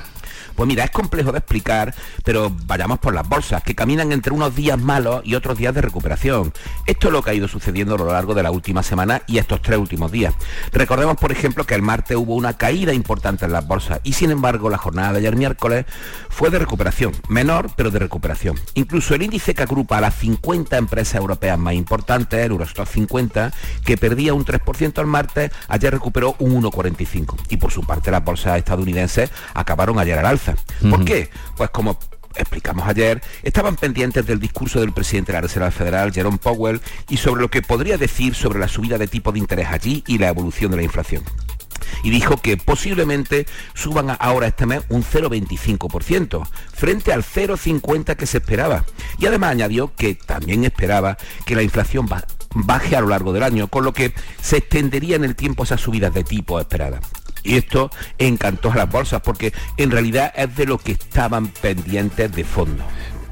Pues 0.56 0.66
mira, 0.66 0.84
es 0.84 0.90
complejo 0.90 1.32
de 1.32 1.38
explicar, 1.38 1.94
pero 2.24 2.50
vayamos 2.64 2.98
por 2.98 3.14
las 3.14 3.28
bolsas, 3.28 3.62
que 3.62 3.74
caminan 3.74 4.10
entre 4.10 4.32
unos 4.32 4.56
días 4.56 4.80
malos 4.80 5.20
y 5.24 5.34
otros 5.34 5.58
días 5.58 5.74
de 5.74 5.82
recuperación. 5.82 6.52
Esto 6.86 7.08
es 7.08 7.12
lo 7.12 7.22
que 7.22 7.30
ha 7.30 7.34
ido 7.34 7.46
sucediendo 7.46 7.94
a 7.94 7.98
lo 7.98 8.06
largo 8.06 8.34
de 8.34 8.42
la 8.42 8.50
última 8.50 8.82
semana 8.82 9.20
y 9.26 9.36
estos 9.36 9.60
tres 9.60 9.78
últimos 9.78 10.10
días. 10.10 10.34
Recordemos, 10.72 11.18
por 11.18 11.30
ejemplo, 11.30 11.64
que 11.64 11.74
el 11.74 11.82
martes 11.82 12.16
hubo 12.16 12.34
una 12.34 12.54
caída 12.56 12.94
importante 12.94 13.44
en 13.44 13.52
las 13.52 13.66
bolsas 13.66 14.00
y 14.02 14.14
sin 14.14 14.30
embargo 14.30 14.70
la 14.70 14.78
jornada 14.78 15.12
de 15.12 15.18
ayer 15.18 15.36
miércoles 15.36 15.84
fue 16.30 16.48
de 16.48 16.58
recuperación, 16.58 17.12
menor, 17.28 17.70
pero 17.76 17.90
de 17.90 17.98
recuperación. 17.98 18.58
Incluso 18.74 19.14
el 19.14 19.22
índice 19.22 19.54
que 19.54 19.62
agrupa 19.62 19.98
a 19.98 20.00
las 20.00 20.14
50 20.14 20.78
empresas 20.78 21.16
europeas 21.16 21.58
más 21.58 21.74
importantes, 21.74 22.40
el 22.40 22.52
Eurostock 22.52 22.88
50, 22.88 23.52
que 23.84 23.98
perdía 23.98 24.32
un 24.32 24.44
3% 24.44 25.00
el 25.00 25.06
martes, 25.06 25.50
ayer 25.68 25.92
recuperó 25.92 26.34
un 26.38 26.62
1,45. 26.62 27.36
Y 27.50 27.58
por 27.58 27.72
su 27.72 27.82
parte 27.82 28.10
las 28.10 28.24
bolsas 28.24 28.56
estadounidenses 28.56 29.30
acabaron 29.54 29.98
ayer 29.98 30.18
al 30.18 30.26
alza 30.26 30.45
¿Por 30.88 31.04
qué? 31.04 31.30
Pues 31.56 31.70
como 31.70 31.98
explicamos 32.36 32.86
ayer, 32.86 33.22
estaban 33.42 33.76
pendientes 33.76 34.26
del 34.26 34.38
discurso 34.38 34.80
del 34.80 34.92
presidente 34.92 35.32
de 35.32 35.38
la 35.38 35.42
Reserva 35.42 35.70
Federal, 35.70 36.12
Jerome 36.12 36.38
Powell, 36.38 36.80
y 37.08 37.16
sobre 37.16 37.40
lo 37.40 37.50
que 37.50 37.62
podría 37.62 37.96
decir 37.96 38.34
sobre 38.34 38.58
la 38.58 38.68
subida 38.68 38.98
de 38.98 39.08
tipo 39.08 39.32
de 39.32 39.38
interés 39.38 39.68
allí 39.70 40.04
y 40.06 40.18
la 40.18 40.28
evolución 40.28 40.70
de 40.70 40.76
la 40.76 40.82
inflación 40.82 41.22
y 42.02 42.10
dijo 42.10 42.36
que 42.36 42.56
posiblemente 42.56 43.46
suban 43.74 44.16
ahora 44.18 44.48
este 44.48 44.66
mes 44.66 44.82
un 44.88 45.02
0,25%, 45.02 46.48
frente 46.72 47.12
al 47.12 47.22
0,50% 47.22 48.16
que 48.16 48.26
se 48.26 48.38
esperaba. 48.38 48.84
Y 49.18 49.26
además 49.26 49.52
añadió 49.52 49.94
que 49.94 50.14
también 50.14 50.64
esperaba 50.64 51.16
que 51.44 51.56
la 51.56 51.62
inflación 51.62 52.08
baje 52.54 52.96
a 52.96 53.00
lo 53.00 53.08
largo 53.08 53.32
del 53.32 53.42
año, 53.42 53.68
con 53.68 53.84
lo 53.84 53.92
que 53.92 54.12
se 54.40 54.58
extendería 54.58 55.16
en 55.16 55.24
el 55.24 55.36
tiempo 55.36 55.64
esas 55.64 55.80
subidas 55.80 56.14
de 56.14 56.24
tipo 56.24 56.58
esperadas. 56.60 57.00
Y 57.42 57.56
esto 57.56 57.90
encantó 58.18 58.72
a 58.72 58.76
las 58.76 58.90
bolsas 58.90 59.22
porque 59.22 59.52
en 59.76 59.90
realidad 59.90 60.32
es 60.36 60.56
de 60.56 60.66
lo 60.66 60.78
que 60.78 60.92
estaban 60.92 61.48
pendientes 61.48 62.32
de 62.32 62.44
fondo. 62.44 62.84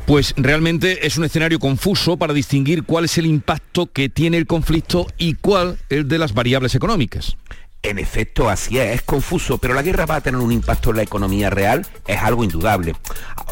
Pues 0.07 0.35
realmente 0.37 1.07
es 1.07 1.17
un 1.17 1.25
escenario 1.25 1.59
confuso 1.59 2.19
para 2.19 2.35
distinguir 2.35 2.85
cuál 2.85 3.07
es 3.07 3.17
el 3.17 3.25
impacto 3.25 3.91
que 3.91 4.11
tiene 4.11 4.37
el 4.37 4.47
conflicto 4.47 5.07
y 5.17 5.35
cuál 5.35 5.79
el 5.89 6.09
de 6.09 6.19
las 6.19 6.35
variables 6.35 6.75
económicas. 6.75 7.39
En 7.85 7.99
efecto, 7.99 8.49
así 8.49 8.79
es, 8.79 8.95
es 8.95 9.03
confuso, 9.03 9.59
pero 9.59 9.75
la 9.75 9.83
guerra 9.83 10.07
va 10.07 10.17
a 10.17 10.21
tener 10.23 10.41
un 10.41 10.51
impacto 10.51 10.89
en 10.89 10.97
la 10.97 11.03
economía 11.03 11.51
real, 11.51 11.87
es 12.07 12.19
algo 12.19 12.43
indudable. 12.43 12.95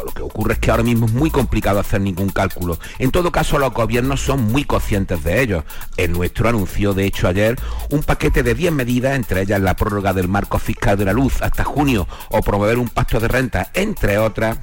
Lo 0.07 0.11
que 0.11 0.23
ocurre 0.23 0.55
es 0.55 0.59
que 0.59 0.71
ahora 0.71 0.83
mismo 0.83 1.05
es 1.05 1.13
muy 1.13 1.31
complicado 1.31 1.79
hacer 1.79 2.01
ningún 2.01 2.31
cálculo. 2.31 2.79
En 2.99 3.11
todo 3.11 3.31
caso, 3.31 3.59
los 3.59 3.75
gobiernos 3.75 4.23
son 4.23 4.43
muy 4.45 4.65
conscientes 4.65 5.23
de 5.23 5.43
ello. 5.43 5.67
El 5.99 6.13
nuestro 6.13 6.49
anunció, 6.49 6.95
de 6.95 7.05
hecho, 7.05 7.29
ayer 7.29 7.61
un 7.91 8.03
paquete 8.03 8.43
de 8.43 8.55
10 8.55 8.73
medidas, 8.73 9.17
entre 9.17 9.43
ellas 9.43 9.61
la 9.61 9.77
prórroga 9.77 10.15
del 10.15 10.29
marco 10.29 10.59
fiscal 10.59 10.97
de 10.97 11.05
la 11.05 11.13
luz 11.13 11.43
hasta 11.43 11.63
junio 11.63 12.09
o 12.31 12.41
promover 12.41 12.79
un 12.79 12.89
pacto 12.89 13.21
de 13.21 13.29
renta, 13.29 13.71
entre 13.75 14.17
otras 14.17 14.57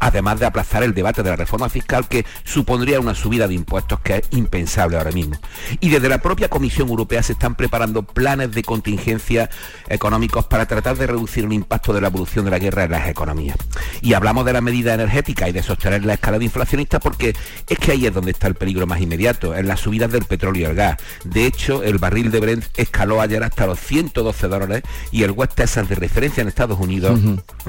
además 0.00 0.40
de 0.40 0.46
aplazar 0.46 0.82
el 0.82 0.94
debate 0.94 1.22
de 1.22 1.30
la 1.30 1.36
reforma 1.36 1.68
fiscal 1.68 2.08
que 2.08 2.24
supondría 2.44 3.00
una 3.00 3.14
subida 3.14 3.48
de 3.48 3.54
impuestos 3.54 4.00
que 4.00 4.16
es 4.16 4.22
impensable 4.30 4.96
ahora 4.96 5.12
mismo. 5.12 5.36
Y 5.80 5.90
desde 5.90 6.08
la 6.08 6.18
propia 6.18 6.48
Comisión 6.48 6.88
Europea 6.88 7.22
se 7.22 7.32
están 7.32 7.54
preparando 7.54 8.02
planes 8.02 8.52
de 8.52 8.62
contingencia 8.62 9.50
económicos 9.88 10.46
para 10.46 10.66
tratar 10.66 10.96
de 10.96 11.06
reducir 11.06 11.44
el 11.44 11.52
impacto 11.52 11.92
de 11.92 12.00
la 12.00 12.08
evolución 12.08 12.44
de 12.44 12.50
la 12.50 12.58
guerra 12.58 12.84
en 12.84 12.92
las 12.92 13.08
economías. 13.08 13.56
Y 14.02 14.14
hablamos 14.14 14.44
de 14.44 14.52
la 14.52 14.60
medida 14.60 14.94
energética 14.94 15.48
y 15.48 15.52
de 15.52 15.62
sostener 15.62 16.04
la 16.04 16.14
escalada 16.14 16.44
inflacionista 16.44 17.00
porque 17.00 17.34
es 17.68 17.78
que 17.78 17.92
ahí 17.92 18.06
es 18.06 18.14
donde 18.14 18.30
está 18.30 18.46
el 18.46 18.54
peligro 18.54 18.86
más 18.86 19.00
inmediato, 19.00 19.54
en 19.56 19.66
las 19.66 19.80
subidas 19.80 20.10
del 20.10 20.24
petróleo 20.24 20.62
y 20.62 20.70
el 20.70 20.76
gas. 20.76 20.96
De 21.24 21.46
hecho, 21.46 21.82
el 21.82 21.98
barril 21.98 22.30
de 22.30 22.40
Brent 22.40 22.64
escaló 22.76 23.20
ayer 23.20 23.42
hasta 23.42 23.66
los 23.66 23.78
112 23.80 24.48
dólares 24.48 24.82
y 25.10 25.22
el 25.22 25.32
West 25.32 25.54
Texas 25.54 25.88
de 25.88 25.94
referencia 25.94 26.42
en 26.42 26.48
Estados 26.48 26.78
Unidos 26.78 27.20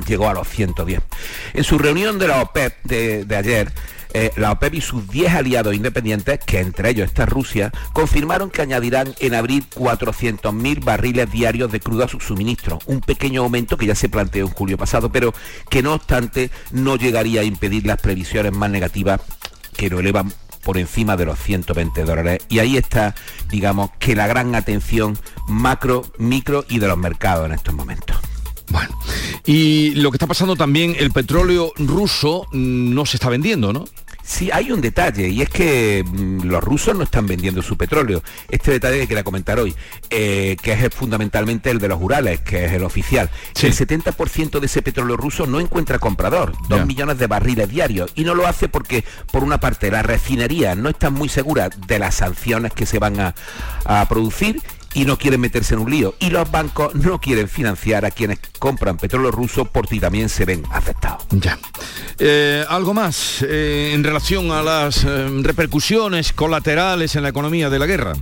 llegó 0.07 0.29
a 0.29 0.33
los 0.33 0.47
110. 0.47 1.01
En 1.53 1.63
su 1.63 1.77
reunión 1.77 2.18
de 2.19 2.27
la 2.27 2.41
OPEP 2.41 2.83
de, 2.83 3.35
ayer, 3.35 3.71
eh, 4.13 4.31
la 4.35 4.51
OPEP 4.51 4.75
y 4.75 4.81
sus 4.81 5.07
10 5.09 5.33
aliados 5.33 5.73
independientes, 5.73 6.39
que 6.45 6.59
entre 6.59 6.89
ellos 6.89 7.07
está 7.07 7.25
Rusia, 7.25 7.71
confirmaron 7.93 8.49
que 8.49 8.61
añadirán 8.61 9.15
en 9.19 9.33
abril 9.33 9.65
400.000 9.73 10.83
barriles 10.83 11.31
diarios 11.31 11.71
de 11.71 11.79
crudo 11.79 12.03
a 12.03 12.07
su 12.07 12.19
suministro, 12.19 12.79
un 12.85 13.01
pequeño 13.01 13.41
aumento 13.41 13.77
que 13.77 13.85
ya 13.85 13.95
se 13.95 14.09
planteó 14.09 14.45
en 14.45 14.51
julio 14.51 14.77
pasado, 14.77 15.11
pero 15.11 15.33
que 15.69 15.81
no 15.81 15.93
obstante 15.93 16.51
no 16.71 16.97
llegaría 16.97 17.41
a 17.41 17.45
impedir 17.45 17.85
las 17.85 18.01
previsiones 18.01 18.51
más 18.51 18.69
negativas 18.69 19.21
que 19.75 19.89
lo 19.89 19.99
elevan 19.99 20.33
por 20.63 20.77
encima 20.77 21.15
de 21.15 21.25
los 21.25 21.39
120 21.39 22.03
dólares. 22.03 22.39
Y 22.49 22.59
ahí 22.59 22.77
está, 22.77 23.15
digamos, 23.49 23.91
que 23.97 24.15
la 24.15 24.27
gran 24.27 24.53
atención 24.55 25.17
macro, 25.47 26.03
micro 26.17 26.65
y 26.67 26.79
de 26.79 26.87
los 26.87 26.97
mercados 26.97 27.45
en 27.45 27.53
estos 27.53 27.73
momentos. 27.73 28.17
Bueno, 28.69 28.97
y 29.45 29.95
lo 29.95 30.11
que 30.11 30.15
está 30.15 30.27
pasando 30.27 30.55
también, 30.55 30.95
el 30.97 31.11
petróleo 31.11 31.73
ruso 31.77 32.45
mm, 32.51 32.93
no 32.93 33.05
se 33.05 33.17
está 33.17 33.29
vendiendo, 33.29 33.73
¿no? 33.73 33.85
Sí, 34.29 34.51
hay 34.53 34.71
un 34.71 34.79
detalle 34.79 35.27
y 35.29 35.41
es 35.41 35.49
que 35.49 36.03
mm, 36.05 36.43
los 36.43 36.63
rusos 36.63 36.95
no 36.95 37.01
están 37.01 37.25
vendiendo 37.25 37.63
su 37.63 37.77
petróleo. 37.77 38.21
Este 38.47 38.69
detalle 38.69 38.99
que 38.99 39.07
quería 39.07 39.23
comentar 39.23 39.57
hoy, 39.57 39.73
eh, 40.11 40.55
que 40.61 40.73
es 40.73 40.93
fundamentalmente 40.93 41.71
el 41.71 41.79
de 41.79 41.87
los 41.87 41.99
Urales, 41.99 42.41
que 42.41 42.65
es 42.65 42.73
el 42.73 42.83
oficial. 42.83 43.31
El 43.59 43.73
70% 43.73 44.59
de 44.59 44.65
ese 44.67 44.83
petróleo 44.83 45.17
ruso 45.17 45.47
no 45.47 45.59
encuentra 45.59 45.97
comprador, 45.97 46.53
dos 46.67 46.85
millones 46.85 47.17
de 47.17 47.25
barriles 47.25 47.69
diarios, 47.69 48.11
y 48.13 48.23
no 48.23 48.35
lo 48.35 48.45
hace 48.45 48.69
porque, 48.69 49.03
por 49.31 49.43
una 49.43 49.59
parte, 49.59 49.89
las 49.89 50.05
refinerías 50.05 50.77
no 50.77 50.89
están 50.89 51.13
muy 51.13 51.27
seguras 51.27 51.71
de 51.87 51.97
las 51.97 52.13
sanciones 52.13 52.71
que 52.73 52.85
se 52.85 52.99
van 52.99 53.19
a, 53.19 53.33
a 53.85 54.07
producir 54.07 54.61
y 54.93 55.05
no 55.05 55.17
quieren 55.17 55.41
meterse 55.41 55.73
en 55.73 55.81
un 55.81 55.91
lío. 55.91 56.15
Y 56.19 56.29
los 56.29 56.49
bancos 56.49 56.95
no 56.95 57.19
quieren 57.19 57.47
financiar 57.47 58.05
a 58.05 58.11
quienes 58.11 58.39
compran 58.57 58.97
petróleo 58.97 59.31
ruso 59.31 59.65
porque 59.65 59.99
también 59.99 60.29
se 60.29 60.45
ven 60.45 60.63
afectados. 60.71 61.23
Ya. 61.31 61.57
Eh, 62.17 62.65
algo 62.67 62.93
más 62.93 63.43
eh, 63.47 63.91
en 63.93 64.03
relación 64.03 64.51
a 64.51 64.61
las 64.61 65.03
eh, 65.03 65.27
repercusiones 65.41 66.33
colaterales 66.33 67.15
en 67.15 67.23
la 67.23 67.29
economía 67.29 67.69
de 67.69 67.79
la 67.79 67.85
guerra. 67.85 68.13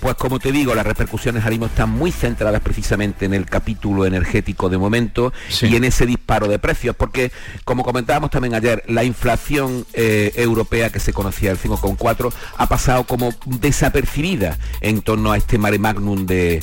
Pues 0.00 0.16
como 0.16 0.38
te 0.38 0.52
digo, 0.52 0.74
las 0.74 0.86
repercusiones 0.86 1.44
ahora 1.44 1.66
están 1.66 1.90
muy 1.90 2.12
centradas 2.12 2.60
precisamente 2.60 3.24
en 3.24 3.34
el 3.34 3.46
capítulo 3.46 4.04
energético 4.06 4.68
de 4.68 4.76
momento 4.76 5.32
y 5.62 5.76
en 5.76 5.84
ese 5.84 6.04
disparo 6.04 6.46
de 6.48 6.58
precios, 6.58 6.94
porque 6.96 7.32
como 7.64 7.84
comentábamos 7.84 8.30
también 8.30 8.54
ayer, 8.54 8.82
la 8.86 9.04
inflación 9.04 9.86
eh, 9.92 10.32
europea 10.34 10.90
que 10.90 11.00
se 11.00 11.12
conocía 11.12 11.50
el 11.50 11.58
5,4 11.58 12.32
ha 12.56 12.68
pasado 12.68 13.04
como 13.04 13.32
desapercibida 13.46 14.58
en 14.80 15.00
torno 15.00 15.32
a 15.32 15.36
este 15.36 15.58
mare 15.58 15.78
magnum 15.78 16.26
de, 16.26 16.62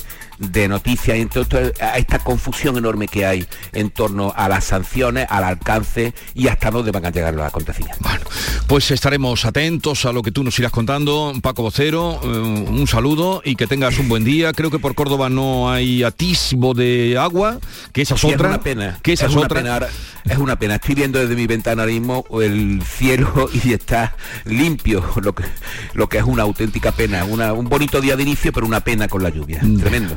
de 0.50 0.68
noticias 0.68 1.16
y 1.16 1.28
a 1.80 1.98
esta 1.98 2.18
confusión 2.18 2.76
enorme 2.76 3.08
que 3.08 3.24
hay 3.24 3.46
en 3.72 3.90
torno 3.90 4.32
a 4.36 4.48
las 4.48 4.64
sanciones, 4.64 5.26
al 5.28 5.44
alcance 5.44 6.14
y 6.34 6.48
hasta 6.48 6.70
dónde 6.70 6.90
van 6.90 7.06
a 7.06 7.10
llegar 7.10 7.34
los 7.34 7.46
acontecimientos. 7.46 8.02
Bueno, 8.02 8.24
pues 8.66 8.90
estaremos 8.90 9.44
atentos 9.44 10.04
a 10.04 10.12
lo 10.12 10.22
que 10.22 10.32
tú 10.32 10.42
nos 10.42 10.58
irás 10.58 10.72
contando, 10.72 11.32
Paco 11.42 11.62
Vocero, 11.62 12.20
eh, 12.22 12.26
un 12.26 12.86
saludo 12.86 13.42
y 13.44 13.56
que 13.56 13.66
tengas 13.66 13.98
un 13.98 14.08
buen 14.08 14.24
día. 14.24 14.52
Creo 14.52 14.70
que 14.70 14.78
por 14.78 14.94
Córdoba 14.94 15.28
no 15.28 15.70
hay 15.70 16.02
atisbo 16.02 16.74
de 16.74 17.16
agua, 17.18 17.58
que 17.92 18.02
esa 18.02 18.14
es 18.14 18.24
otra. 18.24 18.48
Es 18.48 18.54
una 18.54 18.62
pena. 18.62 18.98
Que 19.02 19.12
esa 19.12 19.26
es, 19.26 19.32
una 19.32 19.42
otra. 19.42 19.62
Pena. 19.62 19.86
Es 20.28 20.38
una 20.38 20.58
pena. 20.58 20.76
Estoy 20.76 20.94
viendo 20.94 21.18
desde 21.18 21.34
mi 21.34 21.46
ventana 21.46 21.82
ahora 21.82 21.92
mismo 21.92 22.24
el 22.40 22.82
cielo 22.82 23.48
y 23.64 23.72
está 23.72 24.14
limpio, 24.44 25.04
lo 25.22 25.34
que, 25.34 25.44
lo 25.94 26.08
que 26.08 26.18
es 26.18 26.24
una 26.24 26.42
auténtica 26.42 26.92
pena. 26.92 27.24
un 27.24 27.68
bonito 27.68 28.00
día 28.00 28.16
de 28.16 28.22
inicio, 28.22 28.52
pero 28.52 28.66
una 28.66 28.80
pena 28.80 29.08
con 29.08 29.22
la 29.22 29.30
lluvia. 29.30 29.60
Mm. 29.62 29.78
Tremendo. 29.78 30.16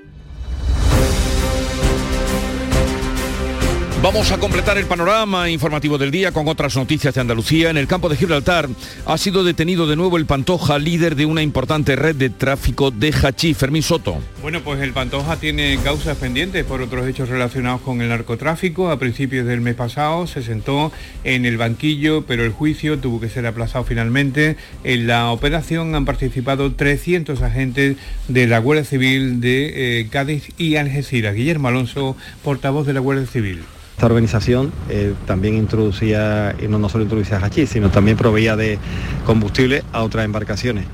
Vamos 4.01 4.31
a 4.31 4.39
completar 4.39 4.79
el 4.79 4.87
panorama 4.87 5.47
informativo 5.47 5.99
del 5.99 6.09
día 6.09 6.31
con 6.31 6.47
otras 6.47 6.75
noticias 6.75 7.13
de 7.13 7.21
Andalucía. 7.21 7.69
En 7.69 7.77
el 7.77 7.85
campo 7.85 8.09
de 8.09 8.17
Gibraltar 8.17 8.67
ha 9.05 9.17
sido 9.19 9.43
detenido 9.43 9.85
de 9.85 9.95
nuevo 9.95 10.17
el 10.17 10.25
Pantoja, 10.25 10.79
líder 10.79 11.15
de 11.15 11.27
una 11.27 11.43
importante 11.43 11.95
red 11.95 12.15
de 12.15 12.31
tráfico 12.31 12.89
de 12.89 13.13
hachís. 13.13 13.55
Fermín 13.55 13.83
Soto. 13.83 14.17
Bueno, 14.41 14.61
pues 14.61 14.81
el 14.81 14.91
Pantoja 14.93 15.35
tiene 15.35 15.77
causas 15.83 16.17
pendientes 16.17 16.65
por 16.65 16.81
otros 16.81 17.07
hechos 17.07 17.29
relacionados 17.29 17.81
con 17.81 18.01
el 18.01 18.09
narcotráfico. 18.09 18.89
A 18.89 18.97
principios 18.97 19.45
del 19.45 19.61
mes 19.61 19.75
pasado 19.75 20.25
se 20.25 20.41
sentó 20.41 20.91
en 21.23 21.45
el 21.45 21.57
banquillo, 21.57 22.25
pero 22.25 22.43
el 22.43 22.53
juicio 22.53 22.97
tuvo 22.97 23.19
que 23.19 23.29
ser 23.29 23.45
aplazado 23.45 23.83
finalmente. 23.83 24.57
En 24.83 25.05
la 25.05 25.29
operación 25.29 25.93
han 25.93 26.05
participado 26.05 26.73
300 26.73 27.39
agentes 27.43 27.97
de 28.27 28.47
la 28.47 28.57
Guardia 28.57 28.83
Civil 28.83 29.41
de 29.41 29.99
eh, 29.99 30.07
Cádiz 30.09 30.49
y 30.57 30.77
Algeciras. 30.77 31.35
Guillermo 31.35 31.67
Alonso, 31.67 32.17
portavoz 32.43 32.87
de 32.87 32.93
la 32.93 32.99
Guardia 32.99 33.27
Civil. 33.27 33.63
Esta 34.01 34.07
organización 34.07 34.71
eh, 34.89 35.13
también 35.27 35.57
introducía, 35.57 36.55
y 36.59 36.67
no, 36.67 36.79
no 36.79 36.89
solo 36.89 37.03
introducía 37.03 37.37
hachís, 37.37 37.69
sino 37.69 37.91
también 37.91 38.17
proveía 38.17 38.55
de 38.55 38.79
combustible 39.27 39.83
a 39.93 40.01
otras 40.01 40.25
embarcaciones. 40.25 40.85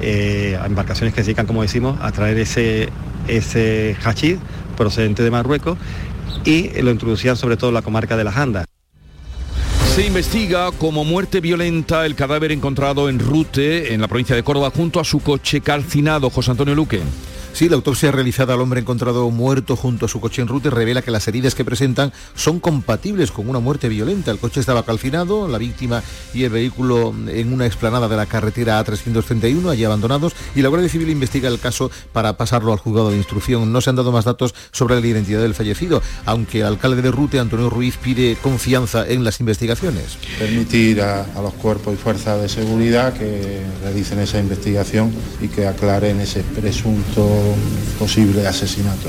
Eh, 0.00 0.58
a 0.58 0.64
embarcaciones 0.64 1.12
que 1.12 1.20
se 1.20 1.26
dedican, 1.26 1.44
como 1.44 1.60
decimos, 1.60 1.98
a 2.00 2.12
traer 2.12 2.38
ese, 2.38 2.88
ese 3.28 3.94
hachís 4.02 4.38
procedente 4.74 5.22
de 5.22 5.30
Marruecos 5.30 5.76
y 6.46 6.70
lo 6.80 6.90
introducían 6.92 7.36
sobre 7.36 7.58
todo 7.58 7.72
la 7.72 7.82
comarca 7.82 8.16
de 8.16 8.24
las 8.24 8.38
Andas. 8.38 8.64
Se 9.94 10.06
investiga 10.06 10.70
como 10.72 11.04
muerte 11.04 11.42
violenta 11.42 12.06
el 12.06 12.14
cadáver 12.14 12.52
encontrado 12.52 13.10
en 13.10 13.18
Rute, 13.18 13.92
en 13.92 14.00
la 14.00 14.08
provincia 14.08 14.34
de 14.34 14.42
Córdoba, 14.42 14.72
junto 14.74 14.98
a 14.98 15.04
su 15.04 15.20
coche 15.20 15.60
calcinado. 15.60 16.30
José 16.30 16.52
Antonio 16.52 16.74
Luque. 16.74 17.02
Sí, 17.56 17.70
la 17.70 17.76
autopsia 17.76 18.12
realizada 18.12 18.52
al 18.52 18.60
hombre 18.60 18.80
encontrado 18.80 19.30
muerto 19.30 19.76
junto 19.76 20.04
a 20.04 20.08
su 20.10 20.20
coche 20.20 20.42
en 20.42 20.48
ruta 20.48 20.68
revela 20.68 21.00
que 21.00 21.10
las 21.10 21.26
heridas 21.26 21.54
que 21.54 21.64
presentan 21.64 22.12
son 22.34 22.60
compatibles 22.60 23.30
con 23.30 23.48
una 23.48 23.60
muerte 23.60 23.88
violenta. 23.88 24.30
El 24.30 24.36
coche 24.36 24.60
estaba 24.60 24.84
calcinado, 24.84 25.48
la 25.48 25.56
víctima 25.56 26.02
y 26.34 26.44
el 26.44 26.50
vehículo 26.50 27.14
en 27.28 27.54
una 27.54 27.64
explanada 27.64 28.08
de 28.08 28.16
la 28.18 28.26
carretera 28.26 28.84
A331, 28.84 29.70
allí 29.70 29.84
abandonados, 29.84 30.34
y 30.54 30.60
la 30.60 30.68
Guardia 30.68 30.90
Civil 30.90 31.08
investiga 31.08 31.48
el 31.48 31.58
caso 31.58 31.90
para 32.12 32.36
pasarlo 32.36 32.74
al 32.74 32.78
juzgado 32.78 33.08
de 33.08 33.16
instrucción. 33.16 33.72
No 33.72 33.80
se 33.80 33.88
han 33.88 33.96
dado 33.96 34.12
más 34.12 34.26
datos 34.26 34.54
sobre 34.70 35.00
la 35.00 35.06
identidad 35.06 35.40
del 35.40 35.54
fallecido, 35.54 36.02
aunque 36.26 36.60
el 36.60 36.66
alcalde 36.66 37.00
de 37.00 37.10
Rute, 37.10 37.38
Antonio 37.38 37.70
Ruiz, 37.70 37.96
pide 37.96 38.36
confianza 38.42 39.08
en 39.08 39.24
las 39.24 39.40
investigaciones. 39.40 40.18
Permitir 40.38 41.00
a, 41.00 41.22
a 41.22 41.40
los 41.40 41.54
cuerpos 41.54 41.94
y 41.94 41.96
fuerzas 41.96 42.38
de 42.38 42.50
seguridad 42.50 43.14
que 43.14 43.62
realicen 43.82 44.18
esa 44.18 44.40
investigación 44.40 45.10
y 45.40 45.48
que 45.48 45.66
aclaren 45.66 46.20
ese 46.20 46.42
presunto 46.42 47.45
posible 47.98 48.46
asesinato. 48.46 49.08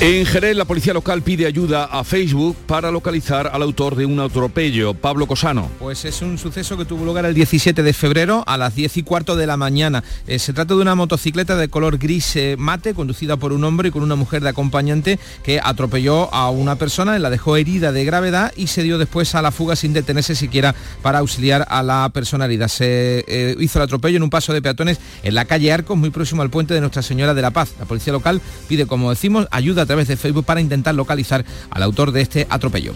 En 0.00 0.24
Jerez, 0.26 0.54
la 0.54 0.64
policía 0.64 0.94
local 0.94 1.22
pide 1.22 1.44
ayuda 1.44 1.86
a 1.86 2.04
Facebook 2.04 2.56
para 2.68 2.92
localizar 2.92 3.50
al 3.52 3.62
autor 3.62 3.96
de 3.96 4.06
un 4.06 4.20
atropello, 4.20 4.94
Pablo 4.94 5.26
Cosano. 5.26 5.68
Pues 5.80 6.04
es 6.04 6.22
un 6.22 6.38
suceso 6.38 6.76
que 6.76 6.84
tuvo 6.84 7.04
lugar 7.04 7.24
el 7.24 7.34
17 7.34 7.82
de 7.82 7.92
febrero 7.92 8.44
a 8.46 8.56
las 8.56 8.76
10 8.76 8.98
y 8.98 9.02
cuarto 9.02 9.34
de 9.34 9.48
la 9.48 9.56
mañana. 9.56 10.04
Eh, 10.28 10.38
se 10.38 10.52
trata 10.52 10.74
de 10.76 10.82
una 10.82 10.94
motocicleta 10.94 11.56
de 11.56 11.66
color 11.66 11.98
gris 11.98 12.36
eh, 12.36 12.54
mate 12.56 12.94
conducida 12.94 13.38
por 13.38 13.52
un 13.52 13.64
hombre 13.64 13.88
y 13.88 13.90
con 13.90 14.04
una 14.04 14.14
mujer 14.14 14.40
de 14.40 14.50
acompañante 14.50 15.18
que 15.42 15.60
atropelló 15.60 16.32
a 16.32 16.48
una 16.50 16.76
persona, 16.76 17.18
la 17.18 17.28
dejó 17.28 17.56
herida 17.56 17.90
de 17.90 18.04
gravedad 18.04 18.52
y 18.54 18.68
se 18.68 18.84
dio 18.84 18.98
después 18.98 19.34
a 19.34 19.42
la 19.42 19.50
fuga 19.50 19.74
sin 19.74 19.94
detenerse 19.94 20.36
siquiera 20.36 20.76
para 21.02 21.18
auxiliar 21.18 21.66
a 21.70 21.82
la 21.82 22.08
persona 22.10 22.44
herida. 22.44 22.68
Se 22.68 23.24
eh, 23.26 23.56
hizo 23.58 23.80
el 23.80 23.82
atropello 23.86 24.18
en 24.18 24.22
un 24.22 24.30
paso 24.30 24.52
de 24.52 24.62
peatones 24.62 25.00
en 25.24 25.34
la 25.34 25.44
calle 25.44 25.72
Arcos, 25.72 25.98
muy 25.98 26.10
próximo 26.10 26.42
al 26.42 26.50
puente 26.50 26.72
de 26.72 26.78
Nuestra 26.80 27.02
Señora 27.02 27.34
de 27.34 27.42
la 27.42 27.50
Paz. 27.50 27.74
La 27.80 27.84
policía 27.84 28.12
local 28.12 28.40
pide, 28.68 28.86
como 28.86 29.10
decimos, 29.10 29.48
ayuda 29.50 29.87
través 29.88 30.06
de 30.06 30.16
Facebook 30.16 30.44
para 30.44 30.60
intentar 30.60 30.94
localizar 30.94 31.44
al 31.70 31.82
autor 31.82 32.12
de 32.12 32.20
este 32.20 32.46
atropello. 32.48 32.92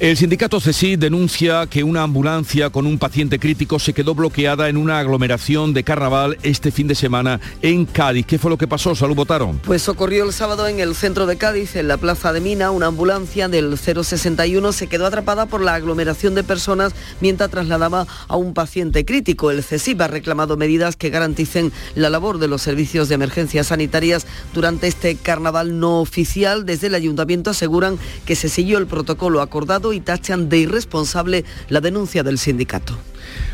El 0.00 0.16
sindicato 0.16 0.58
CESI 0.58 0.96
denuncia 0.96 1.68
que 1.68 1.84
una 1.84 2.02
ambulancia 2.02 2.68
con 2.70 2.84
un 2.84 2.98
paciente 2.98 3.38
crítico 3.38 3.78
se 3.78 3.92
quedó 3.92 4.12
bloqueada 4.16 4.68
en 4.68 4.76
una 4.76 4.98
aglomeración 4.98 5.72
de 5.72 5.84
carnaval 5.84 6.36
este 6.42 6.72
fin 6.72 6.88
de 6.88 6.96
semana 6.96 7.40
en 7.62 7.86
Cádiz. 7.86 8.26
¿Qué 8.26 8.36
fue 8.36 8.50
lo 8.50 8.58
que 8.58 8.66
pasó? 8.66 8.96
Salud 8.96 9.14
votaron. 9.14 9.60
Pues 9.60 9.88
ocurrió 9.88 10.24
el 10.24 10.32
sábado 10.32 10.66
en 10.66 10.80
el 10.80 10.96
centro 10.96 11.26
de 11.26 11.36
Cádiz, 11.36 11.76
en 11.76 11.86
la 11.86 11.96
plaza 11.96 12.32
de 12.32 12.40
Mina, 12.40 12.72
una 12.72 12.86
ambulancia 12.86 13.48
del 13.48 13.78
061 13.78 14.72
se 14.72 14.88
quedó 14.88 15.06
atrapada 15.06 15.46
por 15.46 15.60
la 15.60 15.74
aglomeración 15.74 16.34
de 16.34 16.42
personas 16.42 16.92
mientras 17.20 17.50
trasladaba 17.50 18.08
a 18.26 18.34
un 18.34 18.52
paciente 18.52 19.04
crítico. 19.04 19.52
El 19.52 19.62
CESIP 19.62 20.00
ha 20.00 20.08
reclamado 20.08 20.56
medidas 20.56 20.96
que 20.96 21.10
garanticen 21.10 21.72
la 21.94 22.10
labor 22.10 22.38
de 22.38 22.48
los 22.48 22.62
servicios 22.62 23.08
de 23.08 23.14
emergencias 23.14 23.68
sanitarias 23.68 24.26
durante 24.54 24.88
este 24.88 25.14
carnaval 25.14 25.78
no 25.78 26.00
oficial. 26.00 26.66
Desde 26.66 26.88
el 26.88 26.96
ayuntamiento 26.96 27.50
aseguran 27.50 27.96
que 28.26 28.34
se 28.34 28.48
siguió 28.48 28.78
el 28.78 28.88
protocolo 28.88 29.40
acordado 29.40 29.83
y 29.92 30.00
tachan 30.00 30.48
de 30.48 30.58
irresponsable 30.58 31.44
la 31.68 31.80
denuncia 31.80 32.22
del 32.22 32.38
sindicato. 32.38 32.96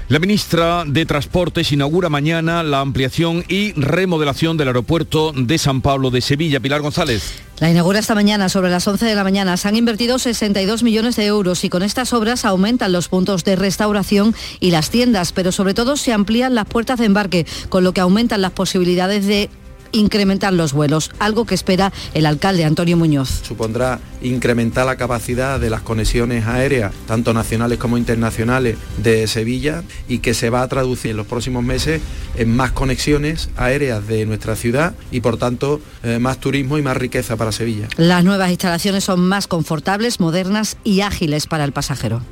La 0.09 0.19
ministra 0.19 0.85
de 0.87 1.07
Transportes 1.07 1.71
inaugura 1.71 2.09
mañana 2.09 2.65
la 2.65 2.81
ampliación 2.81 3.45
y 3.49 3.73
remodelación 3.75 4.57
del 4.57 4.69
aeropuerto 4.69 5.33
de 5.33 5.57
San 5.57 5.83
Pablo 5.83 6.11
de 6.11 6.21
Sevilla. 6.21 6.59
Pilar 6.59 6.81
González. 6.81 7.41
La 7.61 7.71
inaugura 7.71 8.01
esta 8.01 8.17
mañana 8.17 8.49
sobre 8.49 8.71
las 8.71 8.89
11 8.89 9.05
de 9.05 9.15
la 9.15 9.23
mañana. 9.23 9.57
Se 9.57 9.69
han 9.69 9.77
invertido 9.77 10.19
62 10.19 10.83
millones 10.83 11.15
de 11.15 11.27
euros 11.27 11.63
y 11.63 11.69
con 11.69 11.85
estas 11.85 12.13
obras 12.13 12.45
aumentan 12.45 12.91
los 12.91 13.09
puntos 13.09 13.45
de 13.45 13.55
restauración 13.55 14.35
y 14.59 14.73
las 14.73 14.91
tiendas, 14.91 15.33
pero 15.33 15.53
sobre 15.53 15.75
todo 15.75 15.97
se 15.97 16.13
amplían 16.13 16.57
las 16.57 16.65
puertas 16.67 16.99
de 16.99 17.05
embarque, 17.05 17.47
con 17.69 17.85
lo 17.85 17.93
que 17.93 18.01
aumentan 18.01 18.41
las 18.41 18.53
posibilidades 18.53 19.27
de 19.27 19.49
incrementar 19.93 20.53
los 20.53 20.73
vuelos, 20.73 21.11
algo 21.19 21.45
que 21.45 21.55
espera 21.55 21.93
el 22.15 22.27
alcalde 22.27 22.65
Antonio 22.65 22.97
Muñoz. 22.97 23.43
Supondrá 23.43 24.01
incrementar 24.23 24.87
la 24.87 24.97
capacidad 24.97 25.59
de 25.59 25.71
las 25.71 25.83
conexiones 25.83 26.47
aéreas, 26.47 26.93
tanto 27.07 27.33
nacionales 27.33 27.79
como 27.79 27.97
internacionales, 27.99 28.77
de 28.99 29.27
Sevilla 29.27 29.83
y 30.09 30.19
que 30.19 30.35
se 30.35 30.51
va 30.51 30.63
a 30.63 30.69
traducir 30.69 31.13
en 31.13 31.17
los 31.17 31.27
próximos 31.27 31.65
meses 31.65 32.01
en 32.37 32.55
más 32.55 32.73
conexiones 32.73 33.51
aéreas 33.57 34.07
de 34.07 34.27
nuestra 34.27 34.57
ciudad 34.57 34.95
y 35.11 35.21
por 35.21 35.37
tanto 35.37 35.81
eh, 36.03 36.19
más 36.19 36.39
turismo 36.39 36.79
y 36.79 36.83
más 36.83 36.97
riqueza 36.97 37.37
para 37.37 37.53
Sevilla. 37.53 37.89
Las 37.97 38.25
nuevas 38.25 38.51
instalaciones 38.51 39.05
son 39.05 39.21
más 39.21 39.47
confortables, 39.47 40.21
modernas 40.21 40.77
y 40.85 41.01
ágiles 41.01 41.47
para 41.47 41.65
el 41.65 41.73
pasajero. 41.73 42.23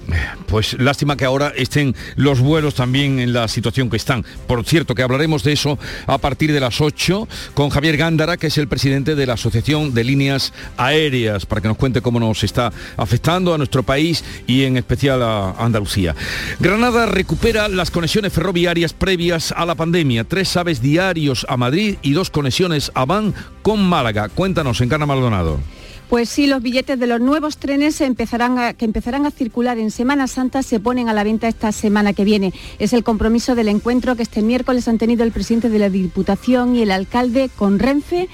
Pues 0.47 0.79
lástima 0.79 1.17
que 1.17 1.25
ahora 1.25 1.53
estén 1.57 1.95
los 2.17 2.41
vuelos 2.41 2.75
también 2.75 3.19
en 3.19 3.33
la 3.33 3.49
situación 3.49 3.91
que 3.91 3.97
están. 3.97 4.25
Por 4.47 4.65
cierto, 4.65 4.95
que 4.95 5.03
hablaremos 5.03 5.43
de 5.43 5.53
eso 5.53 5.79
a 6.07 6.19
partir 6.19 6.53
de 6.53 6.61
las 6.61 6.81
8 6.81 7.29
con 7.55 7.71
Javier 7.71 7.97
Gándara, 7.97 8.37
que 8.37 8.49
es 8.49 8.59
el 8.59 8.69
presidente 8.69 9.15
de 9.15 9.27
la 9.27 9.35
Asociación 9.35 9.95
de 9.95 10.05
Líneas 10.05 10.53
Aéreas, 10.77 11.47
para 11.47 11.61
que 11.61 11.69
nos 11.69 11.77
cuente 11.77 12.01
cómo 12.01 12.21
nos 12.21 12.45
está 12.45 12.73
afectando 12.97 13.55
a 13.55 13.59
nuestro 13.59 13.83
país 13.83 14.25
y 14.47 14.65
en 14.65 14.77
especial 14.77 15.23
a 15.23 15.53
Andalucía. 15.59 16.15
Granada 16.61 17.07
recupera 17.07 17.69
las 17.69 17.91
conexiones 17.91 18.33
ferroviarias 18.33 18.93
previas 18.93 19.53
a 19.53 19.67
la 19.67 19.75
pandemia. 19.75 20.25
Tres 20.25 20.57
aves 20.57 20.81
diarios 20.81 21.47
a 21.49 21.57
Madrid 21.57 21.97
y 22.03 22.13
dos 22.13 22.31
conexiones 22.31 22.91
a 22.95 23.05
Van 23.05 23.35
con 23.63 23.83
Málaga. 23.83 24.29
Cuéntanos, 24.29 24.81
Encarna 24.81 25.07
Maldonado. 25.07 25.61
Pues 26.09 26.31
sí, 26.31 26.47
los 26.47 26.63
billetes 26.63 26.99
de 26.99 27.07
los 27.07 27.21
nuevos 27.21 27.59
trenes 27.59 27.99
que 27.99 28.05
empezarán 28.07 29.27
a 29.27 29.31
circular 29.31 29.79
en 29.79 29.91
Semana 29.91 30.27
Santa 30.27 30.63
se 30.63 30.81
ponen 30.81 31.11
a 31.11 31.13
la 31.13 31.23
venta 31.23 31.49
esta 31.49 31.71
semana 31.71 32.15
que 32.15 32.25
viene. 32.25 32.55
Es 32.79 32.95
el 32.95 33.05
compromiso 33.05 33.55
del 33.55 33.69
encuentro 33.69 34.17
que 34.17 34.23
este 34.23 34.41
miércoles 34.41 34.89
han 34.89 34.97
tenido 34.97 35.23
el 35.23 35.33
presidente 35.33 35.69
de 35.69 35.79
la 35.79 35.91
Diputación 35.91 36.75
y 36.77 36.83
el 36.83 36.93
alcalde 36.93 37.51
con 37.55 37.79
Renfe. 37.79 38.31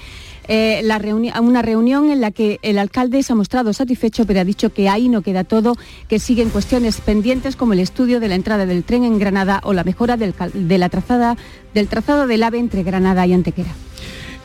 Eh, 0.47 0.87
una 1.41 1.61
reunión 1.63 2.09
en 2.11 2.21
la 2.21 2.31
que 2.31 2.59
el 2.61 2.77
alcalde 2.77 3.23
se 3.23 3.33
ha 3.33 3.35
mostrado 3.35 3.73
satisfecho, 3.73 4.25
pero 4.25 4.39
ha 4.39 4.45
dicho 4.45 4.71
que 4.71 4.87
ahí 4.87 5.09
no 5.09 5.21
queda 5.21 5.43
todo, 5.43 5.75
que 6.07 6.19
siguen 6.19 6.51
cuestiones 6.51 7.01
pendientes 7.01 7.57
como 7.57 7.73
el 7.73 7.79
estudio 7.79 8.21
de 8.21 8.29
la 8.29 8.35
entrada 8.35 8.65
del 8.65 8.85
tren 8.85 9.03
en 9.03 9.19
Granada 9.19 9.59
o 9.63 9.73
la 9.73 9.83
mejora 9.83 10.15
del, 10.15 10.33
del 10.53 10.89
trazado 11.89 12.27
del 12.27 12.43
AVE 12.43 12.57
entre 12.57 12.83
Granada 12.83 13.27
y 13.27 13.33
Antequera. 13.33 13.75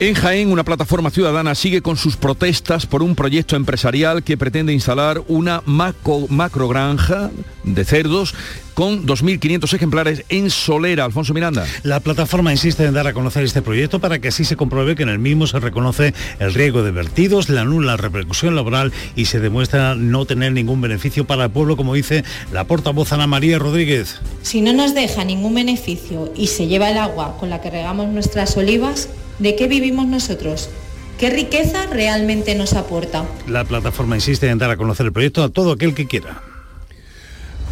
En 0.02 0.14
Jaén, 0.14 0.50
una 0.50 0.64
plataforma 0.64 1.10
ciudadana 1.10 1.54
sigue 1.54 1.82
con 1.82 1.98
sus 1.98 2.16
protestas 2.16 2.86
por 2.86 3.02
un 3.02 3.14
proyecto 3.14 3.54
empresarial 3.54 4.22
que 4.22 4.38
pretende 4.38 4.72
instalar 4.72 5.22
una 5.28 5.62
macro, 5.66 6.24
macrogranja 6.30 7.30
de 7.64 7.84
cerdos 7.84 8.34
con 8.72 9.06
2.500 9.06 9.74
ejemplares 9.74 10.24
en 10.30 10.48
Solera. 10.48 11.04
Alfonso 11.04 11.34
Miranda. 11.34 11.66
La 11.82 12.00
plataforma 12.00 12.50
insiste 12.50 12.86
en 12.86 12.94
dar 12.94 13.08
a 13.08 13.12
conocer 13.12 13.44
este 13.44 13.60
proyecto 13.60 13.98
para 13.98 14.18
que 14.20 14.28
así 14.28 14.46
se 14.46 14.56
compruebe 14.56 14.96
que 14.96 15.02
en 15.02 15.10
el 15.10 15.18
mismo 15.18 15.46
se 15.46 15.60
reconoce 15.60 16.14
el 16.38 16.54
riesgo 16.54 16.82
de 16.82 16.92
vertidos, 16.92 17.50
la 17.50 17.66
nula 17.66 17.98
repercusión 17.98 18.56
laboral 18.56 18.94
y 19.16 19.26
se 19.26 19.38
demuestra 19.38 19.96
no 19.96 20.24
tener 20.24 20.52
ningún 20.52 20.80
beneficio 20.80 21.26
para 21.26 21.44
el 21.44 21.50
pueblo, 21.50 21.76
como 21.76 21.92
dice 21.92 22.24
la 22.54 22.64
portavoz 22.64 23.12
Ana 23.12 23.26
María 23.26 23.58
Rodríguez. 23.58 24.18
Si 24.40 24.62
no 24.62 24.72
nos 24.72 24.94
deja 24.94 25.24
ningún 25.24 25.54
beneficio 25.54 26.32
y 26.34 26.46
se 26.46 26.68
lleva 26.68 26.90
el 26.90 26.96
agua 26.96 27.36
con 27.38 27.50
la 27.50 27.60
que 27.60 27.68
regamos 27.68 28.08
nuestras 28.08 28.56
olivas, 28.56 29.10
¿de 29.40 29.56
qué 29.56 29.66
vivimos 29.66 30.06
nosotros? 30.06 30.70
¿Qué 31.18 31.30
riqueza 31.30 31.86
realmente 31.86 32.54
nos 32.54 32.74
aporta? 32.74 33.24
La 33.48 33.64
plataforma 33.64 34.14
insiste 34.16 34.48
en 34.48 34.58
dar 34.58 34.70
a 34.70 34.76
conocer 34.76 35.06
el 35.06 35.12
proyecto 35.12 35.42
a 35.42 35.48
todo 35.48 35.72
aquel 35.72 35.94
que 35.94 36.06
quiera. 36.06 36.42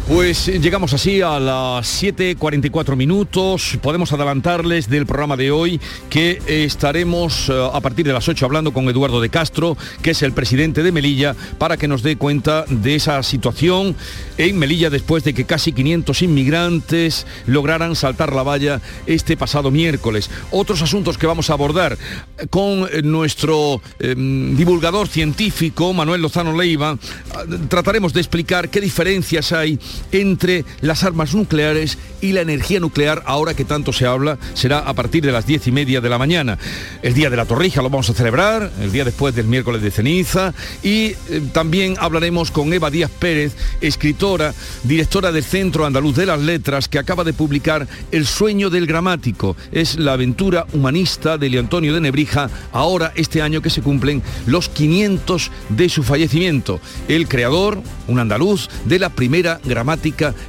Pues 0.09 0.47
eh, 0.47 0.59
llegamos 0.59 0.91
así 0.95 1.21
a 1.21 1.39
las 1.39 2.03
7.44 2.03 2.95
minutos. 2.95 3.77
Podemos 3.79 4.11
adelantarles 4.11 4.89
del 4.89 5.05
programa 5.05 5.37
de 5.37 5.51
hoy 5.51 5.79
que 6.09 6.41
eh, 6.47 6.63
estaremos 6.63 7.47
eh, 7.47 7.69
a 7.71 7.79
partir 7.79 8.07
de 8.07 8.13
las 8.13 8.27
8 8.27 8.43
hablando 8.43 8.73
con 8.73 8.89
Eduardo 8.89 9.21
de 9.21 9.29
Castro, 9.29 9.77
que 10.01 10.11
es 10.11 10.23
el 10.23 10.33
presidente 10.33 10.81
de 10.81 10.91
Melilla, 10.91 11.35
para 11.59 11.77
que 11.77 11.87
nos 11.87 12.01
dé 12.01 12.15
cuenta 12.15 12.65
de 12.67 12.95
esa 12.95 13.21
situación 13.21 13.95
en 14.39 14.57
Melilla 14.57 14.89
después 14.89 15.23
de 15.23 15.35
que 15.35 15.45
casi 15.45 15.73
500 15.73 16.23
inmigrantes 16.23 17.27
lograran 17.45 17.95
saltar 17.95 18.33
la 18.33 18.41
valla 18.41 18.81
este 19.05 19.37
pasado 19.37 19.69
miércoles. 19.69 20.31
Otros 20.49 20.81
asuntos 20.81 21.19
que 21.19 21.27
vamos 21.27 21.51
a 21.51 21.53
abordar 21.53 21.99
con 22.49 22.89
nuestro 23.03 23.79
em, 23.99 24.57
divulgador 24.57 25.07
científico, 25.07 25.93
Manuel 25.93 26.23
Lozano 26.23 26.57
Leiva, 26.57 26.97
trataremos 27.67 28.11
de 28.11 28.21
explicar 28.21 28.69
qué 28.69 28.81
diferencias 28.81 29.51
hay 29.51 29.77
entre 30.11 30.65
las 30.81 31.03
armas 31.03 31.33
nucleares 31.33 31.97
y 32.21 32.33
la 32.33 32.41
energía 32.41 32.79
nuclear, 32.79 33.23
ahora 33.25 33.53
que 33.53 33.65
tanto 33.65 33.93
se 33.93 34.05
habla, 34.05 34.37
será 34.53 34.79
a 34.79 34.93
partir 34.93 35.23
de 35.23 35.31
las 35.31 35.45
diez 35.45 35.67
y 35.67 35.71
media 35.71 36.01
de 36.01 36.09
la 36.09 36.17
mañana. 36.17 36.57
El 37.01 37.13
Día 37.13 37.29
de 37.29 37.37
la 37.37 37.45
Torrija 37.45 37.81
lo 37.81 37.89
vamos 37.89 38.09
a 38.09 38.13
celebrar, 38.13 38.71
el 38.81 38.91
día 38.91 39.05
después 39.05 39.35
del 39.35 39.47
miércoles 39.47 39.81
de 39.81 39.91
ceniza, 39.91 40.53
y 40.83 41.13
eh, 41.29 41.41
también 41.51 41.95
hablaremos 41.99 42.51
con 42.51 42.71
Eva 42.73 42.89
Díaz 42.89 43.11
Pérez, 43.11 43.55
escritora, 43.81 44.53
directora 44.83 45.31
del 45.31 45.43
Centro 45.43 45.85
Andaluz 45.85 46.15
de 46.15 46.25
las 46.25 46.39
Letras, 46.39 46.87
que 46.87 46.99
acaba 46.99 47.23
de 47.23 47.33
publicar 47.33 47.87
El 48.11 48.25
sueño 48.25 48.69
del 48.69 48.87
gramático. 48.87 49.55
Es 49.71 49.97
la 49.97 50.13
aventura 50.13 50.65
humanista 50.73 51.37
de 51.37 51.49
Leo 51.49 51.61
Antonio 51.61 51.93
de 51.93 52.01
Nebrija, 52.01 52.49
ahora 52.71 53.11
este 53.15 53.41
año 53.41 53.61
que 53.61 53.69
se 53.69 53.81
cumplen 53.81 54.21
los 54.45 54.69
500 54.69 55.51
de 55.69 55.89
su 55.89 56.03
fallecimiento. 56.03 56.79
El 57.07 57.27
creador, 57.27 57.81
un 58.07 58.19
andaluz, 58.19 58.69
de 58.85 58.99
la 58.99 59.09
primera 59.09 59.59
gramática 59.63 59.88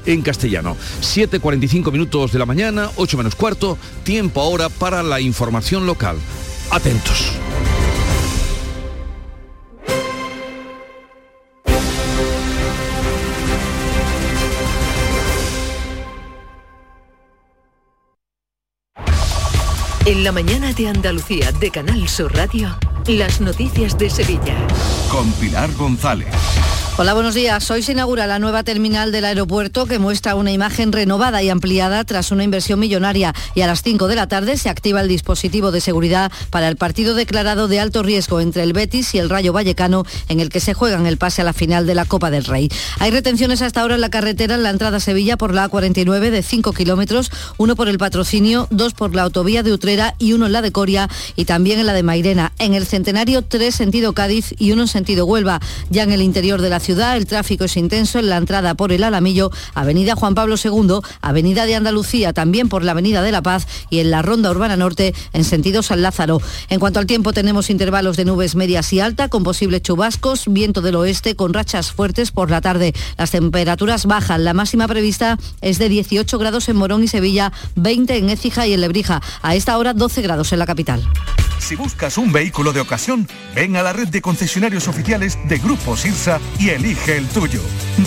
en 0.07 0.23
castellano. 0.23 0.77
7.45 1.01 1.93
minutos 1.93 2.33
de 2.33 2.39
la 2.39 2.47
mañana, 2.47 2.91
8 2.97 3.17
menos 3.17 3.35
cuarto, 3.35 3.79
tiempo 4.03 4.41
ahora 4.41 4.69
para 4.69 5.03
la 5.03 5.21
información 5.21 5.87
local. 5.87 6.17
Atentos. 6.71 7.33
En 20.07 20.25
la 20.25 20.33
mañana 20.33 20.73
de 20.73 20.89
Andalucía 20.89 21.53
de 21.53 21.71
Canal 21.71 22.09
Sur 22.09 22.35
Radio, 22.35 22.77
las 23.07 23.41
noticias 23.41 23.97
de 23.97 24.11
Sevilla. 24.11 24.57
Con 25.11 25.31
Pilar 25.33 25.71
González. 25.75 26.35
Hola, 27.03 27.15
buenos 27.15 27.35
días. 27.35 27.71
Hoy 27.71 27.83
se 27.83 27.93
inaugura 27.93 28.27
la 28.27 28.39
nueva 28.39 28.63
terminal 28.63 29.11
del 29.11 29.25
aeropuerto 29.25 29.87
que 29.87 29.99
muestra 29.99 30.35
una 30.35 30.53
imagen 30.53 30.93
renovada 30.93 31.43
y 31.43 31.49
ampliada 31.49 32.05
tras 32.05 32.31
una 32.31 32.45
inversión 32.45 32.79
millonaria 32.79 33.35
y 33.55 33.63
a 33.63 33.67
las 33.67 33.83
5 33.83 34.07
de 34.07 34.17
la 34.17 34.27
tarde 34.27 34.59
se 34.59 34.69
activa 34.69 35.01
el 35.01 35.09
dispositivo 35.09 35.73
de 35.73 35.81
seguridad 35.81 36.31
para 36.51 36.69
el 36.69 36.77
partido 36.77 37.15
declarado 37.15 37.69
de 37.69 37.81
alto 37.81 38.03
riesgo 38.03 38.43
entre 38.43 38.65
el 38.65 38.75
Betis 38.75 39.15
y 39.15 39.19
el 39.19 39.31
Rayo 39.31 39.55
Vallecano 39.55 40.05
en 40.29 40.41
el 40.41 40.51
que 40.51 40.61
se 40.61 40.75
juegan 40.75 41.07
el 41.07 41.17
pase 41.17 41.41
a 41.41 41.45
la 41.47 41.55
final 41.55 41.87
de 41.87 41.95
la 41.95 42.05
Copa 42.05 42.31
del 42.31 42.45
Rey. 42.45 42.71
Hay 42.99 43.11
retenciones 43.11 43.63
hasta 43.63 43.81
ahora 43.81 43.95
en 43.95 44.03
la 44.03 44.11
carretera 44.11 44.57
en 44.57 44.63
la 44.63 44.69
entrada 44.69 44.99
a 44.99 45.01
Sevilla 45.01 45.39
por 45.39 45.55
la 45.55 45.71
A49 45.71 46.29
de 46.29 46.43
5 46.43 46.75
kilómetros, 46.75 47.31
uno 47.57 47.77
por 47.77 47.89
el 47.89 47.97
patrocinio, 47.97 48.69
dos 48.69 48.93
por 48.93 49.15
la 49.15 49.23
autovía 49.23 49.63
de 49.63 49.73
Utrera 49.73 50.17
y 50.19 50.35
uno 50.35 50.45
en 50.45 50.53
la 50.53 50.61
de 50.61 50.71
Coria 50.71 51.09
y 51.35 51.47
también 51.47 51.81
en 51.81 51.87
la 51.87 51.95
de 51.95 52.03
Mairena. 52.03 52.53
En 52.59 52.75
el 52.75 52.85
Centenario, 52.85 53.41
tres 53.41 53.75
sentido 53.75 54.13
Cádiz 54.13 54.55
y 54.59 54.73
uno 54.73 54.83
en 54.83 54.89
sentido 54.89 55.25
Huelva. 55.25 55.61
Ya 55.89 56.03
en 56.03 56.13
el 56.13 56.21
interior 56.21 56.61
de 56.61 56.69
la 56.69 56.79
ciudad 56.79 56.90
el 56.91 57.27
tráfico 57.27 57.65
es 57.65 57.77
intenso 57.77 58.19
en 58.19 58.29
la 58.29 58.37
entrada 58.37 58.75
por 58.75 58.91
el 58.93 59.05
Alamillo, 59.05 59.51
Avenida 59.75 60.17
Juan 60.17 60.35
Pablo 60.35 60.57
II, 60.63 60.99
Avenida 61.21 61.65
de 61.65 61.77
Andalucía, 61.77 62.33
también 62.33 62.69
por 62.69 62.83
la 62.83 62.93
Avenida 62.93 63.23
de 63.23 63.31
la 63.31 63.43
Paz 63.43 63.67
y 63.91 64.01
en 64.01 64.11
la 64.11 64.23
Ronda 64.23 64.51
Urbana 64.51 64.77
Norte 64.77 65.15
en 65.33 65.45
sentido 65.45 65.83
San 65.83 66.03
Lázaro. 66.03 66.41
En 66.69 66.81
cuanto 66.81 66.99
al 66.99 67.07
tiempo, 67.07 67.33
tenemos 67.33 67.71
intervalos 67.71 68.17
de 68.17 68.25
nubes 68.25 68.57
medias 68.57 68.93
y 68.93 69.01
alta 69.01 69.29
con 69.29 69.45
posibles 69.45 69.83
chubascos, 69.83 70.45
viento 70.49 70.83
del 70.83 70.97
oeste 70.97 71.37
con 71.37 71.55
rachas 71.55 71.93
fuertes 71.93 72.33
por 72.33 72.51
la 72.51 72.61
tarde. 72.61 72.93
Las 73.17 73.31
temperaturas 73.31 74.07
bajan. 74.07 74.45
La 74.45 74.55
máxima 74.55 74.89
prevista 74.89 75.39
es 75.61 75.79
de 75.79 75.89
18 75.89 76.39
grados 76.39 76.69
en 76.69 76.77
Morón 76.77 77.05
y 77.05 77.09
Sevilla, 77.09 77.53
20 77.77 78.17
en 78.17 78.31
Écija 78.31 78.67
y 78.67 78.73
en 78.73 78.81
Lebrija. 78.81 79.23
A 79.43 79.55
esta 79.55 79.79
hora 79.79 79.95
12 79.95 80.23
grados 80.23 80.53
en 80.53 80.59
la 80.59 80.67
capital. 80.67 81.03
Si 81.61 81.77
buscas 81.77 82.19
un 82.19 82.33
vehículo 82.33 82.73
de 82.73 82.81
ocasión, 82.81 83.29
ven 83.55 83.77
a 83.77 83.83
la 83.83 83.93
red 83.93 84.09
de 84.09 84.21
concesionarios 84.21 84.89
oficiales 84.89 85.39
de 85.49 85.59
Grupo 85.59 85.97
Sirsa 85.97 86.41
y 86.59 86.71
elige 86.71 87.17
el 87.17 87.29
tuyo. 87.29 87.61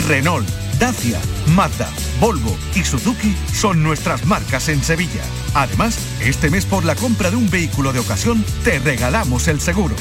Renault, 0.07 0.47
Dacia, 0.79 1.19
Mazda, 1.55 1.89
Volvo 2.19 2.57
y 2.75 2.83
Suzuki 2.83 3.33
son 3.53 3.81
nuestras 3.83 4.25
marcas 4.25 4.67
en 4.67 4.83
Sevilla. 4.83 5.23
Además, 5.53 5.97
este 6.19 6.49
mes 6.49 6.65
por 6.65 6.83
la 6.83 6.95
compra 6.95 7.29
de 7.29 7.37
un 7.37 7.49
vehículo 7.49 7.93
de 7.93 7.99
ocasión 7.99 8.43
te 8.63 8.79
regalamos 8.79 9.47
el 9.47 9.61
seguro. 9.61 9.95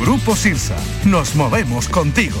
Grupo 0.00 0.34
Sirsa, 0.34 0.76
nos 1.04 1.34
movemos 1.34 1.88
contigo. 1.88 2.40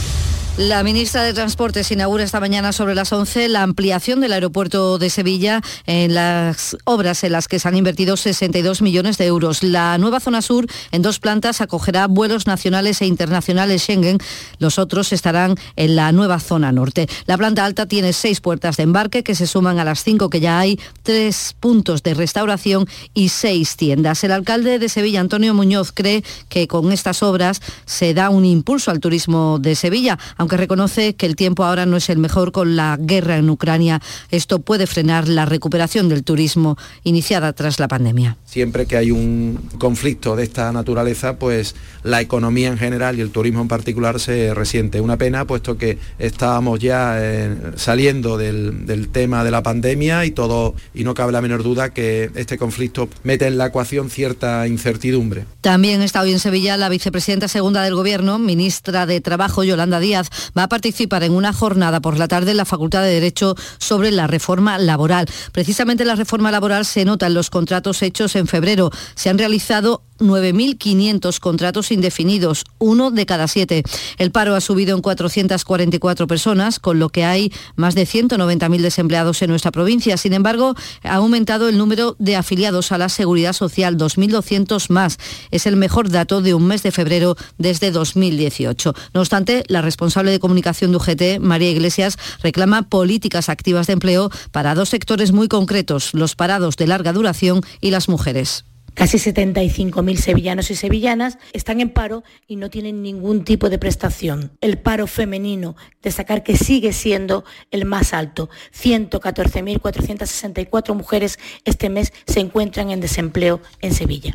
La 0.67 0.83
ministra 0.83 1.23
de 1.23 1.33
Transportes 1.33 1.89
inaugura 1.91 2.23
esta 2.23 2.39
mañana 2.39 2.71
sobre 2.71 2.93
las 2.93 3.11
11 3.11 3.49
la 3.49 3.63
ampliación 3.63 4.21
del 4.21 4.31
aeropuerto 4.31 4.99
de 4.99 5.09
Sevilla 5.09 5.59
en 5.87 6.13
las 6.13 6.77
obras 6.83 7.23
en 7.23 7.31
las 7.31 7.47
que 7.47 7.57
se 7.57 7.67
han 7.67 7.75
invertido 7.75 8.15
62 8.15 8.83
millones 8.83 9.17
de 9.17 9.25
euros. 9.25 9.63
La 9.63 9.97
nueva 9.97 10.19
zona 10.19 10.43
sur 10.43 10.67
en 10.91 11.01
dos 11.01 11.17
plantas 11.17 11.61
acogerá 11.61 12.05
vuelos 12.05 12.45
nacionales 12.45 13.01
e 13.01 13.07
internacionales 13.07 13.81
Schengen. 13.81 14.19
Los 14.59 14.77
otros 14.77 15.11
estarán 15.13 15.55
en 15.77 15.95
la 15.95 16.11
nueva 16.11 16.39
zona 16.39 16.71
norte. 16.71 17.07
La 17.25 17.39
planta 17.39 17.65
alta 17.65 17.87
tiene 17.87 18.13
seis 18.13 18.39
puertas 18.39 18.77
de 18.77 18.83
embarque 18.83 19.23
que 19.23 19.33
se 19.33 19.47
suman 19.47 19.79
a 19.79 19.83
las 19.83 20.03
cinco 20.03 20.29
que 20.29 20.41
ya 20.41 20.59
hay, 20.59 20.79
tres 21.01 21.55
puntos 21.59 22.03
de 22.03 22.13
restauración 22.13 22.87
y 23.15 23.29
seis 23.29 23.77
tiendas. 23.77 24.23
El 24.23 24.31
alcalde 24.31 24.77
de 24.77 24.89
Sevilla, 24.89 25.21
Antonio 25.21 25.55
Muñoz, 25.55 25.91
cree 25.91 26.23
que 26.49 26.67
con 26.67 26.91
estas 26.91 27.23
obras 27.23 27.61
se 27.85 28.13
da 28.13 28.29
un 28.29 28.45
impulso 28.45 28.91
al 28.91 28.99
turismo 28.99 29.57
de 29.57 29.73
Sevilla 29.73 30.19
reconoce 30.57 31.15
que 31.15 31.25
el 31.25 31.35
tiempo 31.35 31.63
ahora 31.63 31.85
no 31.85 31.97
es 31.97 32.09
el 32.09 32.17
mejor 32.17 32.51
con 32.51 32.75
la 32.75 32.97
guerra 32.99 33.37
en 33.37 33.49
Ucrania. 33.49 34.01
Esto 34.29 34.59
puede 34.59 34.87
frenar 34.87 35.27
la 35.27 35.45
recuperación 35.45 36.09
del 36.09 36.23
turismo 36.23 36.77
iniciada 37.03 37.53
tras 37.53 37.79
la 37.79 37.87
pandemia. 37.87 38.37
Siempre 38.45 38.85
que 38.85 38.97
hay 38.97 39.11
un 39.11 39.59
conflicto 39.77 40.35
de 40.35 40.43
esta 40.43 40.71
naturaleza, 40.71 41.37
pues 41.37 41.75
la 42.03 42.21
economía 42.21 42.67
en 42.69 42.77
general 42.77 43.17
y 43.17 43.21
el 43.21 43.31
turismo 43.31 43.61
en 43.61 43.67
particular 43.67 44.19
se 44.19 44.53
resiente. 44.53 45.01
Una 45.01 45.17
pena, 45.17 45.45
puesto 45.45 45.77
que 45.77 45.97
estábamos 46.19 46.79
ya 46.79 47.15
eh, 47.17 47.55
saliendo 47.75 48.37
del, 48.37 48.85
del 48.85 49.09
tema 49.09 49.43
de 49.43 49.51
la 49.51 49.63
pandemia 49.63 50.25
y 50.25 50.31
todo, 50.31 50.75
y 50.93 51.03
no 51.03 51.13
cabe 51.13 51.31
la 51.31 51.41
menor 51.41 51.63
duda 51.63 51.93
que 51.93 52.31
este 52.35 52.57
conflicto 52.57 53.09
mete 53.23 53.47
en 53.47 53.57
la 53.57 53.67
ecuación 53.67 54.09
cierta 54.09 54.67
incertidumbre. 54.67 55.45
También 55.61 56.01
está 56.01 56.21
hoy 56.21 56.31
en 56.31 56.39
Sevilla 56.39 56.77
la 56.77 56.89
vicepresidenta 56.89 57.47
segunda 57.47 57.83
del 57.83 57.95
Gobierno, 57.95 58.39
ministra 58.39 59.05
de 59.05 59.21
Trabajo, 59.21 59.63
Yolanda 59.63 59.99
Díaz, 59.99 60.29
va 60.57 60.63
a 60.63 60.69
participar 60.69 61.23
en 61.23 61.33
una 61.33 61.53
jornada 61.53 61.99
por 61.99 62.17
la 62.17 62.27
tarde 62.27 62.51
en 62.51 62.57
la 62.57 62.65
Facultad 62.65 63.03
de 63.03 63.09
Derecho 63.09 63.55
sobre 63.77 64.11
la 64.11 64.27
reforma 64.27 64.77
laboral. 64.77 65.27
Precisamente 65.51 66.05
la 66.05 66.15
reforma 66.15 66.51
laboral 66.51 66.85
se 66.85 67.05
nota 67.05 67.27
en 67.27 67.33
los 67.33 67.49
contratos 67.49 68.01
hechos 68.01 68.35
en 68.35 68.47
febrero. 68.47 68.91
Se 69.15 69.29
han 69.29 69.37
realizado 69.37 70.03
9.500 70.21 71.39
contratos 71.39 71.91
indefinidos, 71.91 72.63
uno 72.79 73.11
de 73.11 73.25
cada 73.25 73.47
siete. 73.47 73.83
El 74.17 74.31
paro 74.31 74.55
ha 74.55 74.61
subido 74.61 74.95
en 74.95 75.01
444 75.01 76.27
personas, 76.27 76.79
con 76.79 76.99
lo 76.99 77.09
que 77.09 77.25
hay 77.25 77.51
más 77.75 77.95
de 77.95 78.03
190.000 78.03 78.81
desempleados 78.81 79.41
en 79.41 79.49
nuestra 79.49 79.71
provincia. 79.71 80.17
Sin 80.17 80.33
embargo, 80.33 80.75
ha 81.03 81.15
aumentado 81.15 81.67
el 81.67 81.77
número 81.77 82.15
de 82.19 82.35
afiliados 82.35 82.91
a 82.91 82.97
la 82.97 83.09
Seguridad 83.09 83.53
Social, 83.53 83.97
2.200 83.97 84.89
más. 84.89 85.17
Es 85.51 85.65
el 85.65 85.75
mejor 85.75 86.09
dato 86.09 86.41
de 86.41 86.53
un 86.53 86.65
mes 86.67 86.83
de 86.83 86.91
febrero 86.91 87.35
desde 87.57 87.91
2018. 87.91 88.93
No 89.13 89.21
obstante, 89.21 89.63
la 89.67 89.81
responsable 89.81 90.31
de 90.31 90.39
comunicación 90.39 90.91
de 90.91 90.97
UGT, 90.97 91.39
María 91.41 91.71
Iglesias, 91.71 92.17
reclama 92.41 92.83
políticas 92.83 93.49
activas 93.49 93.87
de 93.87 93.93
empleo 93.93 94.29
para 94.51 94.75
dos 94.75 94.89
sectores 94.89 95.31
muy 95.31 95.47
concretos, 95.47 96.13
los 96.13 96.35
parados 96.35 96.77
de 96.77 96.87
larga 96.87 97.13
duración 97.13 97.61
y 97.81 97.91
las 97.91 98.09
mujeres. 98.09 98.65
Casi 98.93 99.17
75.000 99.17 100.17
sevillanos 100.17 100.69
y 100.69 100.75
sevillanas 100.75 101.37
están 101.53 101.79
en 101.79 101.89
paro 101.89 102.25
y 102.47 102.57
no 102.57 102.69
tienen 102.69 103.01
ningún 103.01 103.45
tipo 103.45 103.69
de 103.69 103.79
prestación. 103.79 104.51
El 104.59 104.77
paro 104.77 105.07
femenino, 105.07 105.77
destacar 106.01 106.43
que 106.43 106.57
sigue 106.57 106.91
siendo 106.93 107.45
el 107.71 107.85
más 107.85 108.13
alto. 108.13 108.49
114.464 108.77 110.93
mujeres 110.93 111.39
este 111.63 111.89
mes 111.89 112.11
se 112.27 112.41
encuentran 112.41 112.91
en 112.91 112.99
desempleo 112.99 113.61
en 113.81 113.93
Sevilla. 113.93 114.33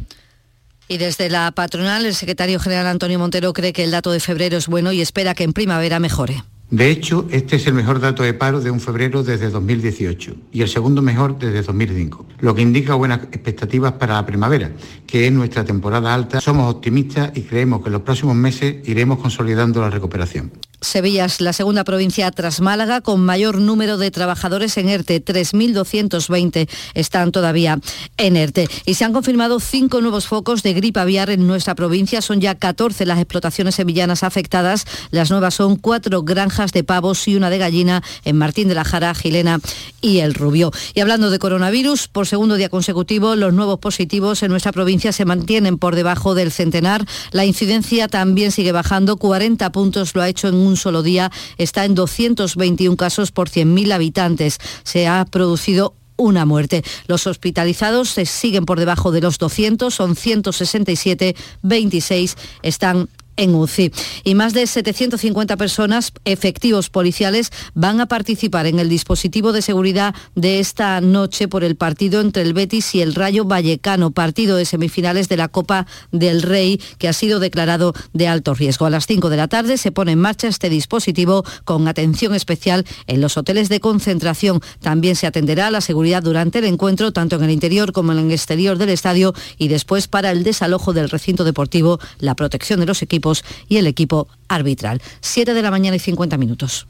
Y 0.89 0.99
desde 0.99 1.29
la 1.29 1.51
patronal, 1.53 2.07
el 2.07 2.15
secretario 2.15 2.61
general 2.61 2.87
Antonio 2.87 3.19
Montero 3.19 3.53
cree 3.53 3.73
que 3.73 3.83
el 3.85 3.91
dato 3.91 4.13
de 4.13 4.21
febrero 4.21 4.57
es 4.57 4.69
bueno 4.69 4.93
y 4.93 5.01
espera 5.01 5.35
que 5.35 5.43
en 5.45 5.53
primavera 5.53 5.99
mejore. 5.99 6.45
De 6.71 6.91
hecho, 6.91 7.29
este 7.31 7.57
es 7.57 7.67
el 7.69 7.75
mejor 7.75 8.01
dato 8.01 8.25
de 8.25 8.35
paro 8.35 8.61
de 8.61 8.73
un 8.73 8.81
febrero 8.81 9.23
desde 9.23 9.51
2018 9.51 10.35
y 10.51 10.63
el 10.63 10.69
segundo 10.69 11.01
mejor 11.01 11.39
desde 11.39 11.63
2005, 11.63 12.27
lo 12.41 12.57
que 12.57 12.63
indica 12.63 12.95
buenas 12.95 13.21
expectativas 13.23 13.93
para 13.93 14.15
la 14.15 14.27
primavera, 14.27 14.73
que 15.07 15.29
es 15.29 15.33
nuestra 15.33 15.65
temporada 15.65 16.13
alta. 16.13 16.41
Somos 16.41 16.75
optimistas 16.75 17.31
y 17.37 17.43
creemos 17.43 17.83
que 17.83 17.89
en 17.89 17.93
los 17.93 18.03
próximos 18.03 18.35
meses 18.35 18.77
iremos 18.89 19.21
consolidando 19.21 19.81
la 19.81 19.91
recuperación. 19.91 20.51
Sevilla 20.81 21.25
es 21.25 21.41
la 21.41 21.53
segunda 21.53 21.85
provincia 21.85 22.31
tras 22.31 22.61
Málaga 22.61 23.01
con 23.01 23.21
mayor 23.21 23.59
número 23.59 23.97
de 23.99 24.11
trabajadores 24.11 24.77
en 24.77 24.89
ERTE. 24.89 25.25
3.220 25.25 26.69
están 26.95 27.33
todavía 27.33 27.79
en 28.17 28.37
ERTE. 28.37 28.69
Y 28.85 28.95
se 28.95 29.05
han 29.05 29.13
confirmado 29.13 29.59
cinco 29.61 30.01
nuevos 30.01 30.27
focos 30.27 30.63
de 30.63 30.75
gripe 30.75 31.01
aviar 31.01 31.31
en 31.31 31.47
nuestra 31.47 31.75
provincia. 31.75 32.21
Son 32.21 32.41
ya 32.41 32.55
14 32.55 33.07
las 33.07 33.19
explotaciones 33.19 33.75
sevillanas 33.75 34.23
afectadas. 34.23 34.87
Las 35.11 35.31
nuevas 35.31 35.55
son 35.55 35.77
cuatro 35.77 36.23
granjas 36.23 36.73
de 36.73 36.85
pavos 36.85 37.27
y 37.27 37.37
una 37.37 37.51
de 37.51 37.59
gallina 37.59 38.03
en 38.25 38.37
Martín 38.37 38.69
de 38.69 38.75
la 38.75 38.85
Jara, 38.85 39.15
Gilena 39.15 39.61
y 40.01 40.19
El 40.19 40.35
Rubio. 40.35 40.73
Y 40.95 41.01
hablando 41.01 41.31
de 41.31 41.39
coronavirus, 41.39 42.09
por 42.09 42.27
segundo 42.27 42.57
día 42.57 42.69
consecutivo, 42.69 43.35
los 43.35 43.53
nuevos 43.53 43.79
positivos 43.79 44.43
en 44.43 44.51
nuestra 44.51 44.73
provincia 44.73 45.13
se 45.13 45.25
mantienen 45.25 45.79
por 45.79 45.97
debajo 45.97 46.35
del 46.35 46.53
centenar. 46.53 47.05
La 47.33 47.45
incidencia 47.45 48.09
también 48.09 48.53
sigue 48.53 48.73
bajando. 48.73 49.17
40 49.17 49.73
puntos 49.73 50.15
lo 50.15 50.23
ha 50.23 50.29
hecho 50.29 50.49
en 50.49 50.66
un 50.67 50.77
solo 50.77 51.03
día 51.03 51.31
está 51.59 51.85
en 51.85 51.95
221 51.95 52.97
casos 52.97 53.33
por 53.33 53.49
100.000 53.49 53.93
habitantes. 53.93 54.59
Se 54.83 55.07
ha 55.07 55.25
producido 55.25 55.95
una 56.17 56.45
muerte. 56.47 56.83
Los 57.07 57.27
hospitalizados 57.27 58.11
se 58.11 58.27
siguen 58.27 58.65
por 58.65 58.79
debajo 58.79 59.13
de 59.13 59.21
los 59.21 59.39
200, 59.39 59.95
son 59.95 60.17
167, 60.17 61.37
26 61.63 62.37
están 62.63 63.09
en 63.37 63.55
UCI. 63.55 63.93
Y 64.25 64.35
más 64.35 64.53
de 64.53 64.67
750 64.67 65.57
personas, 65.57 66.13
efectivos 66.25 66.91
policiales, 66.91 67.51
van 67.75 68.01
a 68.01 68.07
participar 68.07 68.67
en 68.67 68.79
el 68.79 68.89
dispositivo 68.89 69.53
de 69.53 69.63
seguridad 69.63 70.15
de 70.35 70.61
esta 70.61 71.01
noche 71.01 71.49
por 71.49 71.65
el 71.65 71.77
partido 71.77 72.21
entre 72.21 72.43
el 72.43 72.55
Betis 72.55 72.95
y 72.95 73.03
el 73.03 73.15
Rayo 73.15 73.45
Vallecano, 73.45 74.11
partido 74.11 74.57
de 74.57 74.65
semifinales 74.65 75.29
de 75.29 75.37
la 75.37 75.49
Copa 75.49 75.87
del 76.13 76.43
Rey, 76.43 76.81
que 76.99 77.09
ha 77.09 77.13
sido 77.13 77.41
declarado 77.41 77.95
de 78.13 78.29
alto 78.29 78.55
riesgo. 78.55 78.87
A 78.87 78.91
las 78.91 79.07
5 79.07 79.29
de 79.31 79.37
la 79.37 79.49
tarde 79.49 79.77
se 79.77 79.93
pone 79.93 80.13
en 80.13 80.21
marcha 80.21 80.49
este 80.49 80.71
dispositivo 80.71 81.45
con 81.65 81.89
atención 81.89 82.35
especial 82.35 82.85
en 83.07 83.21
los 83.21 83.37
hoteles 83.37 83.69
de 83.69 83.81
concentración. 83.81 84.61
También 84.81 85.17
se 85.17 85.27
atenderá 85.27 85.71
la 85.71 85.81
seguridad 85.81 86.23
durante 86.23 86.59
el 86.59 86.65
encuentro, 86.65 87.13
tanto 87.13 87.37
en 87.37 87.45
el 87.45 87.51
interior 87.51 87.93
como 87.93 88.13
en 88.13 88.19
el 88.19 88.33
exterior 88.33 88.79
del 88.79 88.91
estadio, 88.91 89.35
y 89.59 89.69
después 89.69 90.09
para 90.09 90.31
el 90.31 90.45
desalojo 90.45 90.93
del 90.93 91.11
recinto 91.11 91.45
deportivo, 91.45 91.99
la 92.19 92.35
protección 92.35 92.81
de 92.81 92.87
los 92.87 93.03
equipos 93.03 93.26
y 93.69 93.77
el 93.79 93.87
equipo 93.87 94.29
arbitral. 94.49 95.03
7 95.21 95.55
de 95.55 95.63
la 95.63 95.71
mañana 95.71 95.97
y 95.97 96.01
50 96.01 96.37
minutos. 96.37 96.87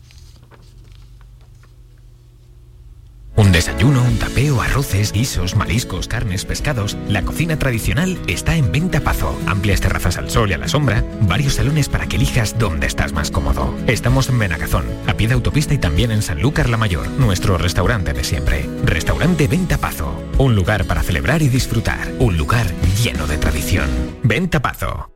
Un 3.37 3.53
desayuno, 3.53 4.03
un 4.03 4.19
tapeo, 4.19 4.63
arroces, 4.63 5.13
guisos, 5.13 5.57
mariscos, 5.57 6.09
carnes, 6.09 6.47
pescados. 6.47 6.97
La 7.07 7.23
cocina 7.23 7.59
tradicional 7.59 8.19
está 8.27 8.57
en 8.57 8.73
Venta 8.73 9.01
Pazo. 9.01 9.39
Amplias 9.47 9.83
terrazas 9.83 10.17
al 10.17 10.31
sol 10.31 10.51
y 10.51 10.55
a 10.55 10.59
la 10.59 10.69
sombra. 10.69 11.05
Varios 11.21 11.55
salones 11.55 11.91
para 11.91 12.07
que 12.07 12.17
elijas 12.17 12.59
dónde 12.59 12.87
estás 12.87 13.13
más 13.13 13.31
cómodo. 13.31 13.75
Estamos 13.87 14.31
en 14.31 14.39
Benagazón, 14.39 14.87
a 15.07 15.15
pie 15.15 15.29
de 15.29 15.35
autopista 15.35 15.75
y 15.75 15.79
también 15.79 16.13
en 16.13 16.23
Sanlúcar 16.23 16.71
la 16.71 16.79
Mayor, 16.79 17.09
nuestro 17.11 17.59
restaurante 17.59 18.15
de 18.15 18.25
siempre. 18.25 18.69
Restaurante 18.85 19.49
Venta 19.49 19.77
Pazo. 19.77 20.15
Un 20.39 20.55
lugar 20.55 20.87
para 20.87 21.03
celebrar 21.03 21.43
y 21.43 21.49
disfrutar. 21.49 22.15
Un 22.19 22.39
lugar 22.39 22.67
lleno 23.03 23.27
de 23.27 23.37
tradición. 23.37 23.91
Venta 24.23 24.63
Pazo. 24.63 25.16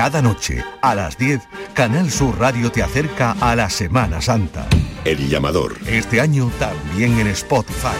Cada 0.00 0.22
noche, 0.22 0.64
a 0.80 0.94
las 0.94 1.18
10, 1.18 1.42
Canal 1.74 2.10
Sur 2.10 2.38
Radio 2.38 2.72
te 2.72 2.82
acerca 2.82 3.32
a 3.38 3.54
la 3.54 3.68
Semana 3.68 4.22
Santa. 4.22 4.66
El 5.04 5.28
llamador. 5.28 5.76
Este 5.86 6.22
año 6.22 6.50
también 6.58 7.18
en 7.18 7.26
Spotify. 7.26 7.98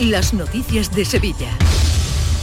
Las 0.00 0.34
noticias 0.34 0.92
de 0.92 1.04
Sevilla. 1.04 1.56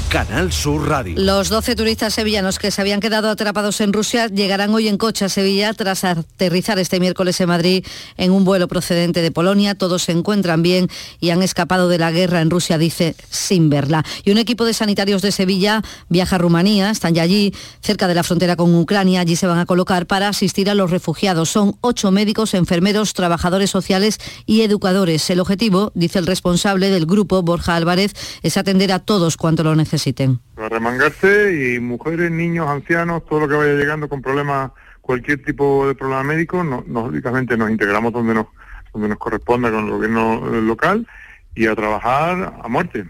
Canal 0.09 0.53
Sur 0.53 0.87
Radio. 0.87 1.15
Los 1.17 1.49
12 1.49 1.75
turistas 1.75 2.13
sevillanos 2.13 2.59
que 2.59 2.71
se 2.71 2.79
habían 2.79 3.01
quedado 3.01 3.29
atrapados 3.29 3.81
en 3.81 3.91
Rusia 3.91 4.27
llegarán 4.27 4.73
hoy 4.73 4.87
en 4.87 4.97
coche 4.97 5.25
a 5.25 5.29
Sevilla 5.29 5.73
tras 5.73 6.05
aterrizar 6.05 6.79
este 6.79 7.01
miércoles 7.01 7.41
en 7.41 7.49
Madrid 7.49 7.85
en 8.15 8.31
un 8.31 8.45
vuelo 8.45 8.69
procedente 8.69 9.21
de 9.21 9.31
Polonia. 9.31 9.75
Todos 9.75 10.03
se 10.03 10.13
encuentran 10.13 10.63
bien 10.63 10.87
y 11.19 11.31
han 11.31 11.43
escapado 11.43 11.89
de 11.89 11.97
la 11.97 12.11
guerra 12.11 12.39
en 12.39 12.49
Rusia, 12.49 12.77
dice, 12.77 13.15
sin 13.29 13.69
verla. 13.69 14.05
Y 14.23 14.31
un 14.31 14.37
equipo 14.37 14.63
de 14.63 14.73
sanitarios 14.73 15.21
de 15.21 15.33
Sevilla 15.33 15.81
viaja 16.07 16.37
a 16.37 16.39
Rumanía, 16.39 16.89
están 16.89 17.13
ya 17.13 17.23
allí, 17.23 17.53
cerca 17.81 18.07
de 18.07 18.15
la 18.15 18.23
frontera 18.23 18.55
con 18.55 18.73
Ucrania. 18.75 19.19
Allí 19.19 19.35
se 19.35 19.47
van 19.47 19.59
a 19.59 19.65
colocar 19.65 20.07
para 20.07 20.29
asistir 20.29 20.69
a 20.69 20.75
los 20.75 20.89
refugiados. 20.89 21.49
Son 21.49 21.75
ocho 21.81 22.11
médicos, 22.11 22.53
enfermeros, 22.53 23.13
trabajadores 23.13 23.71
sociales 23.71 24.19
y 24.45 24.61
educadores. 24.61 25.29
El 25.29 25.41
objetivo, 25.41 25.91
dice 25.95 26.19
el 26.19 26.27
responsable 26.27 26.91
del 26.91 27.05
grupo, 27.05 27.41
Borja 27.41 27.75
Álvarez, 27.75 28.13
es 28.41 28.55
atender 28.55 28.93
a 28.93 28.99
todos 28.99 29.35
cuanto 29.35 29.63
lo 29.63 29.75
necesiten 29.97 30.39
necesiten. 30.57 30.69
Remangarse 30.69 31.75
y 31.75 31.79
mujeres, 31.79 32.31
niños, 32.31 32.67
ancianos, 32.67 33.25
todo 33.25 33.41
lo 33.41 33.47
que 33.47 33.55
vaya 33.55 33.73
llegando 33.73 34.07
con 34.07 34.21
problemas, 34.21 34.71
cualquier 35.01 35.43
tipo 35.43 35.87
de 35.87 35.95
problema 35.95 36.23
médico, 36.23 36.63
no, 36.63 36.83
lógicamente 36.87 37.57
nos 37.57 37.69
integramos 37.69 38.13
donde 38.13 38.33
nos, 38.33 38.47
donde 38.93 39.09
nos 39.09 39.17
corresponda 39.17 39.71
con 39.71 39.85
el 39.85 39.91
gobierno 39.91 40.45
local 40.61 41.07
y 41.55 41.67
a 41.67 41.75
trabajar 41.75 42.53
a 42.63 42.67
muerte. 42.67 43.05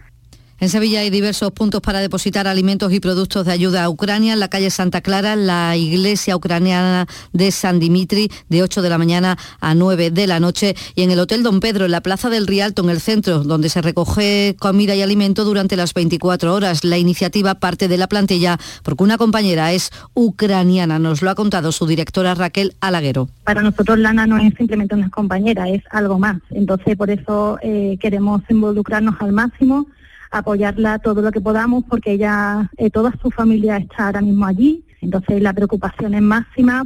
En 0.60 0.70
Sevilla 0.70 1.02
hay 1.02 1.12
diversos 1.12 1.52
puntos 1.52 1.82
para 1.82 2.00
depositar 2.00 2.48
alimentos 2.48 2.92
y 2.92 3.00
productos 3.00 3.46
de 3.46 3.52
ayuda 3.52 3.84
a 3.84 3.90
Ucrania. 3.90 4.34
En 4.34 4.40
la 4.40 4.48
calle 4.48 4.72
Santa 4.72 5.02
Clara, 5.02 5.36
la 5.36 5.78
iglesia 5.78 6.36
ucraniana 6.36 7.06
de 7.32 7.52
San 7.52 7.80
Dimitri, 7.80 8.32
de 8.50 8.64
8 8.64 8.82
de 8.82 8.90
la 8.90 8.98
mañana 8.98 9.38
a 9.60 9.76
9 9.76 10.10
de 10.10 10.26
la 10.26 10.40
noche. 10.40 10.76
Y 10.96 11.04
en 11.04 11.12
el 11.12 11.20
Hotel 11.20 11.44
Don 11.44 11.60
Pedro, 11.60 11.86
en 11.86 11.92
la 11.92 12.02
Plaza 12.02 12.32
del 12.32 12.48
Rialto, 12.48 12.82
en 12.82 12.90
el 12.90 13.02
centro, 13.02 13.44
donde 13.44 13.70
se 13.70 13.84
recoge 13.84 14.56
comida 14.58 14.96
y 14.96 15.04
alimento 15.04 15.46
durante 15.46 15.76
las 15.76 15.94
24 15.94 16.52
horas. 16.52 16.84
La 16.84 16.98
iniciativa 16.98 17.54
parte 17.54 17.88
de 17.88 17.98
la 17.98 18.08
plantilla 18.08 18.58
porque 18.82 19.04
una 19.04 19.20
compañera 19.20 19.74
es 19.74 19.92
ucraniana. 20.16 20.98
Nos 20.98 21.22
lo 21.22 21.30
ha 21.30 21.36
contado 21.36 21.72
su 21.72 21.86
directora 21.86 22.34
Raquel 22.34 22.74
Alaguero. 22.82 23.30
Para 23.44 23.62
nosotros 23.62 24.00
Lana 24.00 24.26
no 24.26 24.40
es 24.40 24.56
simplemente 24.56 24.96
una 24.96 25.12
compañera, 25.12 25.70
es 25.70 25.84
algo 25.92 26.18
más. 26.18 26.38
Entonces, 26.50 26.98
por 26.98 27.12
eso 27.12 27.60
eh, 27.62 28.00
queremos 28.02 28.42
involucrarnos 28.50 29.18
al 29.20 29.34
máximo 29.34 29.86
apoyarla 30.32 31.00
todo 31.00 31.22
lo 31.22 31.32
que 31.32 31.42
podamos 31.42 31.84
porque 31.86 32.14
ella, 32.14 32.70
eh, 32.78 32.90
toda 32.90 33.14
su 33.22 33.32
familia 33.32 33.78
está 33.78 34.08
ahora 34.08 34.22
mismo 34.22 34.46
allí, 34.46 34.86
entonces 35.02 35.42
la 35.42 35.54
preocupación 35.54 36.14
es 36.14 36.22
máxima. 36.22 36.86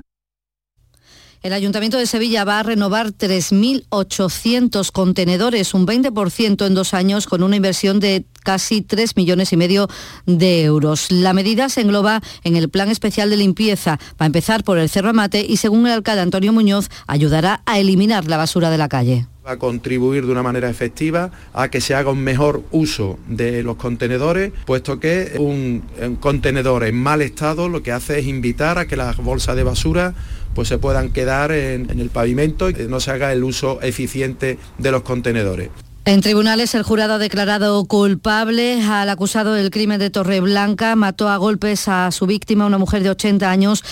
El 1.44 1.54
Ayuntamiento 1.54 1.98
de 1.98 2.06
Sevilla 2.06 2.44
va 2.44 2.60
a 2.60 2.64
renovar 2.64 3.14
3.800 3.14 4.92
contenedores, 4.92 5.74
un 5.74 5.88
20% 5.88 6.68
en 6.68 6.76
dos 6.76 6.94
años, 6.94 7.26
con 7.26 7.42
una 7.42 7.56
inversión 7.56 8.00
de 8.00 8.26
casi 8.44 8.84
3 8.84 9.18
millones 9.18 9.52
y 9.52 9.58
medio 9.58 9.88
de 10.28 10.64
euros. 10.64 11.12
La 11.12 11.34
medida 11.34 11.70
se 11.70 11.82
engloba 11.82 12.22
en 12.44 12.58
el 12.58 12.70
plan 12.70 12.90
especial 12.90 13.32
de 13.32 13.38
limpieza. 13.38 13.98
Va 14.22 14.26
a 14.26 14.28
empezar 14.28 14.64
por 14.64 14.78
el 14.78 14.88
Cerro 14.88 15.10
Amate 15.10 15.44
y, 15.44 15.58
según 15.58 15.88
el 15.88 15.94
alcalde 15.94 16.22
Antonio 16.22 16.54
Muñoz, 16.54 16.90
ayudará 17.08 17.64
a 17.66 17.80
eliminar 17.80 18.28
la 18.28 18.38
basura 18.38 18.70
de 18.70 18.78
la 18.78 18.88
calle 18.88 19.26
a 19.44 19.58
contribuir 19.58 20.26
de 20.26 20.32
una 20.32 20.44
manera 20.44 20.70
efectiva 20.70 21.32
a 21.54 21.70
que 21.70 21.82
se 21.82 21.96
haga 21.96 22.12
un 22.12 22.24
mejor 22.24 22.64
uso 22.72 23.18
de 23.28 23.64
los 23.64 23.76
contenedores, 23.76 24.54
puesto 24.66 25.00
que 25.00 25.34
un, 25.40 25.84
contenedor 26.20 26.84
en 26.84 26.96
mal 26.96 27.22
estado 27.22 27.68
lo 27.68 27.82
que 27.82 27.92
hace 27.92 28.20
es 28.20 28.28
invitar 28.28 28.78
a 28.78 28.86
que 28.86 28.96
las 28.96 29.18
bolsas 29.18 29.56
de 29.56 29.64
basura 29.64 30.14
pues 30.54 30.68
se 30.68 30.78
puedan 30.78 31.12
quedar 31.12 31.52
en, 31.52 31.90
el 32.00 32.10
pavimento 32.10 32.70
y 32.70 32.76
no 32.88 33.00
se 33.00 33.12
haga 33.12 33.32
el 33.34 33.44
uso 33.44 33.82
eficiente 33.82 34.58
de 34.78 34.92
los 34.92 35.04
contenedores. 35.04 35.70
En 36.04 36.22
tribunales, 36.22 36.74
el 36.74 36.82
jurado 36.82 37.14
ha 37.14 37.18
declarado 37.20 37.86
culpable 37.86 38.82
al 38.84 39.08
acusado 39.08 39.54
del 39.54 39.70
crimen 39.70 40.00
de 40.00 40.10
Torreblanca. 40.10 40.96
Mató 40.96 41.30
a 41.30 41.38
golpes 41.38 41.88
a 41.88 42.10
su 42.10 42.26
víctima, 42.26 42.66
una 42.66 42.80
mujer 42.80 43.04
de 43.04 43.12
80 43.12 43.52
años, 43.52 43.84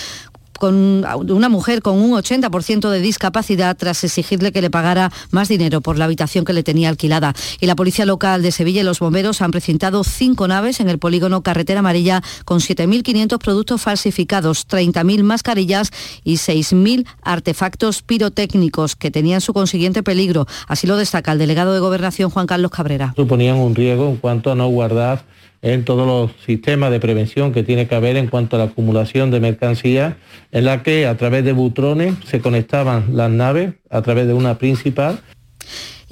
con 0.60 1.04
una 1.06 1.50
mujer 1.50 1.82
con 1.82 1.98
un 1.98 2.12
80% 2.12 2.90
de 2.90 3.00
discapacidad 3.00 3.76
tras 3.76 4.04
exigirle 4.04 4.52
que 4.52 4.62
le 4.62 4.70
pagara 4.70 5.12
más 5.32 5.48
dinero 5.48 5.82
por 5.82 5.98
la 5.98 6.06
habitación 6.06 6.46
que 6.46 6.54
le 6.54 6.64
tenía 6.64 6.90
alquilada. 6.90 7.34
Y 7.60 7.66
la 7.66 7.76
Policía 7.76 8.06
Local 8.06 8.44
de 8.44 8.52
Sevilla 8.52 8.82
y 8.82 8.84
los 8.84 9.00
bomberos 9.00 9.42
han 9.42 9.52
precintado 9.52 10.04
cinco 10.04 10.48
naves 10.48 10.80
en 10.80 10.90
el 10.90 11.00
polígono 11.00 11.42
Carretera 11.42 11.80
Amarilla 11.80 12.22
con 12.46 12.60
7.500 12.60 13.40
productos 13.40 13.82
falsificados, 13.82 14.68
30.000 14.68 15.24
mascarillas 15.24 15.92
y 16.24 16.36
6.000 16.36 17.06
artefactos 17.22 18.02
pirotécnicos 18.02 18.96
que 18.96 19.12
tenían 19.12 19.42
su 19.42 19.54
consiguiente 19.54 20.04
peligro. 20.04 20.46
Así 20.68 20.86
lo 20.88 20.98
destaca 20.98 21.32
el 21.32 21.40
delegado 21.40 21.74
de 21.74 21.80
Gobernación 21.80 22.30
Juan 22.30 22.48
Carlos 22.48 22.72
Cabrera. 22.72 23.14
Suponían 23.16 23.58
un 23.58 23.74
riesgo 23.76 24.10
en 24.10 24.18
cuanto 24.18 24.52
a 24.52 24.56
no 24.56 24.68
guardar 24.68 25.24
en 25.62 25.84
todos 25.84 26.08
los 26.08 26.32
sistemas 26.46 26.92
de 26.92 27.00
prevención 27.00 27.52
que 27.52 27.64
tiene 27.64 27.88
que 27.88 27.96
haber 27.96 28.18
en 28.18 28.28
cuanto 28.28 28.56
a 28.56 28.60
la 28.60 28.66
acumulación 28.66 29.32
de 29.32 29.40
mercancía, 29.40 30.18
en 30.52 30.66
la 30.66 30.84
que 30.84 31.06
a 31.06 31.18
través 31.18 31.44
de 31.44 31.54
butrones 31.54 32.14
se 32.26 32.40
conectaban 32.40 33.16
las 33.16 33.30
naves 33.30 33.74
a 33.90 34.02
través 34.02 34.28
de 34.28 34.34
una 34.34 34.58
principal 34.58 35.20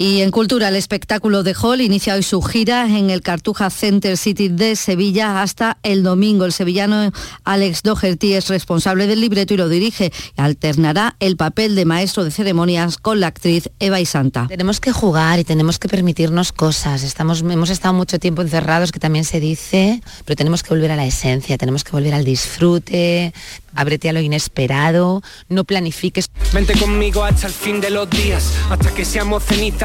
y 0.00 0.20
en 0.20 0.30
cultura, 0.30 0.68
el 0.68 0.76
espectáculo 0.76 1.42
de 1.42 1.56
Hall 1.60 1.80
inicia 1.80 2.14
hoy 2.14 2.22
su 2.22 2.40
gira 2.40 2.86
en 2.86 3.10
el 3.10 3.20
Cartuja 3.20 3.68
Center 3.68 4.16
City 4.16 4.46
de 4.48 4.76
Sevilla 4.76 5.42
hasta 5.42 5.78
el 5.82 6.04
domingo. 6.04 6.44
El 6.44 6.52
sevillano 6.52 7.10
Alex 7.42 7.82
Doherty 7.82 8.34
es 8.34 8.46
responsable 8.46 9.08
del 9.08 9.20
libreto 9.20 9.54
y 9.54 9.56
lo 9.56 9.68
dirige. 9.68 10.12
Alternará 10.36 11.16
el 11.18 11.36
papel 11.36 11.74
de 11.74 11.84
maestro 11.84 12.22
de 12.22 12.30
ceremonias 12.30 12.96
con 12.96 13.18
la 13.18 13.26
actriz 13.26 13.70
Eva 13.80 14.00
y 14.00 14.06
Santa. 14.06 14.46
Tenemos 14.46 14.78
que 14.78 14.92
jugar 14.92 15.40
y 15.40 15.44
tenemos 15.44 15.80
que 15.80 15.88
permitirnos 15.88 16.52
cosas. 16.52 17.02
Estamos, 17.02 17.40
hemos 17.40 17.70
estado 17.70 17.92
mucho 17.92 18.20
tiempo 18.20 18.42
encerrados, 18.42 18.92
que 18.92 19.00
también 19.00 19.24
se 19.24 19.40
dice, 19.40 20.00
pero 20.24 20.36
tenemos 20.36 20.62
que 20.62 20.70
volver 20.70 20.92
a 20.92 20.96
la 20.96 21.06
esencia, 21.06 21.58
tenemos 21.58 21.82
que 21.82 21.90
volver 21.90 22.14
al 22.14 22.24
disfrute, 22.24 23.32
ábrete 23.74 24.08
a 24.08 24.12
lo 24.12 24.20
inesperado, 24.20 25.22
no 25.48 25.64
planifiques. 25.64 26.30
Vente 26.52 26.78
conmigo 26.78 27.24
hasta 27.24 27.46
el 27.46 27.52
fin 27.52 27.80
de 27.80 27.90
los 27.90 28.08
días, 28.10 28.52
hasta 28.70 28.94
que 28.94 29.04
seamos 29.04 29.42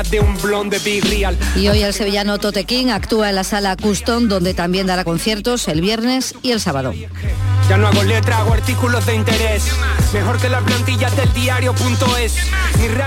de 0.10 0.20
un 0.20 0.40
blonde 0.42 0.80
big 0.80 1.04
real. 1.06 1.38
Y 1.56 1.68
hoy 1.68 1.82
el 1.82 1.94
sevillano 1.94 2.38
Tote 2.38 2.66
King 2.66 2.88
actúa 2.88 3.30
en 3.30 3.36
la 3.36 3.44
sala 3.44 3.76
Custom, 3.76 4.28
donde 4.28 4.54
también 4.54 4.88
dará 4.88 5.04
conciertos 5.04 5.68
el 5.68 5.82
viernes 5.82 6.36
y 6.42 6.52
el 6.52 6.60
sábado. 6.60 6.94
Ya 7.70 7.78
no 7.78 7.88
hago 7.88 8.04
letras, 8.04 8.40
hago 8.40 8.54
artículos 8.54 9.06
de 9.06 9.16
interés. 9.16 9.66
Mejor 10.14 10.40
que 10.40 10.50
las 10.50 10.64
plantillas 10.64 11.16
del 11.16 11.34
diario.es. 11.34 12.36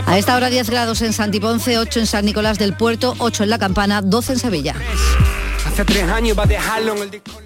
A 0.07 0.19
esta 0.19 0.37
hora 0.37 0.49
10 0.49 0.71
grados 0.71 1.03
en 1.03 1.13
Santiponce, 1.13 1.79
8 1.79 2.01
en 2.01 2.07
San 2.07 2.25
Nicolás 2.25 2.59
del 2.59 2.75
Puerto, 2.75 3.15
8 3.19 3.45
en 3.45 3.51
La 3.51 3.59
Campana, 3.59 4.01
12 4.03 4.33
en 4.33 4.39
Sevilla. 4.39 4.75
Hace 5.67 5.85
tres 5.85 6.05
años 6.05 6.39
va 6.39 6.45
a 6.45 6.47
dejarlo 6.47 6.97
en 6.97 7.03
el 7.03 7.11
disco. 7.11 7.46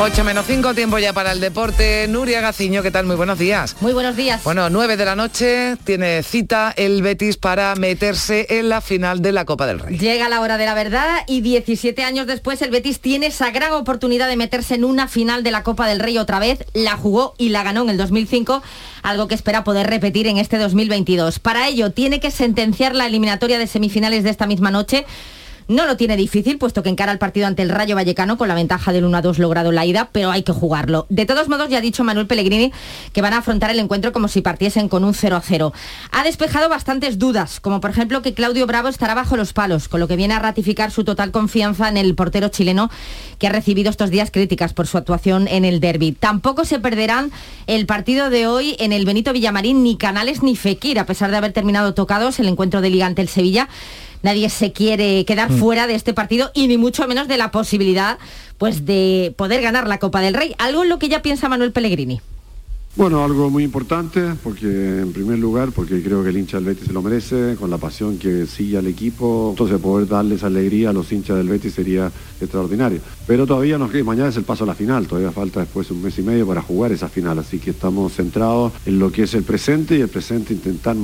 8 0.00 0.22
menos 0.22 0.46
5, 0.46 0.74
tiempo 0.74 1.00
ya 1.00 1.12
para 1.12 1.32
el 1.32 1.40
deporte. 1.40 2.06
Nuria 2.08 2.40
Gaciño, 2.40 2.84
¿qué 2.84 2.92
tal? 2.92 3.04
Muy 3.04 3.16
buenos 3.16 3.36
días. 3.36 3.74
Muy 3.80 3.92
buenos 3.92 4.14
días. 4.14 4.44
Bueno, 4.44 4.70
9 4.70 4.96
de 4.96 5.04
la 5.04 5.16
noche 5.16 5.76
tiene 5.82 6.22
cita 6.22 6.72
el 6.76 7.02
Betis 7.02 7.36
para 7.36 7.74
meterse 7.74 8.46
en 8.48 8.68
la 8.68 8.80
final 8.80 9.22
de 9.22 9.32
la 9.32 9.44
Copa 9.44 9.66
del 9.66 9.80
Rey. 9.80 9.98
Llega 9.98 10.28
la 10.28 10.40
hora 10.40 10.56
de 10.56 10.66
la 10.66 10.74
verdad 10.74 11.24
y 11.26 11.40
17 11.40 12.04
años 12.04 12.28
después 12.28 12.62
el 12.62 12.70
Betis 12.70 13.00
tiene 13.00 13.26
esa 13.26 13.50
gran 13.50 13.72
oportunidad 13.72 14.28
de 14.28 14.36
meterse 14.36 14.76
en 14.76 14.84
una 14.84 15.08
final 15.08 15.42
de 15.42 15.50
la 15.50 15.64
Copa 15.64 15.88
del 15.88 15.98
Rey 15.98 16.16
otra 16.16 16.38
vez. 16.38 16.64
La 16.74 16.96
jugó 16.96 17.34
y 17.36 17.48
la 17.48 17.64
ganó 17.64 17.82
en 17.82 17.90
el 17.90 17.96
2005, 17.96 18.62
algo 19.02 19.26
que 19.26 19.34
espera 19.34 19.64
poder 19.64 19.88
repetir 19.88 20.28
en 20.28 20.38
este 20.38 20.58
2022. 20.58 21.40
Para 21.40 21.66
ello 21.66 21.90
tiene 21.90 22.20
que 22.20 22.30
sentenciar 22.30 22.94
la 22.94 23.06
eliminatoria 23.06 23.58
de 23.58 23.66
semifinales 23.66 24.22
de 24.22 24.30
esta 24.30 24.46
misma 24.46 24.70
noche 24.70 25.06
no 25.68 25.86
lo 25.86 25.96
tiene 25.98 26.16
difícil, 26.16 26.56
puesto 26.56 26.82
que 26.82 26.88
encara 26.88 27.12
el 27.12 27.18
partido 27.18 27.46
ante 27.46 27.62
el 27.62 27.68
Rayo 27.68 27.94
Vallecano 27.94 28.38
con 28.38 28.48
la 28.48 28.54
ventaja 28.54 28.90
del 28.92 29.04
1-2 29.04 29.36
logrado 29.36 29.68
en 29.68 29.74
la 29.74 29.84
ida, 29.84 30.08
pero 30.12 30.30
hay 30.30 30.42
que 30.42 30.52
jugarlo. 30.52 31.06
De 31.10 31.26
todos 31.26 31.48
modos, 31.48 31.68
ya 31.68 31.78
ha 31.78 31.82
dicho 31.82 32.04
Manuel 32.04 32.26
Pellegrini 32.26 32.72
que 33.12 33.20
van 33.20 33.34
a 33.34 33.38
afrontar 33.38 33.70
el 33.70 33.78
encuentro 33.78 34.12
como 34.12 34.28
si 34.28 34.40
partiesen 34.40 34.88
con 34.88 35.04
un 35.04 35.12
0-0. 35.12 35.72
Ha 36.10 36.24
despejado 36.24 36.70
bastantes 36.70 37.18
dudas, 37.18 37.60
como 37.60 37.80
por 37.80 37.90
ejemplo 37.90 38.22
que 38.22 38.32
Claudio 38.32 38.66
Bravo 38.66 38.88
estará 38.88 39.14
bajo 39.14 39.36
los 39.36 39.52
palos, 39.52 39.88
con 39.88 40.00
lo 40.00 40.08
que 40.08 40.16
viene 40.16 40.34
a 40.34 40.38
ratificar 40.38 40.90
su 40.90 41.04
total 41.04 41.32
confianza 41.32 41.88
en 41.88 41.98
el 41.98 42.14
portero 42.14 42.48
chileno 42.48 42.90
que 43.38 43.46
ha 43.46 43.50
recibido 43.50 43.90
estos 43.90 44.10
días 44.10 44.30
críticas 44.30 44.72
por 44.72 44.86
su 44.86 44.96
actuación 44.96 45.48
en 45.48 45.66
el 45.66 45.80
derby. 45.80 46.12
Tampoco 46.12 46.64
se 46.64 46.80
perderán 46.80 47.30
el 47.66 47.84
partido 47.84 48.30
de 48.30 48.46
hoy 48.46 48.74
en 48.78 48.92
el 48.92 49.04
Benito 49.04 49.34
Villamarín 49.34 49.82
ni 49.82 49.96
Canales 49.96 50.42
ni 50.42 50.56
Fekir, 50.56 50.98
a 50.98 51.04
pesar 51.04 51.30
de 51.30 51.36
haber 51.36 51.52
terminado 51.52 51.92
tocados 51.92 52.40
el 52.40 52.48
encuentro 52.48 52.80
de 52.80 52.88
liga 52.88 53.04
ante 53.04 53.20
el 53.20 53.28
Sevilla 53.28 53.68
nadie 54.22 54.48
se 54.50 54.72
quiere 54.72 55.24
quedar. 55.24 55.50
Fuera 55.58 55.86
de 55.86 55.94
este 55.94 56.14
partido 56.14 56.50
y 56.54 56.68
ni 56.68 56.78
mucho 56.78 57.06
menos 57.06 57.28
de 57.28 57.36
la 57.36 57.50
posibilidad 57.50 58.18
pues 58.58 58.86
de 58.86 59.34
poder 59.36 59.62
ganar 59.62 59.88
la 59.88 59.98
Copa 59.98 60.20
del 60.20 60.34
Rey, 60.34 60.54
algo 60.58 60.82
en 60.82 60.88
lo 60.88 60.98
que 60.98 61.08
ya 61.08 61.22
piensa 61.22 61.48
Manuel 61.48 61.72
Pellegrini. 61.72 62.20
Bueno, 62.96 63.22
algo 63.22 63.48
muy 63.48 63.62
importante, 63.62 64.34
porque 64.42 64.66
en 64.66 65.12
primer 65.12 65.38
lugar, 65.38 65.70
porque 65.70 66.02
creo 66.02 66.24
que 66.24 66.30
el 66.30 66.36
hincha 66.36 66.56
del 66.56 66.66
Betis 66.66 66.88
se 66.88 66.92
lo 66.92 67.00
merece, 67.00 67.54
con 67.54 67.70
la 67.70 67.78
pasión 67.78 68.18
que 68.18 68.46
sigue 68.46 68.76
al 68.76 68.88
equipo, 68.88 69.50
entonces 69.50 69.78
poder 69.78 70.08
darles 70.08 70.42
alegría 70.42 70.90
a 70.90 70.92
los 70.92 71.12
hinchas 71.12 71.36
del 71.36 71.46
Betis 71.48 71.74
sería 71.74 72.10
extraordinario. 72.40 73.00
Pero 73.28 73.46
todavía 73.46 73.76
nos 73.76 73.92
mañana 74.04 74.30
es 74.30 74.36
el 74.38 74.44
paso 74.44 74.64
a 74.64 74.66
la 74.66 74.74
final, 74.74 75.06
todavía 75.06 75.30
falta 75.30 75.60
después 75.60 75.90
un 75.90 76.02
mes 76.02 76.18
y 76.18 76.22
medio 76.22 76.46
para 76.46 76.62
jugar 76.62 76.92
esa 76.92 77.10
final, 77.10 77.38
así 77.38 77.58
que 77.58 77.72
estamos 77.72 78.14
centrados 78.14 78.72
en 78.86 78.98
lo 78.98 79.12
que 79.12 79.24
es 79.24 79.34
el 79.34 79.42
presente 79.42 79.98
y 79.98 80.00
el 80.00 80.08
presente 80.08 80.54
intentar 80.54 80.96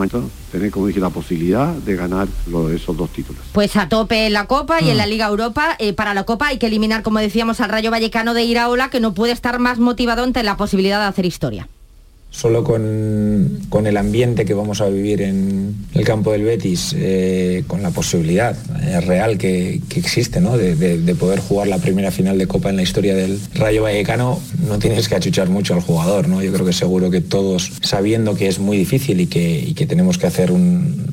tener, 0.51 0.71
como 0.71 0.87
dije, 0.87 1.01
la 1.01 1.11
posibilidad 1.11 1.75
de 1.75 1.97
ganar 1.97 2.27
esos 2.75 2.97
dos 2.97 3.11
títulos. 3.11 3.43
Pues 3.53 3.77
a 3.77 3.91
tope 3.91 4.27
en 4.27 4.33
la 4.33 4.47
Copa 4.47 4.81
y 4.81 4.89
en 4.89 4.97
la 4.97 5.05
mm. 5.05 5.11
Liga 5.11 5.27
Europa, 5.27 5.77
eh, 5.79 5.93
para 5.93 6.15
la 6.15 6.25
Copa 6.25 6.47
hay 6.47 6.57
que 6.57 6.69
eliminar, 6.69 7.03
como 7.03 7.19
decíamos, 7.19 7.61
al 7.61 7.69
Rayo 7.69 7.91
Vallecano 7.91 8.33
de 8.33 8.45
Iraola, 8.45 8.89
que 8.89 9.01
no 9.01 9.13
puede 9.13 9.35
estar 9.35 9.59
más 9.59 9.79
motivado 9.79 10.23
ante 10.23 10.43
la 10.43 10.57
posibilidad 10.57 11.01
de 11.01 11.07
hacer 11.07 11.27
historia 11.27 11.69
solo 12.35 12.65
con, 12.65 13.87
el 13.87 13.97
ambiente 13.97 14.45
que 14.45 14.55
vamos 14.55 14.81
a 14.81 14.89
vivir 14.89 15.23
en 15.23 15.75
el 15.95 16.05
campo 16.05 16.33
del 16.33 16.43
Betis, 16.43 16.95
eh, 16.97 17.63
con 17.69 17.83
la 17.83 17.91
posibilidad 17.91 18.57
eh, 18.83 19.01
real 19.01 19.39
que, 19.39 19.81
existe 19.95 20.41
de, 20.41 21.15
poder 21.15 21.39
jugar 21.39 21.69
la 21.69 21.79
primera 21.79 22.11
final 22.11 22.37
de 22.37 22.47
Copa 22.49 22.71
en 22.71 22.77
la 22.77 22.83
historia 22.83 23.15
del 23.15 23.39
Rayo 23.55 23.85
Vallecano, 23.85 24.41
no 24.67 24.79
tienes 24.79 25.09
que 25.09 25.15
achuchar 25.15 25.49
mucho 25.49 25.75
al 25.75 25.81
jugador. 25.81 26.29
¿no? 26.29 26.43
Yo 26.43 26.53
creo 26.53 26.67
que 26.67 26.73
seguro 26.73 27.11
que 27.11 27.21
todos, 27.21 27.71
sabiendo 27.83 28.35
que 28.35 28.49
es 28.49 28.59
muy 28.59 28.77
difícil 28.77 29.21
y 29.21 29.27
que 29.27 29.87
tenemos 29.87 30.19
que 30.19 30.27
hacer 30.27 30.51
un, 30.51 31.05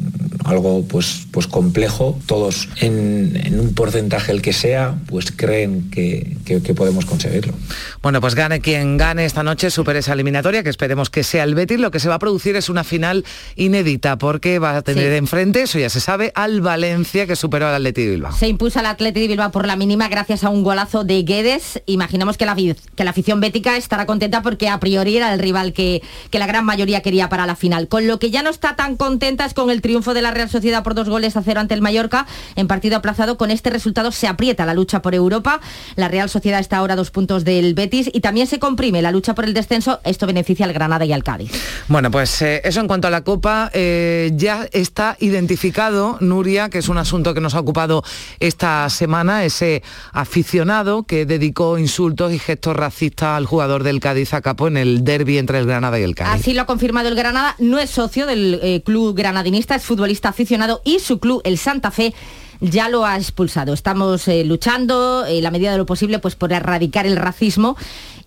algo 0.46 0.84
pues, 0.88 1.28
pues 1.32 1.48
complejo, 1.48 2.18
todos 2.26 2.70
en, 2.78 3.60
un 3.60 3.74
porcentaje 3.74 4.32
el 4.32 4.42
que 4.42 4.54
sea, 4.54 4.96
pues 5.08 5.32
creen 5.32 5.90
que, 5.92 6.38
podemos 6.76 7.06
conseguirlo. 7.06 7.54
Bueno, 8.02 8.22
pues 8.22 8.36
gane 8.36 8.62
quien 8.62 8.98
gane 8.98 9.26
esta 9.26 9.44
noche, 9.44 9.70
supere 9.72 10.00
esa 10.00 10.14
eliminatoria, 10.14 10.64
que 10.64 10.70
esperemos 10.70 11.10
que 11.10 11.24
sea 11.24 11.44
el 11.44 11.56
Betis. 11.56 11.80
Lo 11.80 11.92
que 11.92 12.00
se 12.00 12.10
va 12.10 12.16
a 12.16 12.20
producir 12.20 12.56
es 12.56 12.70
una 12.70 12.84
final 12.84 13.26
inédita, 13.56 14.18
porque 14.18 14.60
va 14.60 14.78
a 14.78 14.82
tener 14.82 15.14
enfrente, 15.14 15.64
eso 15.64 15.80
ya 15.80 15.90
se 15.90 16.00
sabe, 16.00 16.32
al 16.36 16.62
Valencia, 16.62 17.28
que 17.28 17.36
superó 17.36 17.68
al 17.68 17.76
Atleti 17.76 18.04
de 18.04 18.12
Bilbao. 18.12 18.32
Se 18.32 18.48
impuso 18.48 18.80
al 18.80 18.86
Atleti 18.86 19.22
de 19.22 19.28
Bilbao 19.28 19.52
por 19.52 19.68
la 19.68 19.76
mínima 19.76 20.08
gracias 20.08 20.44
a 20.44 20.50
un 20.50 20.64
golazo 20.64 21.04
de 21.04 21.24
Guedes. 21.24 21.82
Imaginamos 21.86 22.38
que 22.38 22.46
la, 22.46 22.56
que 22.56 23.04
la 23.04 23.12
afición 23.12 23.40
bética 23.40 23.78
estará 23.78 24.06
contenta 24.06 24.42
porque 24.42 24.70
a 24.70 24.80
priori 24.80 25.18
era 25.18 25.34
el 25.34 25.40
rival 25.40 25.74
que, 25.74 26.02
que 26.30 26.40
la 26.40 26.48
gran 26.48 26.66
mayoría 26.66 27.02
quería 27.02 27.30
para 27.30 27.46
la 27.46 27.56
final. 27.56 27.88
Con 27.88 28.08
lo 28.08 28.20
que 28.20 28.32
ya 28.32 28.44
no 28.44 28.50
está 28.50 28.76
tan 28.76 28.96
contenta 28.96 29.46
es 29.46 29.54
con 29.54 29.70
el 29.70 29.82
triunfo 29.82 30.14
de 30.14 30.22
la 30.22 30.32
Real 30.32 30.41
Sociedad 30.50 30.84
por 30.84 30.96
dos 30.96 31.10
goles 31.10 31.36
a 31.38 31.44
cero 31.44 31.60
ante 31.60 31.74
el 31.74 31.82
Mallorca 31.82 32.28
en 32.56 32.68
partido 32.68 32.98
aplazado. 32.98 33.38
Con 33.38 33.52
este 33.52 33.70
resultado 33.70 34.12
se 34.12 34.28
aprieta 34.28 34.66
la 34.66 34.74
lucha 34.74 35.02
por 35.02 35.16
Europa. 35.16 35.62
La 35.96 36.08
Real 36.08 36.30
Sociedad 36.30 36.60
está 36.60 36.78
ahora 36.78 36.94
a 36.94 36.98
dos 36.98 37.12
puntos 37.12 37.44
del 37.44 37.74
Betis 37.74 38.10
y 38.14 38.22
también 38.22 38.48
se 38.48 38.60
comprime 38.60 39.02
la 39.02 39.12
lucha 39.12 39.36
por 39.36 39.46
el 39.46 39.54
descenso. 39.54 40.00
Esto 40.04 40.28
beneficia 40.28 40.66
al 40.66 40.74
Granada 40.74 41.06
y 41.06 41.14
al 41.14 41.24
Cádiz. 41.24 41.52
Bueno, 41.88 42.12
pues 42.12 42.42
eh, 42.42 42.62
eso 42.64 42.80
en 42.80 42.88
cuanto 42.88 43.08
a 43.08 43.12
la 43.12 43.24
Copa 43.24 43.70
eh, 43.74 44.32
ya 44.36 44.68
está 44.72 45.18
identificado, 45.20 46.18
Nuria, 46.20 46.70
que 46.70 46.80
es 46.80 46.90
un 46.90 46.98
asunto 46.98 47.34
que 47.34 47.42
nos 47.42 47.56
ha 47.56 47.60
ocupado 47.60 48.04
esta 48.40 48.90
semana, 48.90 49.44
ese 49.46 49.84
aficionado 50.12 51.04
que 51.04 51.26
dedicó 51.26 51.78
insultos 51.78 52.34
y 52.34 52.40
gestos 52.40 52.76
racistas 52.76 53.38
al 53.38 53.46
jugador 53.46 53.84
del 53.84 54.00
Cádiz 54.00 54.34
a 54.34 54.42
Capo 54.42 54.68
en 54.68 54.78
el 54.78 55.04
derby 55.04 55.38
entre 55.38 55.60
el 55.60 55.66
Granada 55.66 56.00
y 56.00 56.04
el 56.04 56.16
Cádiz. 56.16 56.42
Así 56.42 56.54
lo 56.54 56.62
ha 56.62 56.66
confirmado 56.66 57.10
el 57.10 57.16
Granada, 57.16 57.56
no 57.60 57.80
es 57.80 57.90
socio 57.90 58.26
del 58.26 58.60
eh, 58.62 58.82
club 58.84 59.16
granadinista, 59.16 59.76
es 59.76 59.84
futbolista 59.84 60.21
aficionado 60.30 60.82
y 60.84 61.00
su 61.00 61.20
club, 61.20 61.42
el 61.44 61.58
Santa 61.58 61.92
Fe, 61.92 62.14
ya 62.62 62.90
lo 62.90 63.06
ha 63.06 63.18
expulsado. 63.18 63.74
Estamos 63.74 64.28
eh, 64.28 64.44
luchando 64.46 65.26
en 65.26 65.44
la 65.44 65.52
medida 65.52 65.72
de 65.72 65.78
lo 65.78 65.86
posible 65.86 66.20
pues, 66.20 66.36
por 66.36 66.54
erradicar 66.54 67.06
el 67.06 67.18
racismo 67.18 67.76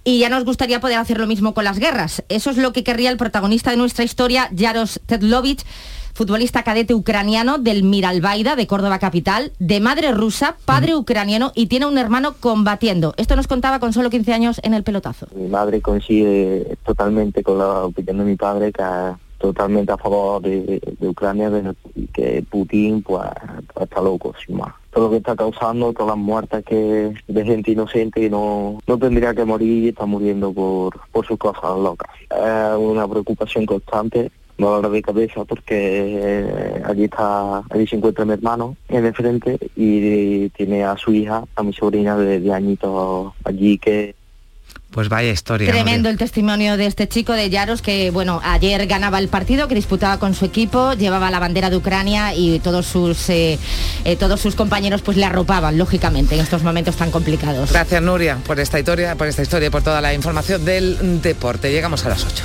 y 0.02 0.18
ya 0.18 0.28
nos 0.28 0.44
gustaría 0.44 0.80
poder 0.80 0.98
hacer 0.98 1.18
lo 1.18 1.26
mismo 1.26 1.54
con 1.54 1.64
las 1.64 1.78
guerras. 1.78 2.22
Eso 2.28 2.50
es 2.50 2.58
lo 2.58 2.72
que 2.72 2.84
querría 2.84 3.10
el 3.10 3.16
protagonista 3.16 3.70
de 3.70 3.78
nuestra 3.78 4.04
historia, 4.04 4.50
Jaros 4.56 5.00
Tedlovich, 5.06 5.64
futbolista 6.14 6.62
cadete 6.62 6.94
ucraniano 6.94 7.58
del 7.58 7.82
Miralbaida 7.82 8.54
de 8.54 8.66
Córdoba 8.66 8.98
capital, 8.98 9.52
de 9.58 9.80
madre 9.80 10.12
rusa, 10.12 10.56
padre 10.64 10.94
ucraniano 10.94 11.52
y 11.54 11.66
tiene 11.66 11.86
un 11.86 11.98
hermano 11.98 12.34
combatiendo. 12.38 13.14
Esto 13.16 13.34
nos 13.34 13.48
contaba 13.48 13.80
con 13.80 13.92
solo 13.92 14.10
15 14.10 14.32
años 14.32 14.60
en 14.62 14.74
el 14.74 14.84
pelotazo. 14.84 15.26
Mi 15.34 15.48
madre 15.48 15.80
coincide 15.80 16.76
totalmente 16.84 17.42
con 17.42 17.58
la 17.58 17.84
opinión 17.84 18.18
de 18.18 18.24
mi 18.24 18.36
padre, 18.36 18.72
que 18.72 18.82
totalmente 19.44 19.92
a 19.92 19.98
favor 19.98 20.40
de, 20.40 20.80
Ucrania, 21.00 21.50
y 21.94 22.06
que 22.06 22.42
Putin 22.48 23.02
pues, 23.02 23.28
está 23.78 24.00
loco, 24.00 24.34
sin 24.44 24.56
más 24.56 24.72
todo 24.90 25.06
lo 25.06 25.10
que 25.10 25.16
está 25.16 25.34
causando, 25.34 25.92
todas 25.92 26.16
las 26.16 26.24
muertes 26.24 26.64
que 26.64 27.12
de 27.26 27.44
gente 27.44 27.72
inocente 27.72 28.22
y 28.22 28.30
no, 28.30 28.78
no 28.86 28.96
tendría 28.96 29.34
que 29.34 29.44
morir 29.44 29.82
y 29.84 29.88
está 29.88 30.06
muriendo 30.06 30.52
por, 30.52 31.00
por 31.10 31.26
sus 31.26 31.36
cosas 31.36 31.76
locas. 31.76 32.08
Es 32.30 32.78
una 32.78 33.08
preocupación 33.08 33.66
constante 33.66 34.30
dolor 34.56 34.88
de 34.88 35.02
cabeza 35.02 35.44
porque 35.44 35.74
eh, 35.74 36.82
allí 36.84 37.04
está, 37.04 37.64
allí 37.70 37.88
se 37.88 37.96
encuentra 37.96 38.24
mi 38.24 38.34
hermano 38.34 38.76
en 38.88 39.04
el 39.04 39.14
frente 39.14 39.58
y 39.74 40.48
tiene 40.50 40.84
a 40.84 40.96
su 40.96 41.12
hija, 41.12 41.42
a 41.56 41.62
mi 41.64 41.72
sobrina 41.72 42.16
de 42.16 42.52
añitos 42.52 43.32
allí 43.42 43.78
que 43.78 44.14
pues 44.94 45.08
vaya 45.08 45.32
historia. 45.32 45.72
Tremendo 45.72 46.08
el 46.08 46.16
testimonio 46.16 46.76
de 46.76 46.86
este 46.86 47.08
chico 47.08 47.32
de 47.32 47.50
Yaros 47.50 47.82
que, 47.82 48.12
bueno, 48.12 48.40
ayer 48.44 48.86
ganaba 48.86 49.18
el 49.18 49.26
partido, 49.26 49.66
que 49.66 49.74
disputaba 49.74 50.20
con 50.20 50.34
su 50.34 50.44
equipo, 50.44 50.92
llevaba 50.92 51.32
la 51.32 51.40
bandera 51.40 51.68
de 51.68 51.76
Ucrania 51.76 52.32
y 52.32 52.60
todos 52.60 52.86
sus, 52.86 53.28
eh, 53.28 53.58
eh, 54.04 54.14
todos 54.14 54.40
sus 54.40 54.54
compañeros 54.54 55.02
pues 55.02 55.16
le 55.16 55.24
arropaban, 55.24 55.76
lógicamente, 55.78 56.36
en 56.36 56.42
estos 56.42 56.62
momentos 56.62 56.94
tan 56.94 57.10
complicados. 57.10 57.72
Gracias, 57.72 58.02
Nuria, 58.02 58.38
por 58.46 58.60
esta 58.60 58.78
historia, 58.78 59.16
por 59.16 59.26
esta 59.26 59.42
historia 59.42 59.66
y 59.66 59.70
por 59.70 59.82
toda 59.82 60.00
la 60.00 60.14
información 60.14 60.64
del 60.64 61.20
deporte. 61.20 61.72
Llegamos 61.72 62.06
a 62.06 62.10
las 62.10 62.24
8. 62.24 62.44